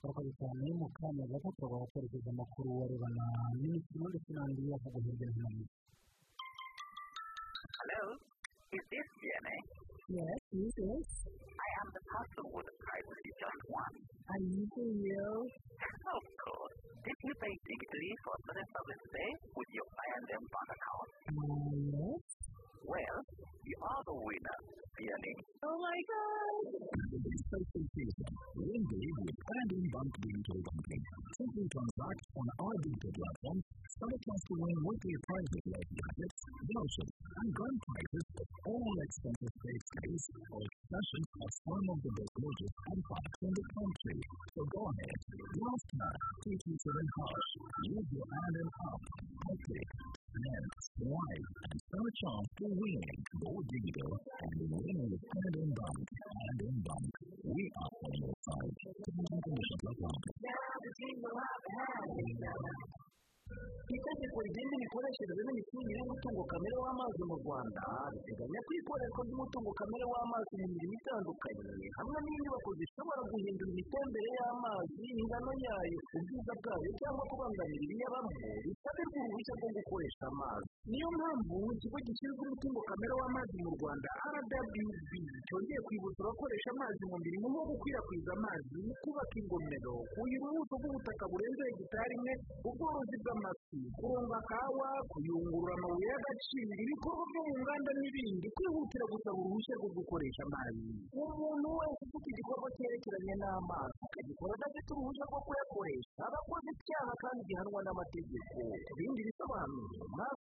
turakoze 0.00 0.30
cyane 0.40 0.66
mu 0.80 0.86
kanya 0.96 1.24
gato 1.32 1.48
turabona 1.56 1.86
twerekeza 1.90 2.28
amakuru 2.34 2.68
arebana 2.84 3.24
n'imikino 3.60 4.06
ndetse 4.12 4.30
n'andi 4.36 4.62
avugwa 4.76 5.00
hirya 5.04 5.28
no 5.36 5.44
hino 5.50 5.64
mu 5.64 5.64
Hello, 7.86 8.18
is 8.74 8.82
this 8.90 9.06
DNA? 9.22 9.56
yes 10.18 10.38
yes 10.58 10.74
yes 10.74 11.06
I 11.54 11.68
am 11.82 11.88
the 11.94 12.02
person 12.02 12.44
with 12.50 12.66
the 12.66 12.76
privacy 12.82 13.30
joint 13.38 13.62
one. 13.70 13.94
I 14.26 14.36
need 14.42 14.66
to 14.74 14.82
hear 14.90 15.30
Of 15.38 16.24
course. 16.34 16.76
Did 17.06 17.18
you 17.30 17.34
pay 17.38 17.54
digitally 17.62 18.12
for 18.26 18.34
certain 18.42 18.66
service 18.74 19.00
today 19.06 19.30
with 19.54 19.70
your 19.70 19.86
I&M 19.86 20.44
bank 20.50 20.68
account? 20.74 21.10
uh, 21.30 21.70
yes 21.94 22.22
Well, 22.86 23.18
you 23.66 23.76
are 23.82 24.02
the 24.06 24.14
winner, 24.14 24.58
DNA. 24.94 25.34
oh 25.66 25.74
my 25.74 25.98
god. 26.06 26.54
Win 28.54 28.82
big 28.86 29.14
with 29.26 29.38
I&M 29.42 29.84
Bank 29.90 30.12
Digital 30.22 30.58
Banking. 30.62 31.02
Simply 31.34 31.66
transact 31.66 32.22
on 32.38 32.46
our 32.62 32.76
digital 32.86 33.10
platform, 33.10 33.58
Summer 33.96 34.20
chance 34.22 34.44
to 34.46 34.54
win 34.54 34.78
weekly 34.86 35.16
prizes 35.26 35.64
like 35.66 35.88
jackets, 35.98 36.40
vouchers, 36.62 37.10
and 37.10 37.48
grand 37.58 37.78
prizes 37.80 38.24
for 38.38 38.46
all 38.70 38.94
expenses 39.02 39.54
paid 39.66 39.82
stays 39.82 40.24
or 40.52 40.60
excursions 40.62 41.28
at 41.42 41.52
some 41.66 41.86
of 41.90 41.98
the 42.06 42.12
best 42.22 42.34
lodges 42.38 42.72
and 42.86 43.00
parks 43.02 43.38
in 43.42 43.52
the 43.56 43.66
country. 43.66 44.18
So 44.54 44.60
go 44.62 44.82
ahead, 44.94 45.18
last 45.58 45.86
time, 45.90 46.20
take 46.44 46.62
you 46.70 46.76
to 46.76 46.90
the 46.94 47.04
house, 47.18 47.50
use 47.88 48.08
your 48.14 48.28
hand 48.30 48.54
and 48.62 48.70
up, 48.86 49.02
click, 49.64 49.90
and 50.36 50.66
swipe, 50.84 51.50
and 51.64 51.76
summer 51.88 52.12
chance 52.20 52.48
to 52.60 52.66
win. 52.68 53.08
Go 53.40 53.50
digital 53.72 54.12
and 54.16 54.56
win 54.68 54.98
with 55.08 55.24
Hand 55.24 55.56
in 55.56 55.70
Bank. 55.72 56.06
Hand 56.12 56.60
in 56.68 56.76
Bank, 56.84 57.12
we 57.46 57.64
are 57.80 57.94
on 58.04 58.14
your 58.20 58.36
side. 58.44 58.74
Terms 58.76 59.28
and 59.32 59.42
conditions 59.42 59.82
apply. 59.90 60.16
Itegeko 63.96 64.36
rigenga 64.42 64.74
imikoreshereze 64.78 65.40
n'imicungire 65.46 65.98
y'umutungo 66.02 66.42
kamere 66.50 66.76
w'amazi 66.82 67.20
mu 67.30 67.36
rwanda 67.42 67.82
riteganya 68.12 68.58
ko 68.66 68.70
ikoreshwa 68.80 69.20
ry'umutungo 69.26 69.70
kamere 69.78 70.04
w'amazi 70.12 70.52
mu 70.60 70.66
mirimo 70.74 70.94
itandukanye 70.98 71.86
hamwe 71.98 72.18
n'inyubako 72.26 72.70
zishobora 72.78 73.20
guhindura 73.30 73.70
imitembere 73.72 74.28
y'amazi 74.38 75.02
ingano 75.22 75.50
yayo 75.64 75.98
ubwiza 76.18 76.52
bwayo 76.60 76.88
cyangwa 77.00 77.22
kubangamira 77.30 77.82
ibiyabamo 77.86 78.30
bisabirwa 78.66 79.18
uruhushya 79.22 79.54
rwo 79.58 79.68
gukoresha 79.76 80.24
amazi. 80.32 80.68
Niyo 80.90 81.08
mpamvu 81.16 81.56
ikigo 81.76 81.98
gishinzwe 82.06 82.42
umutungo 82.46 82.80
kamere 82.90 83.14
w'amazi 83.20 83.54
mu 83.62 83.70
rwanda 83.78 84.08
rwb 84.34 84.74
cyongeye 85.46 85.80
kwibutsa 85.86 86.20
abakoresha 86.26 86.68
amazi 86.74 87.02
mu 87.10 87.16
mirimo 87.24 87.46
nko 87.54 87.62
gukwirakwiza 87.70 88.30
amazi 88.38 88.78
kubaka 89.02 89.34
ingomero 89.40 89.94
kuhira 90.12 90.46
ubuso 90.50 90.74
bw'ubutaka 90.80 91.24
burenze 91.30 91.62
hegitari 91.70 92.12
imwe 92.18 92.32
ubworozi 92.68 93.16
bw'amafi 93.36 93.78
kuronga 94.00 94.38
kawa 94.48 94.90
kuyungurura 95.12 95.72
amabuye 95.76 96.06
y'agaciro 96.12 96.72
ibikorwa 96.84 97.22
byo 97.30 97.40
mu 97.46 97.54
nganda 97.60 97.90
n'ibindi 98.00 98.46
kwihutira 98.56 99.04
gusaba 99.12 99.36
uruhushya 99.40 99.74
rwo 99.78 99.88
gukoresha 99.96 100.40
amazi 100.48 100.80
umuntu 101.20 101.68
wese 101.78 102.00
ufite 102.06 102.26
igikorwa 102.32 102.68
cyerekeranye 102.76 103.34
n'amazi 103.40 103.96
akagikora 104.06 104.52
adafite 104.56 104.88
uruhushya 104.92 105.24
rwo 105.30 105.40
kuyakoresha 105.46 106.20
aba 106.26 106.38
akoze 106.42 106.68
icyaha 106.76 107.12
kandi 107.22 107.40
gihanwa 107.48 107.80
n'amategeko 107.84 108.56
ku 108.86 108.92
bindi 108.96 109.20
bisobanuro 109.28 109.84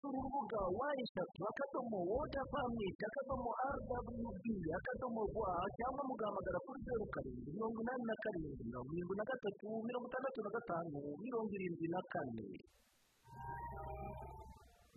mwasura 0.02 0.18
urubuga 0.18 0.60
wa 0.78 0.88
eshatu 1.02 1.40
akadomo 1.50 1.98
wota 2.10 2.42
pamiti 2.52 3.02
akadomo 3.08 3.50
rwb 3.78 4.44
akadomo 4.78 5.20
rwa 5.30 5.50
cyangwa 5.78 6.02
mugahamagara 6.08 6.58
kuri 6.66 6.80
zeru 6.86 7.06
karindwi 7.14 7.50
mirongo 7.54 7.78
inani 7.82 8.04
na 8.10 8.16
karindwi 8.22 8.64
mirongo 8.66 8.90
irindwi 8.92 9.16
na 9.18 9.24
gatatu 9.30 9.68
mirongo 9.86 10.06
itandatu 10.10 10.38
na 10.42 10.50
gatanu 10.56 10.98
mirongo 11.22 11.50
irindwi 11.56 11.86
na 11.94 12.00
kane. 12.12 12.46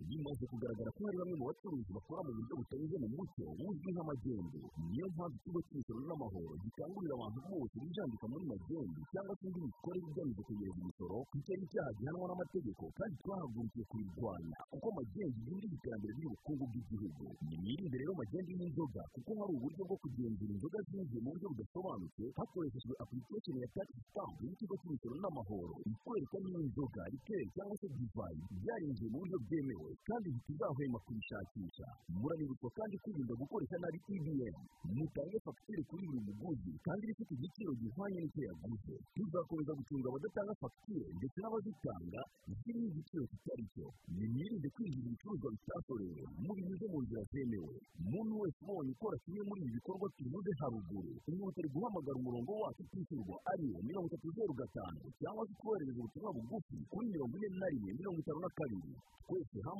Bimaze 0.04 0.44
kugaragara 0.52 0.90
ko 0.96 1.00
hari 1.08 1.18
bamwe 1.20 1.36
mu 1.40 1.46
bacuruzi 1.50 1.90
bakora 1.96 2.22
mu 2.28 2.32
buryo 2.36 2.54
butanyuze 2.60 2.96
mu 3.04 3.08
mucyo 3.16 3.46
buzwi 3.60 3.90
nk'amagendu 3.96 4.60
niyo 4.92 5.08
mpamvu 5.16 5.36
ikigo 5.40 5.60
cy'imisoro 5.66 6.00
n'amahoro 6.08 6.52
gikangurira 6.64 7.14
abantu 7.16 7.40
bose 7.50 7.76
bijandika 7.84 8.26
muri 8.32 8.44
magendu 8.52 9.00
cyangwa 9.12 9.34
se 9.40 9.44
indi 9.48 9.60
mikorere 9.66 10.06
igamije 10.12 10.42
kugereza 10.48 10.80
imisoro 10.84 11.18
icyo 11.40 11.54
icyaha 11.66 11.90
gihanwa 11.98 12.26
n'amategeko 12.30 12.84
kandi 12.98 13.16
twahagurukiye 13.24 13.84
kubirwanya 13.92 14.58
kuko 14.72 14.88
magendu 15.00 15.38
yinjiza 15.48 15.76
iterambere 15.80 16.12
ry'ubukungu 16.20 16.64
bw'igihugu 16.70 17.26
nimwirinde 17.48 17.96
rero 18.02 18.12
magendu 18.22 18.50
y'inzoga 18.60 19.02
kuko 19.16 19.30
hari 19.40 19.52
uburyo 19.58 19.84
bwo 19.88 19.98
kugenzura 20.04 20.52
inzoga 20.56 20.80
zinjiye 20.90 21.20
mu 21.24 21.30
buryo 21.34 21.48
budasobanutse 21.56 22.24
hakoreshejwe 22.38 22.94
application 23.04 23.56
ya 23.64 23.68
tax 23.76 23.88
stamp 24.12 24.36
y'ikigo 24.44 24.76
cy'imisoro 24.82 25.16
n'amahoro 25.24 25.76
ikwereka 25.92 26.36
niba 26.44 26.60
inzoga 26.68 27.02
rikeri 27.14 27.46
cyangwa 27.56 27.76
se 27.82 27.88
divayi 27.96 28.40
byarinjiye 28.62 29.10
mu 29.14 29.18
buryo 29.24 29.38
bwemewe 29.48 29.85
kandi 30.08 30.28
ntituzahwema 30.34 31.00
kubishakisha 31.06 31.88
muranibutswa 32.22 32.70
kandi 32.78 32.96
kwirinda 33.04 33.34
gukoresha 33.42 33.78
nabi 33.84 34.00
ibm 34.16 34.56
mutange 34.98 35.38
fagitire 35.46 35.82
kuri 35.90 36.04
buri 36.08 36.22
muguzi 36.28 36.72
kandi 36.86 37.04
ifite 37.12 37.32
igiciro 37.38 37.72
gihwanye 37.82 38.18
n'icyo 38.22 38.42
yaguze. 38.50 38.96
Tuzakomeza 39.16 39.72
gucunga 39.80 40.08
abadatanga 40.10 40.54
fagitire 40.62 41.08
ndetse 41.18 41.38
n'abazitanga 41.42 42.22
ziriho 42.62 42.88
igiciro 42.92 43.24
kitari 43.32 43.66
cyo. 43.74 43.88
Nimwirinde 44.18 44.68
kwinjiza 44.76 45.08
ibicuruzwa 45.10 45.48
bitasorewe. 45.56 46.22
Mubinyuze 46.44 46.86
mu 46.92 47.00
nzira 47.04 47.22
zemewe. 47.32 47.76
Umuntu 48.06 48.34
wese 48.42 48.58
ubonye 48.66 48.92
ukora 48.96 49.16
kimwe 49.24 49.42
muri 49.50 49.62
ibi 49.66 49.74
bikorwa 49.78 50.08
tunyuze 50.18 50.52
haruguru 50.60 51.12
imwihutire 51.30 51.68
guhamagara 51.74 52.18
umurongo 52.22 52.52
wacu 52.64 52.82
utishyurwa 52.86 53.36
ari 53.52 53.64
wo 53.74 53.80
mirongo 53.88 54.08
itatu 54.10 54.28
zeru 54.36 54.54
gatanu 54.62 55.00
cyangwa 55.20 55.44
se 55.48 55.54
koherereza 55.62 56.00
ubutumwa 56.02 56.30
bugufi 56.38 56.76
kuri 56.92 57.06
mirongo 57.14 57.34
ine 57.38 57.50
na 57.60 57.68
rimwe 57.74 57.92
mirongo 58.00 58.20
itanu 58.24 58.40
na 58.46 58.50
kabiri. 58.58 58.94
Twese 59.28 59.58
hamwe. 59.68 59.75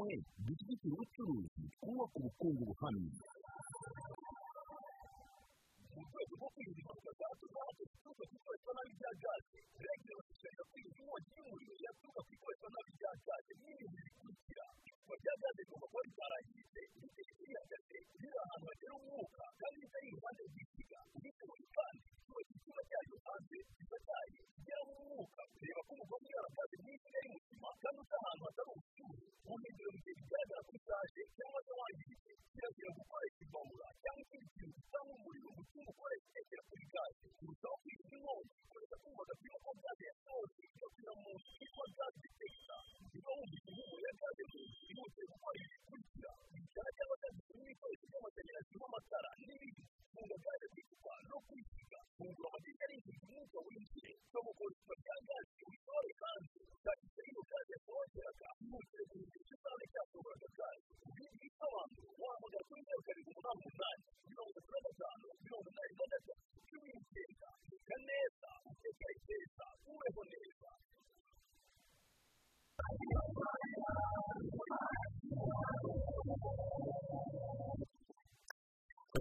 Dushyigikire 0.46 0.94
ubucuruzi 0.94 1.64
twubaka 1.80 2.16
ubukungu 2.20 2.62
buhamye 2.70 3.10
mu 5.96 6.02
rwego 6.08 6.34
rwo 6.38 6.48
kwirinda 6.54 6.80
impanuka 6.82 7.12
za 7.20 7.28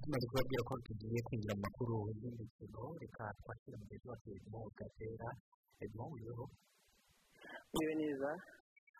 tumaze 0.02 0.26
kubabwira 0.28 0.62
ko 0.68 0.74
tugiye 0.86 1.18
kwinjira 1.26 1.54
mu 1.56 1.62
makuru 1.66 1.94
y'imikino 2.20 2.82
reka 3.02 3.24
twakire 3.40 3.76
mugenzi 3.80 4.06
wacu 4.10 4.28
edmond 4.36 4.70
gatera 4.78 5.28
edmond 5.84 6.12
uriho 6.14 6.44
ni 7.74 7.82
we 7.86 7.94
neza 8.02 8.30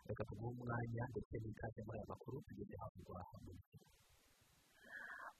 reka 0.07 0.23
tuguhe 0.29 0.51
umwanya 0.55 1.03
ndetse 1.11 1.35
n'ikaze 1.41 1.79
muri 1.85 1.97
aya 1.99 2.11
makuru 2.13 2.35
tugeze 2.47 2.73
havugwa 2.81 3.19
mu 3.31 3.39
mikino 3.57 3.85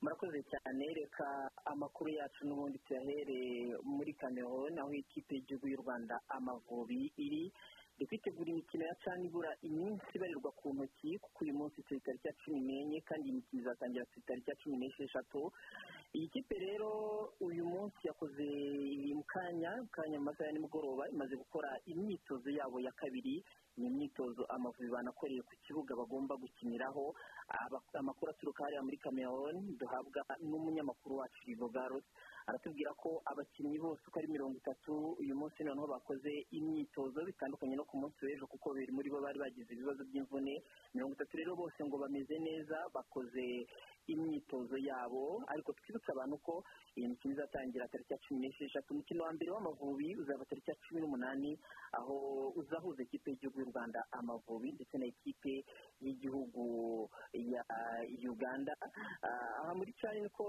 murakoze 0.01 0.39
cyane 0.51 0.85
reka 1.01 1.27
amakuru 1.71 2.09
yacu 2.19 2.41
n'ubundi 2.45 2.77
tuyahereye 2.85 3.55
muri 3.95 4.11
cameroon 4.21 4.75
aho 4.79 4.91
ikipe 5.01 5.31
y'igihugu 5.35 5.65
y'u 5.71 5.81
rwanda 5.83 6.15
amavubi 6.35 7.01
iri 7.25 7.43
iri 7.97 8.07
kwitegura 8.07 8.49
imikino 8.51 8.83
ya 8.85 8.95
cani 9.03 9.25
ibura 9.27 9.51
iminsi 9.63 10.03
ibarirwa 10.15 10.51
ku 10.59 10.73
ntoki 10.75 11.15
kuko 11.23 11.39
uyu 11.43 11.53
munsi 11.59 11.79
turi 11.87 11.99
tariki 12.03 12.27
ya 12.27 12.33
cumi 12.43 12.59
n'enye 12.59 12.99
kandi 13.07 13.23
iyi 13.29 13.35
mikino 13.39 13.61
izatangira 13.61 14.05
ku 14.11 14.19
itariki 14.19 14.49
ya 14.49 14.55
cumi 14.59 14.75
n'esheshatu. 14.77 15.41
Iyi 16.15 16.27
kipe 16.27 16.55
rero 16.59 16.89
uyu 17.39 17.63
munsi 17.65 17.99
yakoze 18.07 18.47
mu 19.15 19.23
kanya 19.23 19.71
kanya 19.95 20.19
mu 20.19 20.25
masaha 20.27 20.47
ya 20.47 20.53
nimugoroba 20.59 21.07
imaze 21.09 21.35
gukora 21.39 21.69
imyitozo 21.87 22.49
yabo 22.51 22.79
ya 22.83 22.91
kabiri 22.99 23.39
ni 23.77 23.87
imyitozo 23.87 24.43
amavubi 24.55 24.91
banakoreye 24.91 25.41
ku 25.47 25.53
kibuga 25.63 25.95
bagomba 25.95 26.35
gukiniraho. 26.35 27.15
Amakuru 27.95 28.31
aturuka 28.31 28.63
hariya 28.63 28.83
muri 28.83 28.97
cameroon 28.99 29.77
duhabwa 29.79 30.21
n'umunyamakuru 30.43 31.15
wacu 31.23 31.39
rivogaros 31.47 32.03
aratubwira 32.47 32.93
ko 32.93 33.21
abakinnyi 33.25 33.77
bose 33.81 34.01
uko 34.07 34.19
ari 34.19 34.27
mirongo 34.29 34.55
itatu 34.61 34.93
uyu 35.21 35.33
munsi 35.35 35.63
noneho 35.65 35.87
bakoze 35.87 36.31
imyitozo 36.53 37.25
bitandukanye 37.25 37.75
no 37.75 37.85
ku 37.89 37.97
munsi 37.97 38.19
w'ejo 38.25 38.45
kuko 38.47 38.69
babiri 38.69 38.91
muri 38.93 39.09
bo 39.09 39.17
bari 39.21 39.39
bagize 39.41 39.73
ibibazo 39.73 40.01
by'imvune. 40.05 40.61
Mirongo 40.93 41.13
itatu 41.17 41.33
rero 41.37 41.55
bose 41.57 41.79
ngo 41.81 41.97
bameze 41.97 42.35
neza 42.39 42.77
bakoze 42.93 43.65
imyitozo 44.07 44.77
yabo. 44.77 45.41
Ariko 45.49 45.73
twibutse 45.73 46.09
abantu 46.11 46.37
ko 46.45 46.53
iyi 46.95 47.07
mikino 47.07 47.33
izatangira 47.33 47.87
tariki 47.87 48.13
ya 48.13 48.19
cumi 48.19 48.39
n'esheshatu 48.39 48.93
umukino 48.93 49.23
wa 49.23 49.33
mbere 49.33 49.51
w'amavubi 49.51 50.15
uzaba 50.15 50.45
tariki 50.45 50.69
ya 50.71 50.75
cumi 50.87 51.01
n'umunani 51.01 51.59
aho 51.91 52.15
uzahuza 52.55 53.03
ikipe 53.03 53.29
y'igihugu 53.31 53.59
y'u 53.59 53.71
rwanda 53.71 53.99
amavubi 54.11 54.71
ndetse 54.71 54.97
na 54.97 55.05
ikipe 55.05 55.65
y'igihugu 56.01 56.63
ya 57.33 57.63
uganda. 58.31 58.73
Aha 59.21 59.73
muri 59.75 59.93
cani 59.99 60.21
niko 60.21 60.45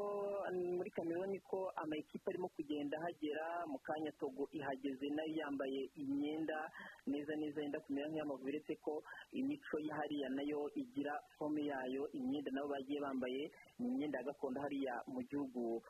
muri 0.79 0.91
kameruni 0.91 1.33
niko 1.33 1.71
amakipe 1.77 2.31
arimo 2.31 2.49
kugenda 2.49 2.99
ahagera 2.99 3.67
mu 3.67 3.79
kanya 3.79 4.13
togo 4.21 4.49
ihageze 4.53 5.09
na 5.11 5.23
yo 5.27 5.35
yambaye 5.43 5.91
imyenda 5.95 6.71
neza 7.07 7.35
neza 7.37 7.63
yenda 7.63 7.81
kumera 7.81 8.09
nk'iy'amavubi 8.09 8.51
uretse 8.51 8.75
ko 8.83 9.03
imico 9.33 9.77
hariya 9.99 10.29
na 10.31 10.43
yo 10.43 10.71
igira 10.75 11.15
fome 11.39 11.63
yayo 11.67 12.09
imyenda 12.13 12.51
nabo 12.51 12.69
bagiye 12.69 13.01
bambaye 13.01 13.51
ni 13.79 13.87
imyenda 13.89 14.19
ya 14.19 14.25
gakondo 14.25 14.61
hariya 14.61 15.03
mu 15.07 15.23
gihugu 15.23 15.83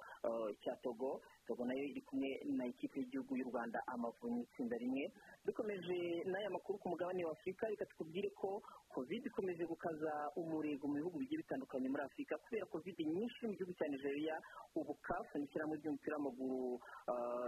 cya 0.63 0.77
togo 0.83 1.21
togo 1.47 1.65
na 1.65 1.75
yo 1.75 1.85
iri 1.85 2.03
kumwe 2.03 2.29
na 2.59 2.67
ikipe 2.67 3.01
y'igihugu 3.01 3.37
y'u 3.37 3.49
rwanda 3.51 3.79
amavubi 3.87 4.33
mu 4.35 4.41
itsinda 4.43 4.77
rimwe. 4.77 5.13
Dukomeje 5.47 6.25
n'aya 6.27 6.51
makuru 6.51 6.79
ku 6.79 6.89
mugabane 6.91 7.25
wa 7.25 7.33
afurika 7.33 7.69
reka 7.71 7.87
tukubwire 7.87 8.31
ko 8.35 8.63
covid 8.91 9.23
ikomeje 9.27 9.63
gukaza 9.65 10.13
umurego 10.37 10.89
mu 10.89 10.95
bihugu 10.99 11.19
bigiye 11.23 11.39
bitandukanye 11.45 11.89
muri 11.89 12.03
afurika 12.03 12.35
kubera 12.43 12.67
covid 12.67 12.97
nyinshi 12.99 13.47
mu 13.47 13.55
gihugu 13.55 13.73
cya 13.79 13.87
nigeria 13.89 14.35
ubu 14.75 14.95
kafu 15.07 15.39
ni 15.39 15.45
ishyirahamwe 15.47 15.77
ry'umupira 15.79 16.17
w'amaguru 16.17 16.81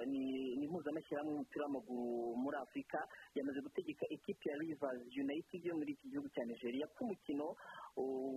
ni 0.06 0.22
impuzamashyirahamwe 0.64 1.32
y'umupira 1.32 1.64
w'amaguru 1.64 2.36
muri 2.38 2.56
afurika 2.56 2.98
yamaze 3.34 3.60
gutegeka 3.66 4.04
ikipe 4.14 4.44
ya 4.50 4.56
rivers 4.62 5.02
united 5.24 5.60
yo 5.64 5.74
muri 5.74 5.92
iki 5.96 6.06
gihugu 6.12 6.28
cya 6.30 6.44
nigeria 6.44 6.86
ko 6.94 7.04
umukino 7.04 7.56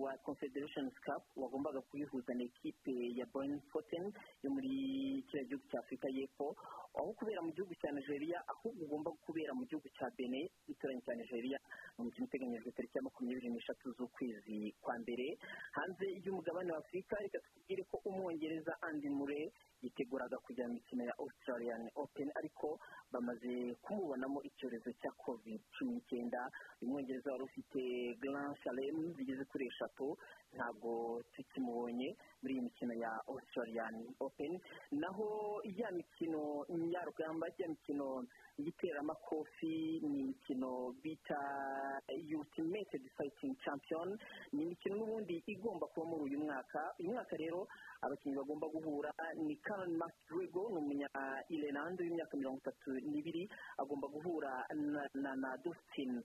wa 0.02 0.12
confederation 0.26 0.90
cup 1.04 1.22
wagombaga 1.36 1.80
kuyihuza 1.86 2.34
na 2.34 2.42
ikipe 2.42 2.92
ya 3.14 3.26
boyne 3.30 3.60
foten 3.70 4.10
yo 4.42 4.50
muri 4.50 5.22
kiriya 5.30 5.48
gihugu 5.52 5.68
cya 5.68 5.80
afurika 5.84 6.08
y'epfo 6.16 6.56
aho 6.96 7.12
kubera 7.16 7.40
mu 7.44 7.52
gihugu 7.52 7.74
cya 7.80 7.92
nigeria 7.92 8.38
ahubwo 8.52 8.80
ugomba 8.84 9.10
kubera 9.24 9.52
mu 9.54 9.64
gihugu 9.68 9.88
cya 9.96 10.08
bene 10.16 10.48
gituranye 10.66 11.00
cya 11.04 11.14
nigeria 11.20 11.58
mu 11.96 12.04
mukino 12.08 12.24
uteganyijwe 12.26 12.72
tariki 12.72 12.96
ya 12.98 13.04
makumyabiri 13.04 13.48
n'eshatu 13.52 13.92
z'ukwezi 13.96 14.74
kwa 14.80 14.96
mbere. 14.98 15.36
Hanze 15.76 16.06
y'umugabane 16.24 16.72
wa 16.72 16.78
afurika 16.80 17.16
reka 17.20 17.38
tukubwire 17.44 17.82
ko 17.90 17.96
umwongereza 18.08 18.72
andi 18.82 19.08
mure 19.08 19.52
yiteguraga 19.82 20.36
kujya 20.44 20.68
mu 20.68 20.74
mikino 20.80 21.04
ya 21.04 21.14
australian 21.18 21.90
open 21.94 22.28
ariko 22.40 22.78
bamaze 23.12 23.74
kumubonamo 23.84 24.40
icyorezo 24.48 24.88
cya 25.00 25.10
covid 25.24 25.60
cumi 25.76 25.92
n'icyenda 26.00 26.40
uyu 26.80 26.90
mwongereza 26.90 27.32
wari 27.32 27.44
ufite 27.44 27.80
grand 28.22 28.56
salem 28.64 28.96
zigeze 29.16 29.44
kuri 29.44 29.66
eshatu. 29.68 30.16
Ntabwo 30.54 31.22
tukimubonye 31.34 32.16
muri 32.42 32.52
iyi 32.54 32.62
mikino 32.68 32.92
ya 32.94 33.12
australian 33.28 33.94
open. 34.20 34.58
Naho 34.92 35.60
ya 35.64 35.90
mikino 35.90 36.64
njyarugamba 36.68 37.46
ya 37.58 37.68
mikino 37.68 38.24
y'iteramakofi 38.58 40.00
ni 40.02 40.20
imikino 40.20 40.92
bita 41.02 41.38
ultimate 42.36 42.98
fighting 43.16 43.54
champion. 43.64 44.18
Ni 44.52 44.62
imikino 44.62 44.96
n'ubundi 44.96 45.42
igomba 45.46 45.86
kuba 45.86 46.06
muri 46.06 46.22
uyu 46.24 46.38
mwaka. 46.44 46.94
Uyu 46.98 47.10
mwaka 47.12 47.36
rero 47.36 47.68
abakinnyi 48.02 48.36
bagomba 48.36 48.66
guhura 48.68 49.12
ni 49.36 49.56
Karen 49.56 49.96
McGregor 49.96 50.70
ni 50.72 50.78
umunya 50.78 51.08
Ireland 51.48 52.00
w'imyaka 52.00 52.36
mirongo 52.36 52.58
itatu 52.58 52.90
n'ibiri 53.10 53.48
agomba 53.78 54.08
guhura 54.08 54.66
na 55.14 55.34
na, 55.36 55.56
Dustin 55.64 56.22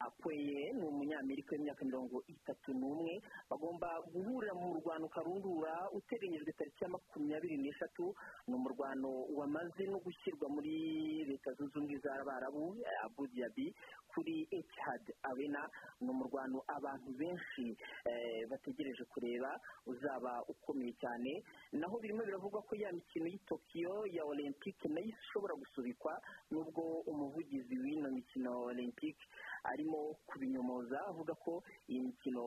Akweye 0.00 0.72
ni 0.72 0.84
umunyamerika 0.86 1.52
w'imyaka 1.56 1.84
mirongo 1.84 2.22
itatu 2.26 2.72
n'umwe. 2.74 3.20
Bagomba 3.68 4.00
guhurira 4.12 4.54
mu 4.56 4.72
murwano 4.72 5.08
karundura 5.08 5.90
uteganyijwe 5.92 6.52
tariki 6.56 6.84
ya 6.84 6.88
makumyabiri 6.90 7.56
n'eshatu 7.60 8.14
ni 8.48 8.54
umurwano 8.54 9.28
wamaze 9.36 9.84
no 9.92 9.98
gushyirwa 10.00 10.48
muri 10.48 11.24
leta 11.28 11.52
zunze 11.52 11.76
ubumwe 11.76 12.00
z'abarabu 12.00 12.76
Abu 13.04 13.26
Dhabi 13.28 13.74
kuri 14.08 14.48
Etihad 14.50 15.04
Arena. 15.22 15.68
Ni 16.00 16.08
umurwano 16.08 16.64
abantu 16.66 17.12
benshi 17.12 17.76
bategereje 18.48 19.04
kureba 19.04 19.60
uzaba 19.86 20.42
ukomeye 20.48 20.92
cyane. 21.00 21.44
Naho 21.72 21.98
birimo 22.00 22.24
biravugwa 22.24 22.62
ko 22.64 22.72
ya 22.76 22.88
mikino 22.92 23.26
y'i 23.28 23.38
Tokyo 23.44 24.06
ya 24.08 24.24
olympique 24.24 24.88
na 24.88 25.00
yo 25.00 25.12
ishobora 25.12 25.54
gusubikwa 25.54 26.16
nubwo 26.50 27.04
umuvugizi 27.04 27.76
w'ino 27.78 28.08
mikino 28.10 28.64
olympique 28.72 29.20
arimo 29.72 30.14
kubinyomoza 30.28 30.98
avuga 31.10 31.34
ko 31.44 31.62
iyi 31.88 32.00
mikino 32.00 32.42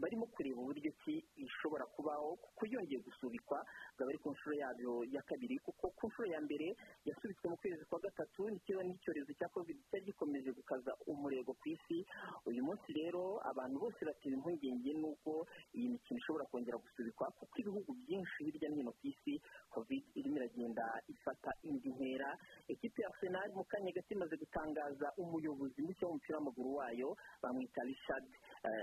barimo 0.00 0.26
kureba 0.34 0.60
uburyo 0.60 0.90
ki 1.04 1.24
ishobora 1.36 1.84
kubaho 1.94 2.36
kuko 2.36 2.62
yongeye 2.66 3.00
gusubikwa 3.00 3.58
bwaba 3.96 4.10
ari 4.10 4.18
ku 4.18 4.30
nshuro 4.32 4.54
yabyo 4.56 4.92
ya 5.14 5.22
kabiri 5.22 5.58
kuko 5.58 5.90
ku 5.96 6.06
nshuro 6.08 6.26
ya 6.28 6.40
mbere 6.40 6.76
yasubitswe 7.04 7.46
mu 7.50 7.56
kwezi 7.56 7.84
kwa 7.88 7.98
gatatu 8.00 8.50
n'icyorezo 8.50 9.32
cya 9.38 9.48
covid 9.54 9.76
cyari 9.90 10.04
gikomeje 10.10 10.50
gukaza 10.52 10.92
umurego 11.06 11.52
ku 11.54 11.66
isi. 11.68 11.98
Uyu 12.46 12.64
munsi 12.66 12.88
rero 12.92 13.38
abantu 13.50 13.76
bose 13.84 14.00
batewe 14.04 14.34
impungenge 14.34 14.92
n'uko 15.00 15.46
iyi 15.74 15.88
mikino 15.94 16.18
ishobora 16.18 16.44
kongera 16.50 16.78
gusubikwa 16.78 17.30
kuko 17.38 17.54
ibihugu 17.60 17.90
byinshi 17.94 18.44
hirya 18.44 18.68
no 18.70 18.76
hino 18.76 18.92
ku 18.98 19.04
isi 19.08 19.34
covid 19.74 20.02
irimo 20.18 20.36
iragenda 20.42 20.84
ifata 21.08 21.50
indi 21.62 21.88
ntera. 21.94 22.28
Ekipi 22.68 23.02
ya 23.02 23.08
arsenal 23.08 23.48
mu 23.54 23.64
kanya 23.64 23.92
gato 23.94 24.10
imaze 24.14 24.34
gutangaza 24.36 25.12
umuyobozi 25.16 25.82
mushya 25.82 26.06
w'umupira 26.06 26.33
w'amaguru 26.36 26.70
wayo 26.74 27.16
bamwita 27.42 27.82
richard 27.82 28.26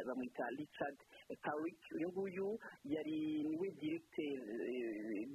bamwita 0.07 0.43
richard 0.57 0.97
Carrick 1.41 1.79
uyu 1.95 2.09
nguyu 2.11 2.59
yari 2.83 3.43
ni 3.47 3.55
we 3.57 3.69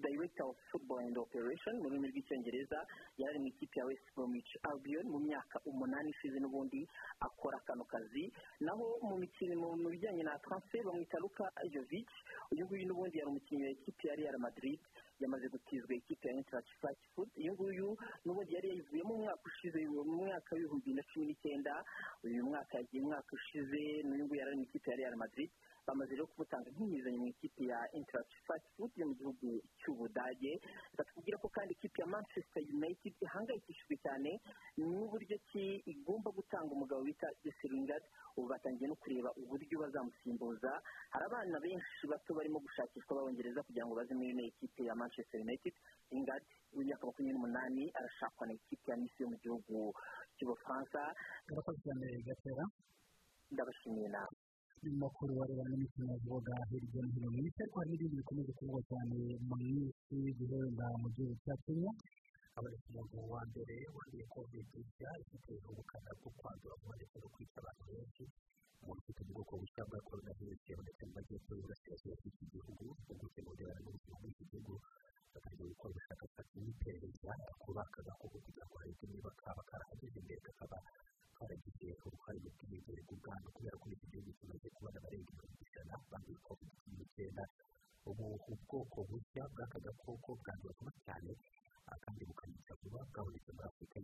director 0.05 0.45
of 0.49 0.57
football 0.71 0.99
and 1.01 1.17
operation 1.19 1.75
mu 1.81 1.89
rurimi 1.89 2.09
rw'icyongereza. 2.13 2.79
Yari 3.17 3.39
mu 3.41 3.47
ikipe 3.49 3.81
ya 3.81 3.87
west 3.87 4.07
bromwich 4.15 4.53
albion 4.69 5.07
mu 5.09 5.19
myaka 5.25 5.57
umunani 5.65 6.11
ishize 6.11 6.39
n'ubundi 6.41 6.81
akora 7.21 7.59
kano 7.67 7.85
kazi. 7.85 8.33
Naho 8.61 8.87
mu 9.09 9.17
mikino 9.17 9.55
mu 9.83 9.89
bijyanye 9.89 10.23
na 10.23 10.39
transfer 10.45 10.85
bamwita 10.85 11.19
luka 11.19 11.45
jovic. 11.73 12.09
Uyu 12.53 12.65
nguyu 12.67 12.87
n'ubundi 12.87 13.19
yari 13.19 13.31
umukinnyi 13.31 13.65
wa 13.65 13.71
ikipe 13.73 14.09
ya 14.09 14.15
real 14.15 14.37
madrid. 14.39 14.81
Yamaze 15.21 15.49
gutizwa 15.49 15.95
ikipe 15.95 16.29
ya 16.29 16.35
Eintracht 16.35 16.69
Frankfurt. 16.81 17.31
Uyu 17.37 17.53
nguyu 17.53 17.89
n'ubundi 18.25 18.55
yari 18.55 18.69
yayivuyemo 18.69 19.15
umwaka 19.15 19.43
ushize 19.47 19.79
mu 19.89 20.05
mwaka 20.05 20.55
w'ibihumbi 20.55 20.85
bibiri 20.85 20.97
na 20.97 21.03
cumi 21.13 21.27
n'icyenda 21.27 21.75
uyu 22.25 22.45
mwaka 22.45 22.73
yagiye 22.79 23.03
umwaka 23.03 23.31
ushize 23.37 23.81
n'uyu 24.05 24.25
nguyu 24.25 24.41
yari 24.41 24.51
ari 24.51 24.57
mu 24.61 24.65
ikipe 24.69 24.91
ya 24.91 24.97
Real 24.97 25.17
Madrid. 25.17 25.51
Bamaze 25.87 26.13
rero 26.19 26.27
kumutanga 26.27 26.69
nk'imizanyo 26.75 27.19
mu 27.23 27.29
ikipe 27.31 27.63
ya 27.71 27.79
Eintracht 27.95 28.31
Frankfurt 28.47 28.93
yo 28.99 29.07
mu 29.07 29.15
gihugu 29.15 29.47
cy'Ubudage 29.81 30.53
batubwira 30.99 31.37
ko 31.39 31.47
kandi 31.57 31.73
ikipe 31.79 32.03
ya 32.03 32.09
Manchester 32.11 32.63
United 32.77 33.15
ihangayikishijwe 33.23 33.95
cyane 34.05 34.31
n'uburyo 34.77 35.37
ki 35.49 35.65
igomba 35.93 36.29
gutanga 36.35 36.71
umugabo 36.75 37.01
bita 37.07 37.29
Jesse 37.43 37.69
Lingard 37.71 38.03
ubu 38.37 38.49
batangiye 38.53 38.89
no 38.91 38.97
kureba 39.01 39.31
uburyo 39.41 39.77
bazamusimbuza. 39.81 40.71
Hari 41.15 41.25
abana 41.25 41.57
benshi 41.65 42.03
bato 42.11 42.35
barimo 42.37 42.59
gushakishwa 42.61 43.17
b'abongereza 43.17 43.63
kugira 43.65 43.87
ngo 43.87 43.95
baze 43.97 44.13
muri 44.15 44.31
ino 44.35 44.43
ekipe 44.45 44.85
ya 44.85 44.95
Manchester 44.95 45.41
United. 45.41 45.73
Lingard 46.13 46.45
w'imyaka 46.77 47.07
makumyabiri 47.07 47.33
n'umunani 47.35 47.85
arashakwa 47.97 48.45
na 48.47 48.53
ekipe 48.59 48.91
ya 48.91 48.97
Nice 49.01 49.17
yo 49.23 49.31
mu 49.33 49.37
gihugu 49.41 49.95
cy'Ubufaransa. 50.37 51.01
Murakoze 51.49 51.79
cyane 51.87 52.07
gatera 52.29 52.65
ndabashimiye 53.53 54.09
nawe. 54.13 54.36
Makuru 54.85 55.33
warebana 55.41 55.71
n'imikino 55.71 56.05
yavuga 56.13 56.53
hirya 56.71 57.01
no 57.03 57.09
hino 57.13 57.29
mu 57.33 57.39
isi 57.49 57.59
ariko 57.63 57.77
hari 57.81 57.91
n'ibindi 57.91 58.17
bikomeje 58.21 58.53
kuvugwa 58.59 58.83
cyane 58.91 59.17
mu 59.49 59.57
isi 59.61 60.19
guhera 60.39 60.87
mu 61.03 61.09
gihugu 61.15 61.35
cya 61.45 61.55
kenya. 61.65 61.91
Habonetse 62.55 62.87
umuntu 62.93 63.17
wa 63.33 63.41
mbere 63.51 63.75
wanduye 63.97 64.25
covid 64.35 64.67
nshya 64.85 65.11
ifite 65.23 65.53
ubukana 65.69 66.11
bwo 66.21 66.31
kwandura 66.39 66.75
vuba 66.81 66.95
ndetse 66.97 67.17
no 67.21 67.29
kwica 67.35 67.57
abantu 67.61 67.83
benshi 67.93 68.25
umuntu 68.83 69.01
ufite 69.03 69.21
ubwoko 69.25 69.53
bushya 69.61 69.83
bwa 69.89 70.01
korona 70.07 70.33
virusi 70.39 70.67
yabonetse 70.73 71.03
mu 71.07 71.13
majyepfo 71.17 71.51
y'uburasirazuba 71.55 72.15
bw'iki 72.21 72.45
gihugu 72.53 72.85
impuguke 73.01 73.41
mu 73.45 73.51
birebana 73.57 73.81
n'ubuzima 73.85 74.17
bw'iki 74.21 74.45
gihugu 74.51 74.75
batangiye 75.37 75.69
gukora 75.73 75.91
ubushakashatsi 75.93 76.57
n'iperereza 76.65 77.31
kuba 77.63 77.81
aka 77.87 78.01
gakoko 78.07 78.37
kugira 78.45 78.65
ngo 78.67 78.75
harebwe 78.81 79.05
niba 79.13 79.31
kaba 79.41 79.63
karahageze 79.71 80.19
mbere 80.25 80.41
kakaba 80.47 80.79
karagize 81.37 81.87
uruhare 82.07 82.39
mu 82.45 82.51
bwiyongere 82.57 83.01
bw'ubwandu 83.07 83.49
kubera 83.57 83.77
ko 83.81 83.87
iki 83.95 84.07
gihugu 84.11 84.31
kimaze 84.39 84.67
kubona 84.77 84.97
abarenga 85.01 85.31
ibihumbi 85.33 85.63
ijana 85.69 85.95
banduye 86.11 86.39
covid 86.47 86.71
cumi 86.81 86.95
n'icyenda 86.99 87.45
ubu 88.09 88.25
ubwoko 88.53 88.99
bushya 89.11 89.43
bw'aka 89.53 89.79
gakoko 89.87 90.29
bwandura 90.41 90.73
vuba 90.79 90.93
cyane 91.05 91.31
kandi 92.05 92.23
bukanica 92.29 92.73
vuba 92.81 93.01
bwabonetse 93.11 93.51
muri 93.55 93.67
afurika 93.71 93.96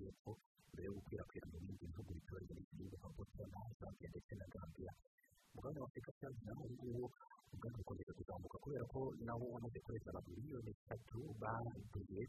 wamaze 9.07 9.78
kohereza 9.84 10.11
abantu 10.11 10.30
miliyoni 10.36 10.70
eshatu 10.74 11.18
banduye 11.42 12.22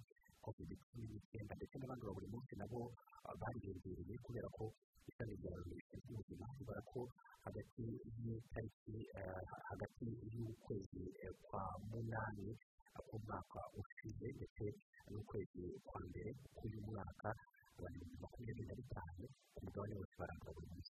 covid 0.43 0.69
cumi 0.89 1.05
n'icyenda 1.11 1.53
ndetse 1.55 1.75
n'abandi 1.77 2.03
ba 2.05 2.13
buri 2.17 2.27
munsi 2.33 2.53
nabo 2.59 2.79
bariyongereye 3.41 4.15
kubera 4.25 4.47
ko 4.57 4.65
ishami 5.09 5.33
rya 5.39 5.51
minisiteri 5.67 6.03
y'ubuzima 6.09 6.45
ribara 6.57 6.81
ko 6.91 6.99
hagati 7.45 7.83
y'itariki 8.23 8.95
hagati 9.69 10.05
y'ukwezi 10.33 11.03
munani 11.89 12.47
k'umwaka 13.07 13.59
ushize 13.79 14.27
ndetse 14.37 14.65
n'ukwezi 15.11 15.63
kwa 15.87 15.99
mbere 16.09 16.29
k'uyu 16.57 16.79
mwaka 16.87 17.29
abantu 17.77 17.97
ibihumbi 17.97 18.21
makumyabiri 18.23 18.67
na 18.69 18.75
bitanu 18.79 19.23
ku 19.55 19.59
mugabane 19.65 19.93
wose 19.99 20.15
barangwa 20.19 20.49
buri 20.55 20.67
munsi 20.73 20.91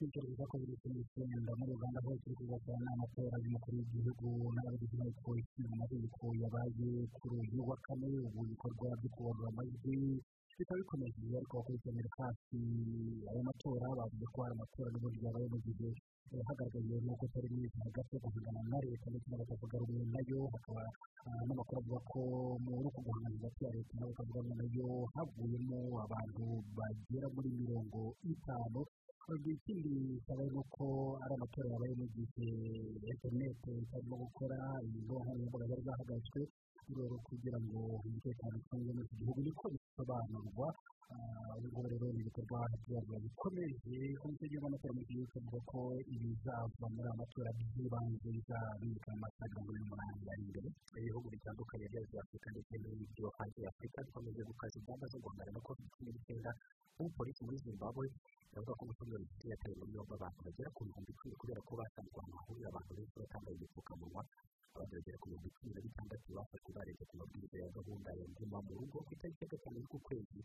kwitegereza 0.00 0.44
ko 0.50 0.54
biri 0.60 0.74
kuri 0.80 0.96
icyenda 1.04 1.52
muri 1.60 1.70
uganda 1.76 1.98
aho 2.00 2.10
kiri 2.24 2.34
kuzajyana 2.40 2.84
n'amatora 2.88 3.36
y'umukuru 3.42 3.74
w'igihugu 3.78 4.28
n'abagize 4.54 4.94
inteko 4.96 5.30
ishinga 5.40 5.72
amategeko 5.76 6.22
yabaye 6.42 6.88
kuri 7.20 7.34
uyu 7.44 7.60
wa 7.68 7.76
kane 7.84 8.08
ubu 8.26 8.40
ibikorwa 8.48 8.88
byo 9.00 9.08
kubarura 9.14 9.48
amajwi 9.52 9.96
bikaba 10.56 10.78
bikomeje 10.80 11.20
ariko 11.38 11.52
bakurikiranira 11.58 12.10
hafi 12.18 12.58
ayo 13.30 13.40
matora 13.48 13.86
bavuze 13.98 14.24
ko 14.32 14.38
hari 14.42 14.54
amatora 14.56 14.88
n'ubundi 14.92 15.18
yabaye 15.24 15.46
mu 15.52 15.58
gihe 15.66 15.88
hagaragaye 16.48 16.96
n'uko 17.04 17.24
atari 17.28 17.48
mwiza 17.52 17.78
hagati 17.86 18.10
yo 18.14 18.20
guhangana 18.24 18.60
na 18.70 18.78
leta 18.84 19.06
ndetse 19.10 19.28
n'abatavuga 19.28 19.76
rumwe 19.80 20.02
na 20.14 20.20
yo 20.30 20.40
hakaba 20.54 20.82
n'amakuru 21.46 21.78
avuga 21.80 21.98
ko 22.10 22.20
muri 22.64 22.84
uko 22.88 22.98
guhangana 23.06 23.36
hagati 23.36 23.60
ya 23.64 23.70
leta 23.76 23.92
n'abatavuga 23.98 24.38
rumwe 24.40 24.54
na 24.60 24.66
yo 24.76 24.88
havuyemo 25.14 25.78
abantu 26.04 26.44
bagera 26.76 27.26
muri 27.34 27.48
mirongo 27.60 28.00
itanu 28.32 28.80
ikindi 29.38 30.18
kikaba 30.18 30.42
ari 30.42 30.56
uko 30.62 30.84
ari 31.22 31.32
amatora 31.38 31.68
yabaye 31.72 31.94
mu 32.00 32.06
gihe 32.14 32.48
interineti 33.10 33.70
itarimo 33.84 34.14
gukora 34.24 34.58
imbuga 34.86 35.22
nkoranyambaga 35.22 35.66
zari 35.70 35.82
zahagaritswe 35.86 36.40
rero 36.96 37.16
kugira 37.28 37.58
ngo 37.62 37.78
umutekano 38.06 38.54
ucungwe 38.58 38.90
muri 38.94 39.06
iki 39.06 39.16
gihugu 39.20 39.40
niko 39.46 39.64
bisobanurwa 39.72 40.68
ubwo 41.10 41.82
rero 41.90 42.06
ni 42.14 42.20
ibikorwa 42.22 42.60
byaba 42.86 43.16
bikomeje 43.24 43.98
komisiyo 44.22 44.46
y'igihugu 44.46 44.54
y'amatora 44.54 44.92
mu 44.96 45.02
gihugu 45.08 45.30
ivuga 45.38 45.60
ko 45.70 45.78
ibizava 46.14 46.86
muri 46.94 47.06
aya 47.08 47.20
matora 47.20 47.50
by'ibanze 47.58 48.28
bizabika 48.34 49.10
mu 49.18 49.26
ine 49.70 49.78
n'umunani 49.80 50.24
ari 50.32 50.42
imbere 50.46 50.68
ibihugu 51.00 51.26
bitandukanye 51.34 51.86
bya 51.92 52.20
afurika 52.22 52.48
ndetse 52.54 52.74
n'ibyo 52.80 53.26
hanze 53.36 53.58
ya 53.64 53.68
afurika 53.72 53.98
bikomeje 54.06 54.40
gukaza 54.48 54.76
ingamba 54.80 55.04
zo 55.12 55.18
guhangana 55.22 55.50
na 55.54 55.60
covid 55.66 55.86
cumi 55.94 56.10
n'icyenda 56.14 56.50
nk'ubu 56.94 57.10
polisi 57.18 57.40
muri 57.46 57.58
zimbabwe 57.64 58.04
iravuga 58.52 58.72
ko 58.78 58.82
umutungo 58.84 59.12
w'ibiti 59.16 59.46
yataye 59.52 59.74
muri 59.80 59.90
yombi 59.96 60.12
abantu 60.16 60.38
bagera 60.46 60.68
ku 60.74 60.80
bihumbi 60.86 61.10
icumi 61.14 61.34
kubera 61.40 61.60
ko 61.66 61.72
basanzwe 61.80 62.16
ahantu 62.18 62.36
hahurira 62.40 62.68
abantu 62.70 62.90
benshi 62.96 63.16
batambaye 63.22 63.54
udupfukamunwa 63.56 64.22
abantu 64.74 64.92
bagera 64.96 65.16
ku 65.20 65.26
bihumbi 65.30 65.50
cumi 65.56 65.70
na 65.74 65.80
bitandatu 65.86 66.26
bafashwe 66.36 66.70
barenze 66.76 67.02
ku 67.08 67.14
mabwiriza 67.20 67.56
ya 67.62 67.68
gahunda 67.76 68.10
ya 68.20 68.26
guma 68.36 68.58
mu 68.66 68.72
rugo 68.78 68.96
ku 69.06 69.10
itariki 69.16 69.42
ya 69.44 69.48
gatanu 69.52 69.78
z'ukwezi 69.88 70.40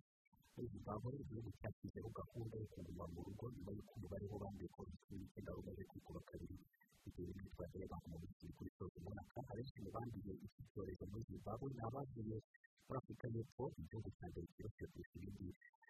muri 1.05 1.17
zimbabwe 1.17 1.23
igihugu 1.23 1.49
cyashyizeho 1.59 2.09
gahunda 2.19 2.53
yo 2.61 2.67
kuguma 2.73 3.05
mu 3.13 3.19
rugo 3.25 3.45
nyuma 3.55 3.71
y'uko 3.77 3.91
umubare 3.97 4.25
w'abanduye 4.31 4.69
covid 4.75 4.97
cumi 5.05 5.17
n'icyenda 5.21 5.51
umaze 5.59 5.81
kwikuba 5.89 6.19
kabiri 6.29 6.55
bitewe 7.03 7.29
n'imyitwarire 7.33 7.79
y'abantu 7.83 8.07
mu 8.11 8.17
minsi 8.23 8.45
kuri 8.57 8.69
soza 8.77 8.97
umwaka 8.99 9.37
abenshi 9.51 9.77
mu 9.85 9.89
banduye 9.95 10.33
iki 10.45 10.61
cyorezo 10.71 11.03
muri 11.11 11.23
zimbabwe 11.29 11.67
ni 11.75 11.81
abavuye 11.87 12.37
muri 12.85 12.97
afurika 12.99 13.25
y'epfo 13.35 13.63
igihugu 13.81 14.09
cya 14.17 14.25
mbere 14.31 14.45
cyibasiwe 14.53 14.87
kurusha 14.91 15.15
ibindi 15.19 15.47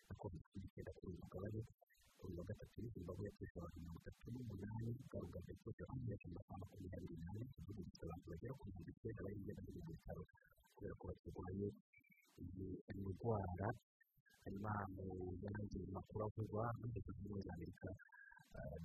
na 0.08 0.14
covid 0.22 0.42
cumi 0.50 0.60
n'icyenda 0.64 0.92
kuri 0.98 1.08
uyu 1.12 1.22
mugabane 1.24 1.60
kuri 2.20 2.32
wa 2.38 2.44
gatatu 2.50 2.80
zimbabwe 2.94 3.24
yakoresha 3.30 3.58
abantu 3.60 3.78
mirongo 3.84 4.00
itatu 4.04 4.26
n'umunani 4.34 4.90
bwarugaje 5.08 5.52
rwose 5.60 5.80
bakoresha 5.90 6.28
amasaha 6.32 6.58
makumyabiri 6.64 7.16
n'ane 7.22 7.42
igihugu 7.60 7.82
gifite 7.88 8.04
abantu 8.06 8.26
bagera 8.32 8.54
ku 8.60 8.64
bihumbi 8.68 8.92
icyenda 8.96 9.22
bari 9.26 9.36
hirya 9.40 9.54
no 9.56 9.62
hino 9.66 9.82
mu 9.86 9.92
bitaro 9.96 10.22
kubera 10.76 10.94
ko 11.00 11.04
bakirwaye 11.10 11.68
iyi 12.44 12.68
ndwara 13.00 13.68
mu 14.64 15.36
yandi 15.44 15.80
makuru 15.96 16.22
avugwa 16.28 16.66
leta 16.94 17.12
zunze 17.16 17.22
ubumwe 17.26 17.42
za 17.46 17.54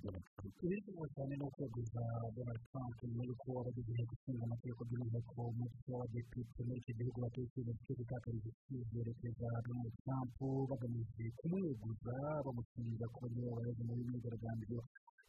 donald 0.03 0.25
trump 0.35 0.55
ibirimo 0.63 1.03
cyane 1.15 1.33
ni 1.39 1.43
ukweguza 1.47 2.03
donald 2.35 2.61
trump 2.71 2.95
nyuma 3.07 3.23
y'uko 3.27 3.49
abagize 3.61 3.89
inteko 3.91 4.13
ishinga 4.17 4.43
amategeko 4.47 4.81
by'umwihariko 4.87 5.39
umutwe 5.53 5.89
w'abadepite 5.95 6.59
muri 6.67 6.79
icyo 6.81 6.93
gihugu 6.99 7.19
icyemezo 7.47 7.79
cyo 7.85 7.93
gutakariza 7.99 8.49
icyizere 8.51 9.11
perezida 9.19 9.47
donald 9.67 9.93
trump 10.03 10.35
bagamije 10.69 11.23
kumweguza 11.39 12.15
bamushinja 12.45 13.05
kuba 13.13 13.27
ni 13.31 13.39
we 13.41 13.47
wabayoboye 13.51 13.83
muri 13.87 14.01
myigaragambyo 14.11 14.79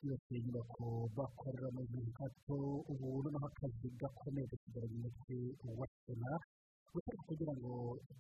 yose 0.07 0.31
inyubako 0.39 0.85
bakorera 1.17 1.69
mu 1.77 1.83
gihe 1.91 2.11
gato 2.19 2.57
ubu 2.91 3.07
noneho 3.23 3.47
akazi 3.51 3.87
gakomeye 4.01 4.47
gasigaye 4.51 4.89
umutwe 4.99 5.37
wa 5.79 5.87
sena 6.03 6.33
gusa 6.93 7.13
kugira 7.29 7.53
ngo 7.59 7.73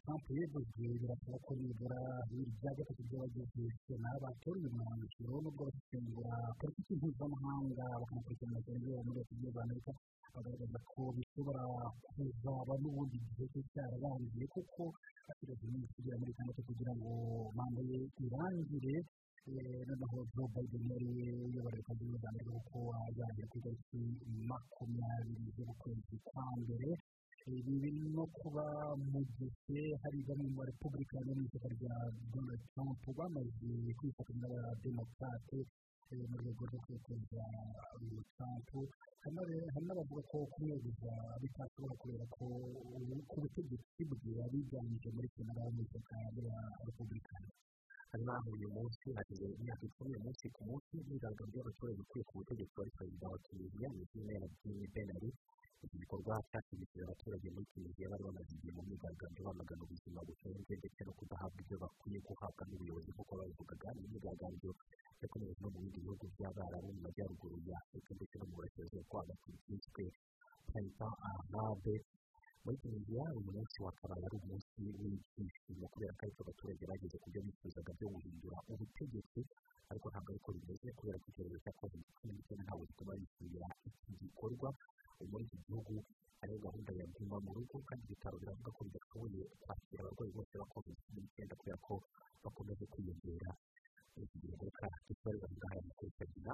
trump 0.03 0.25
yeguzwe 0.39 0.85
birasaba 1.01 1.37
ko 1.45 1.51
nibura 1.61 2.01
bibiri 2.29 2.53
bya 2.61 2.73
gatatu 2.79 3.03
by'abagize 3.09 3.65
sena 3.85 4.11
batora 4.23 4.57
uyu 4.61 4.71
mwanzuro 4.77 5.35
nubwo 5.45 5.63
basesengura 5.69 6.35
politiki 6.61 6.93
mpuzamahanga 6.99 7.85
bakanakurikirana 8.01 8.61
cyane 8.65 8.89
muri 9.05 9.19
leta 9.19 9.35
zunze 9.41 9.61
amerika 9.65 9.93
bagaragaza 10.35 10.79
ko 10.91 11.01
bishobora 11.17 11.63
kuzaba 12.17 12.73
n'ubundi 12.81 13.17
gihe 13.27 13.45
cye 13.53 13.61
cyararangiye 13.73 14.45
kuko 14.55 14.83
hasigaje 15.27 15.65
iminsi 15.69 15.95
igera 16.01 16.17
muri 16.21 16.31
itandatu 16.33 16.61
kugira 16.69 16.93
ngo 16.99 17.11
manda 17.57 17.81
ye 17.91 17.99
irangire 18.25 18.97
noneho 19.89 20.17
joe 20.33 20.49
biden 20.55 20.85
yari 20.93 21.09
uyobora 21.47 21.77
leta 21.77 21.93
zunze 21.99 22.17
ubumwe 22.17 22.19
za 22.23 22.29
amerika 22.33 22.53
kuko 22.57 22.79
yaje 23.19 23.43
ku 23.51 23.55
itariki 23.61 24.01
makumyabiri 24.49 25.45
z'ukwezi 25.57 26.17
kwa 26.29 26.47
mbere 26.63 26.91
ibi 27.51 27.91
no 28.15 28.25
kuba 28.39 28.65
mu 29.11 29.21
gihe 29.35 29.83
hari 30.03 30.19
bamwe 30.29 30.47
mu 30.53 30.57
barepublikani 30.63 31.27
bo 31.27 31.35
mu 31.39 31.43
ishyaka 31.47 31.69
rya 31.75 31.95
donald 32.33 32.63
trump 32.73 33.03
bamaze 33.19 33.71
kwifatanya 33.99 34.47
n'abademokarate 34.47 35.59
mu 36.31 36.37
rwego 36.41 36.63
rwo 36.69 36.79
kwiteza 36.85 37.43
trump. 38.37 38.69
Hari 39.23 39.57
n'abavuga 39.87 40.23
ko 40.31 40.39
kumweguza 40.53 41.13
bitashoboka 41.43 41.95
kubera 42.01 42.25
ko 42.37 42.45
ku 43.31 43.37
butegetsi 43.43 44.01
bwe 44.11 44.33
abiganje 44.45 45.09
muri 45.15 45.29
sena 45.35 45.53
bo 45.57 45.71
mu 45.75 45.81
ishyaka 45.83 46.17
rya 46.37 46.57
republikani 46.87 47.51
hanyuma 48.13 48.35
uyu 48.53 48.69
munsi 48.77 49.07
hashize 49.17 49.47
imyaka 49.59 49.83
icumi 49.89 50.11
uyu 50.13 50.21
munsi 50.25 50.45
ku 50.55 50.61
munsi 50.69 50.93
imyigaragambyo 51.01 51.57
y'abaturage 51.59 52.01
ukwiye 52.05 52.25
ku 52.29 52.35
butegetsi 52.39 52.75
wari 52.79 52.91
perezida 52.97 53.27
wa 53.33 53.39
tunisiya 53.45 53.89
ni 53.97 54.05
kimwe 54.13 54.35
jimmy 54.61 54.87
benari 54.95 55.31
iki 55.87 55.97
gikorwa 56.03 56.35
cyashimishije 56.51 57.03
abaturage 57.05 57.47
muri 57.55 57.67
tunisiya 57.73 58.11
bari 58.13 58.23
bamaze 58.29 58.51
igihe 58.57 58.73
mu 58.77 58.83
myigaragambyo 58.87 59.41
bamagana 59.49 59.83
ubuzima 59.87 60.21
buhenze 60.29 60.73
ndetse 60.81 61.01
no 61.07 61.13
kudahabwa 61.19 61.59
ibyo 61.63 61.77
bakwiye 61.83 62.19
guhabwa 62.27 62.63
n'ubuyobozi 62.69 63.09
nk'uko 63.15 63.33
babivugaga 63.41 63.89
ni 63.97 64.03
imyigaragambyo 64.07 64.71
yakomeje 65.23 65.55
no 65.63 65.69
mu 65.73 65.79
bindi 65.83 65.99
bihugu 66.05 66.25
by'abarabu 66.35 66.89
mu 66.97 67.01
majyaruguru 67.07 67.57
ya 67.69 67.77
afurika 67.83 68.11
ndetse 68.17 68.35
no 68.39 68.45
mu 68.49 68.55
burasirazuba 68.59 69.19
hagati 69.23 69.49
byiswe 69.67 70.05
payita 70.73 71.07
arabe 71.31 71.95
muri 72.65 72.77
tunisiya 72.83 73.25
uyu 73.39 73.51
munsi 73.57 73.77
wakabaye 73.85 74.23
ari 74.27 74.37
umunsi 74.39 74.79
w'ibyishimo 75.01 75.85
kubera 75.93 76.13
ko 76.17 76.21
ariko 76.25 76.41
abaturage 76.47 76.83
bageze 76.91 77.17
ku 77.23 77.27
byo 77.33 77.41
bifuzaga 77.47 77.91
byo 77.99 78.07
guhindura 78.15 78.57
ubutegetsi 78.71 79.41
ariko 79.91 80.07
ntabwo 80.09 80.29
ariko 80.33 80.49
bimeze 80.57 80.87
kubera 80.99 81.19
ko 81.23 81.27
icyorezo 81.31 81.59
cya 81.65 81.73
covid 81.81 82.05
cumi 82.17 82.33
n'icyenda 82.35 82.63
ntabwo 82.67 82.85
gituma 82.91 83.13
bishyurira 83.21 83.69
iki 83.89 84.13
gikorwa. 84.23 84.69
Muri 85.31 85.45
iki 85.47 85.59
gihugu 85.67 85.95
hariho 86.41 86.59
gahunda 86.65 86.91
ya 87.01 87.07
guma 87.15 87.37
mu 87.45 87.51
rugo 87.57 87.77
kandi 87.89 88.03
ibitaro 88.07 88.37
biravuga 88.43 88.71
ko 88.77 88.81
bidashoboye 88.87 89.43
kwakira 89.63 90.01
abarwayi 90.03 90.33
bose 90.37 90.53
ba 90.61 90.67
covid 90.73 90.97
cumi 91.05 91.19
n'icyenda 91.23 91.55
kubera 91.61 91.79
ko 91.87 91.95
bakomeje 92.43 92.85
kwiyongera 92.93 93.51
iki 94.25 94.37
gihe 94.43 94.55
reka 94.63 94.87
dusorere 95.07 95.45
aha 95.47 95.55
ngaha 95.57 95.81
mu 95.87 95.93
kwitabira 95.99 96.53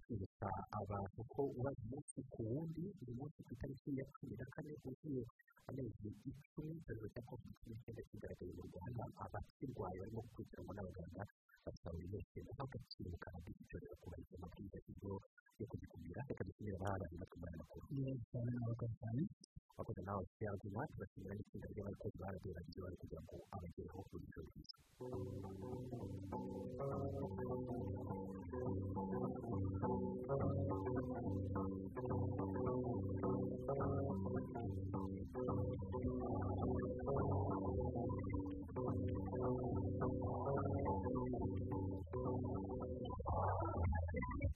twibutsa 0.00 0.48
abantu 0.80 1.20
ko 1.32 1.40
ubaze 1.58 1.80
umunsi 1.84 2.18
ku 2.32 2.40
wundi 2.52 2.84
buri 2.98 3.12
munsi 3.18 3.38
ku 3.44 3.50
itariki 3.56 3.90
ya 3.98 4.04
cumi 4.16 4.34
na 4.40 4.46
kane 4.54 4.72
ugiye 4.88 5.22
amezi 5.68 6.08
icumi 6.30 6.72
icyorezo 6.78 7.06
cya 7.14 7.22
covid 7.28 7.52
cumi 7.60 7.72
n'icyenda 7.74 8.02
kigaragaye 8.08 8.52
mu 8.58 8.64
rwanda 8.70 9.02
abakirwaye 9.24 9.96
barimo 10.00 10.20
gukurikiranwa 10.26 10.72
n'abaganga 10.76 11.22
basaba 11.66 11.94
buri 11.96 12.06
wese 12.14 12.36
guha 12.46 12.62
agaciro 12.68 13.10
kandi 13.24 13.48
icyorezo 13.62 13.94
kubahiriza 14.02 14.34
amabwiriza 14.38 14.78
y'ibyo 14.84 15.12
yo 15.60 15.64
kugikumira 15.70 16.20
reka 16.28 16.42
dushimire 16.48 16.76
abaharanira 16.78 17.22
batumara 17.22 17.52
amakuru 17.56 17.84
cyane 18.30 18.50
n'abakozi 18.58 18.94
cyane 19.00 19.22
bakoze 19.76 20.00
nawe 20.06 20.22
tuyaguma 20.34 20.80
tugashimira 20.90 21.32
n'itsinda 21.34 21.66
ry'abakozi 21.72 22.16
baragerageje 22.22 22.78
bari 22.84 22.96
kugira 23.02 23.20
ngo 23.24 23.34
abagereho 23.54 23.98
urugero 24.12 24.40
rwiza 24.48 24.76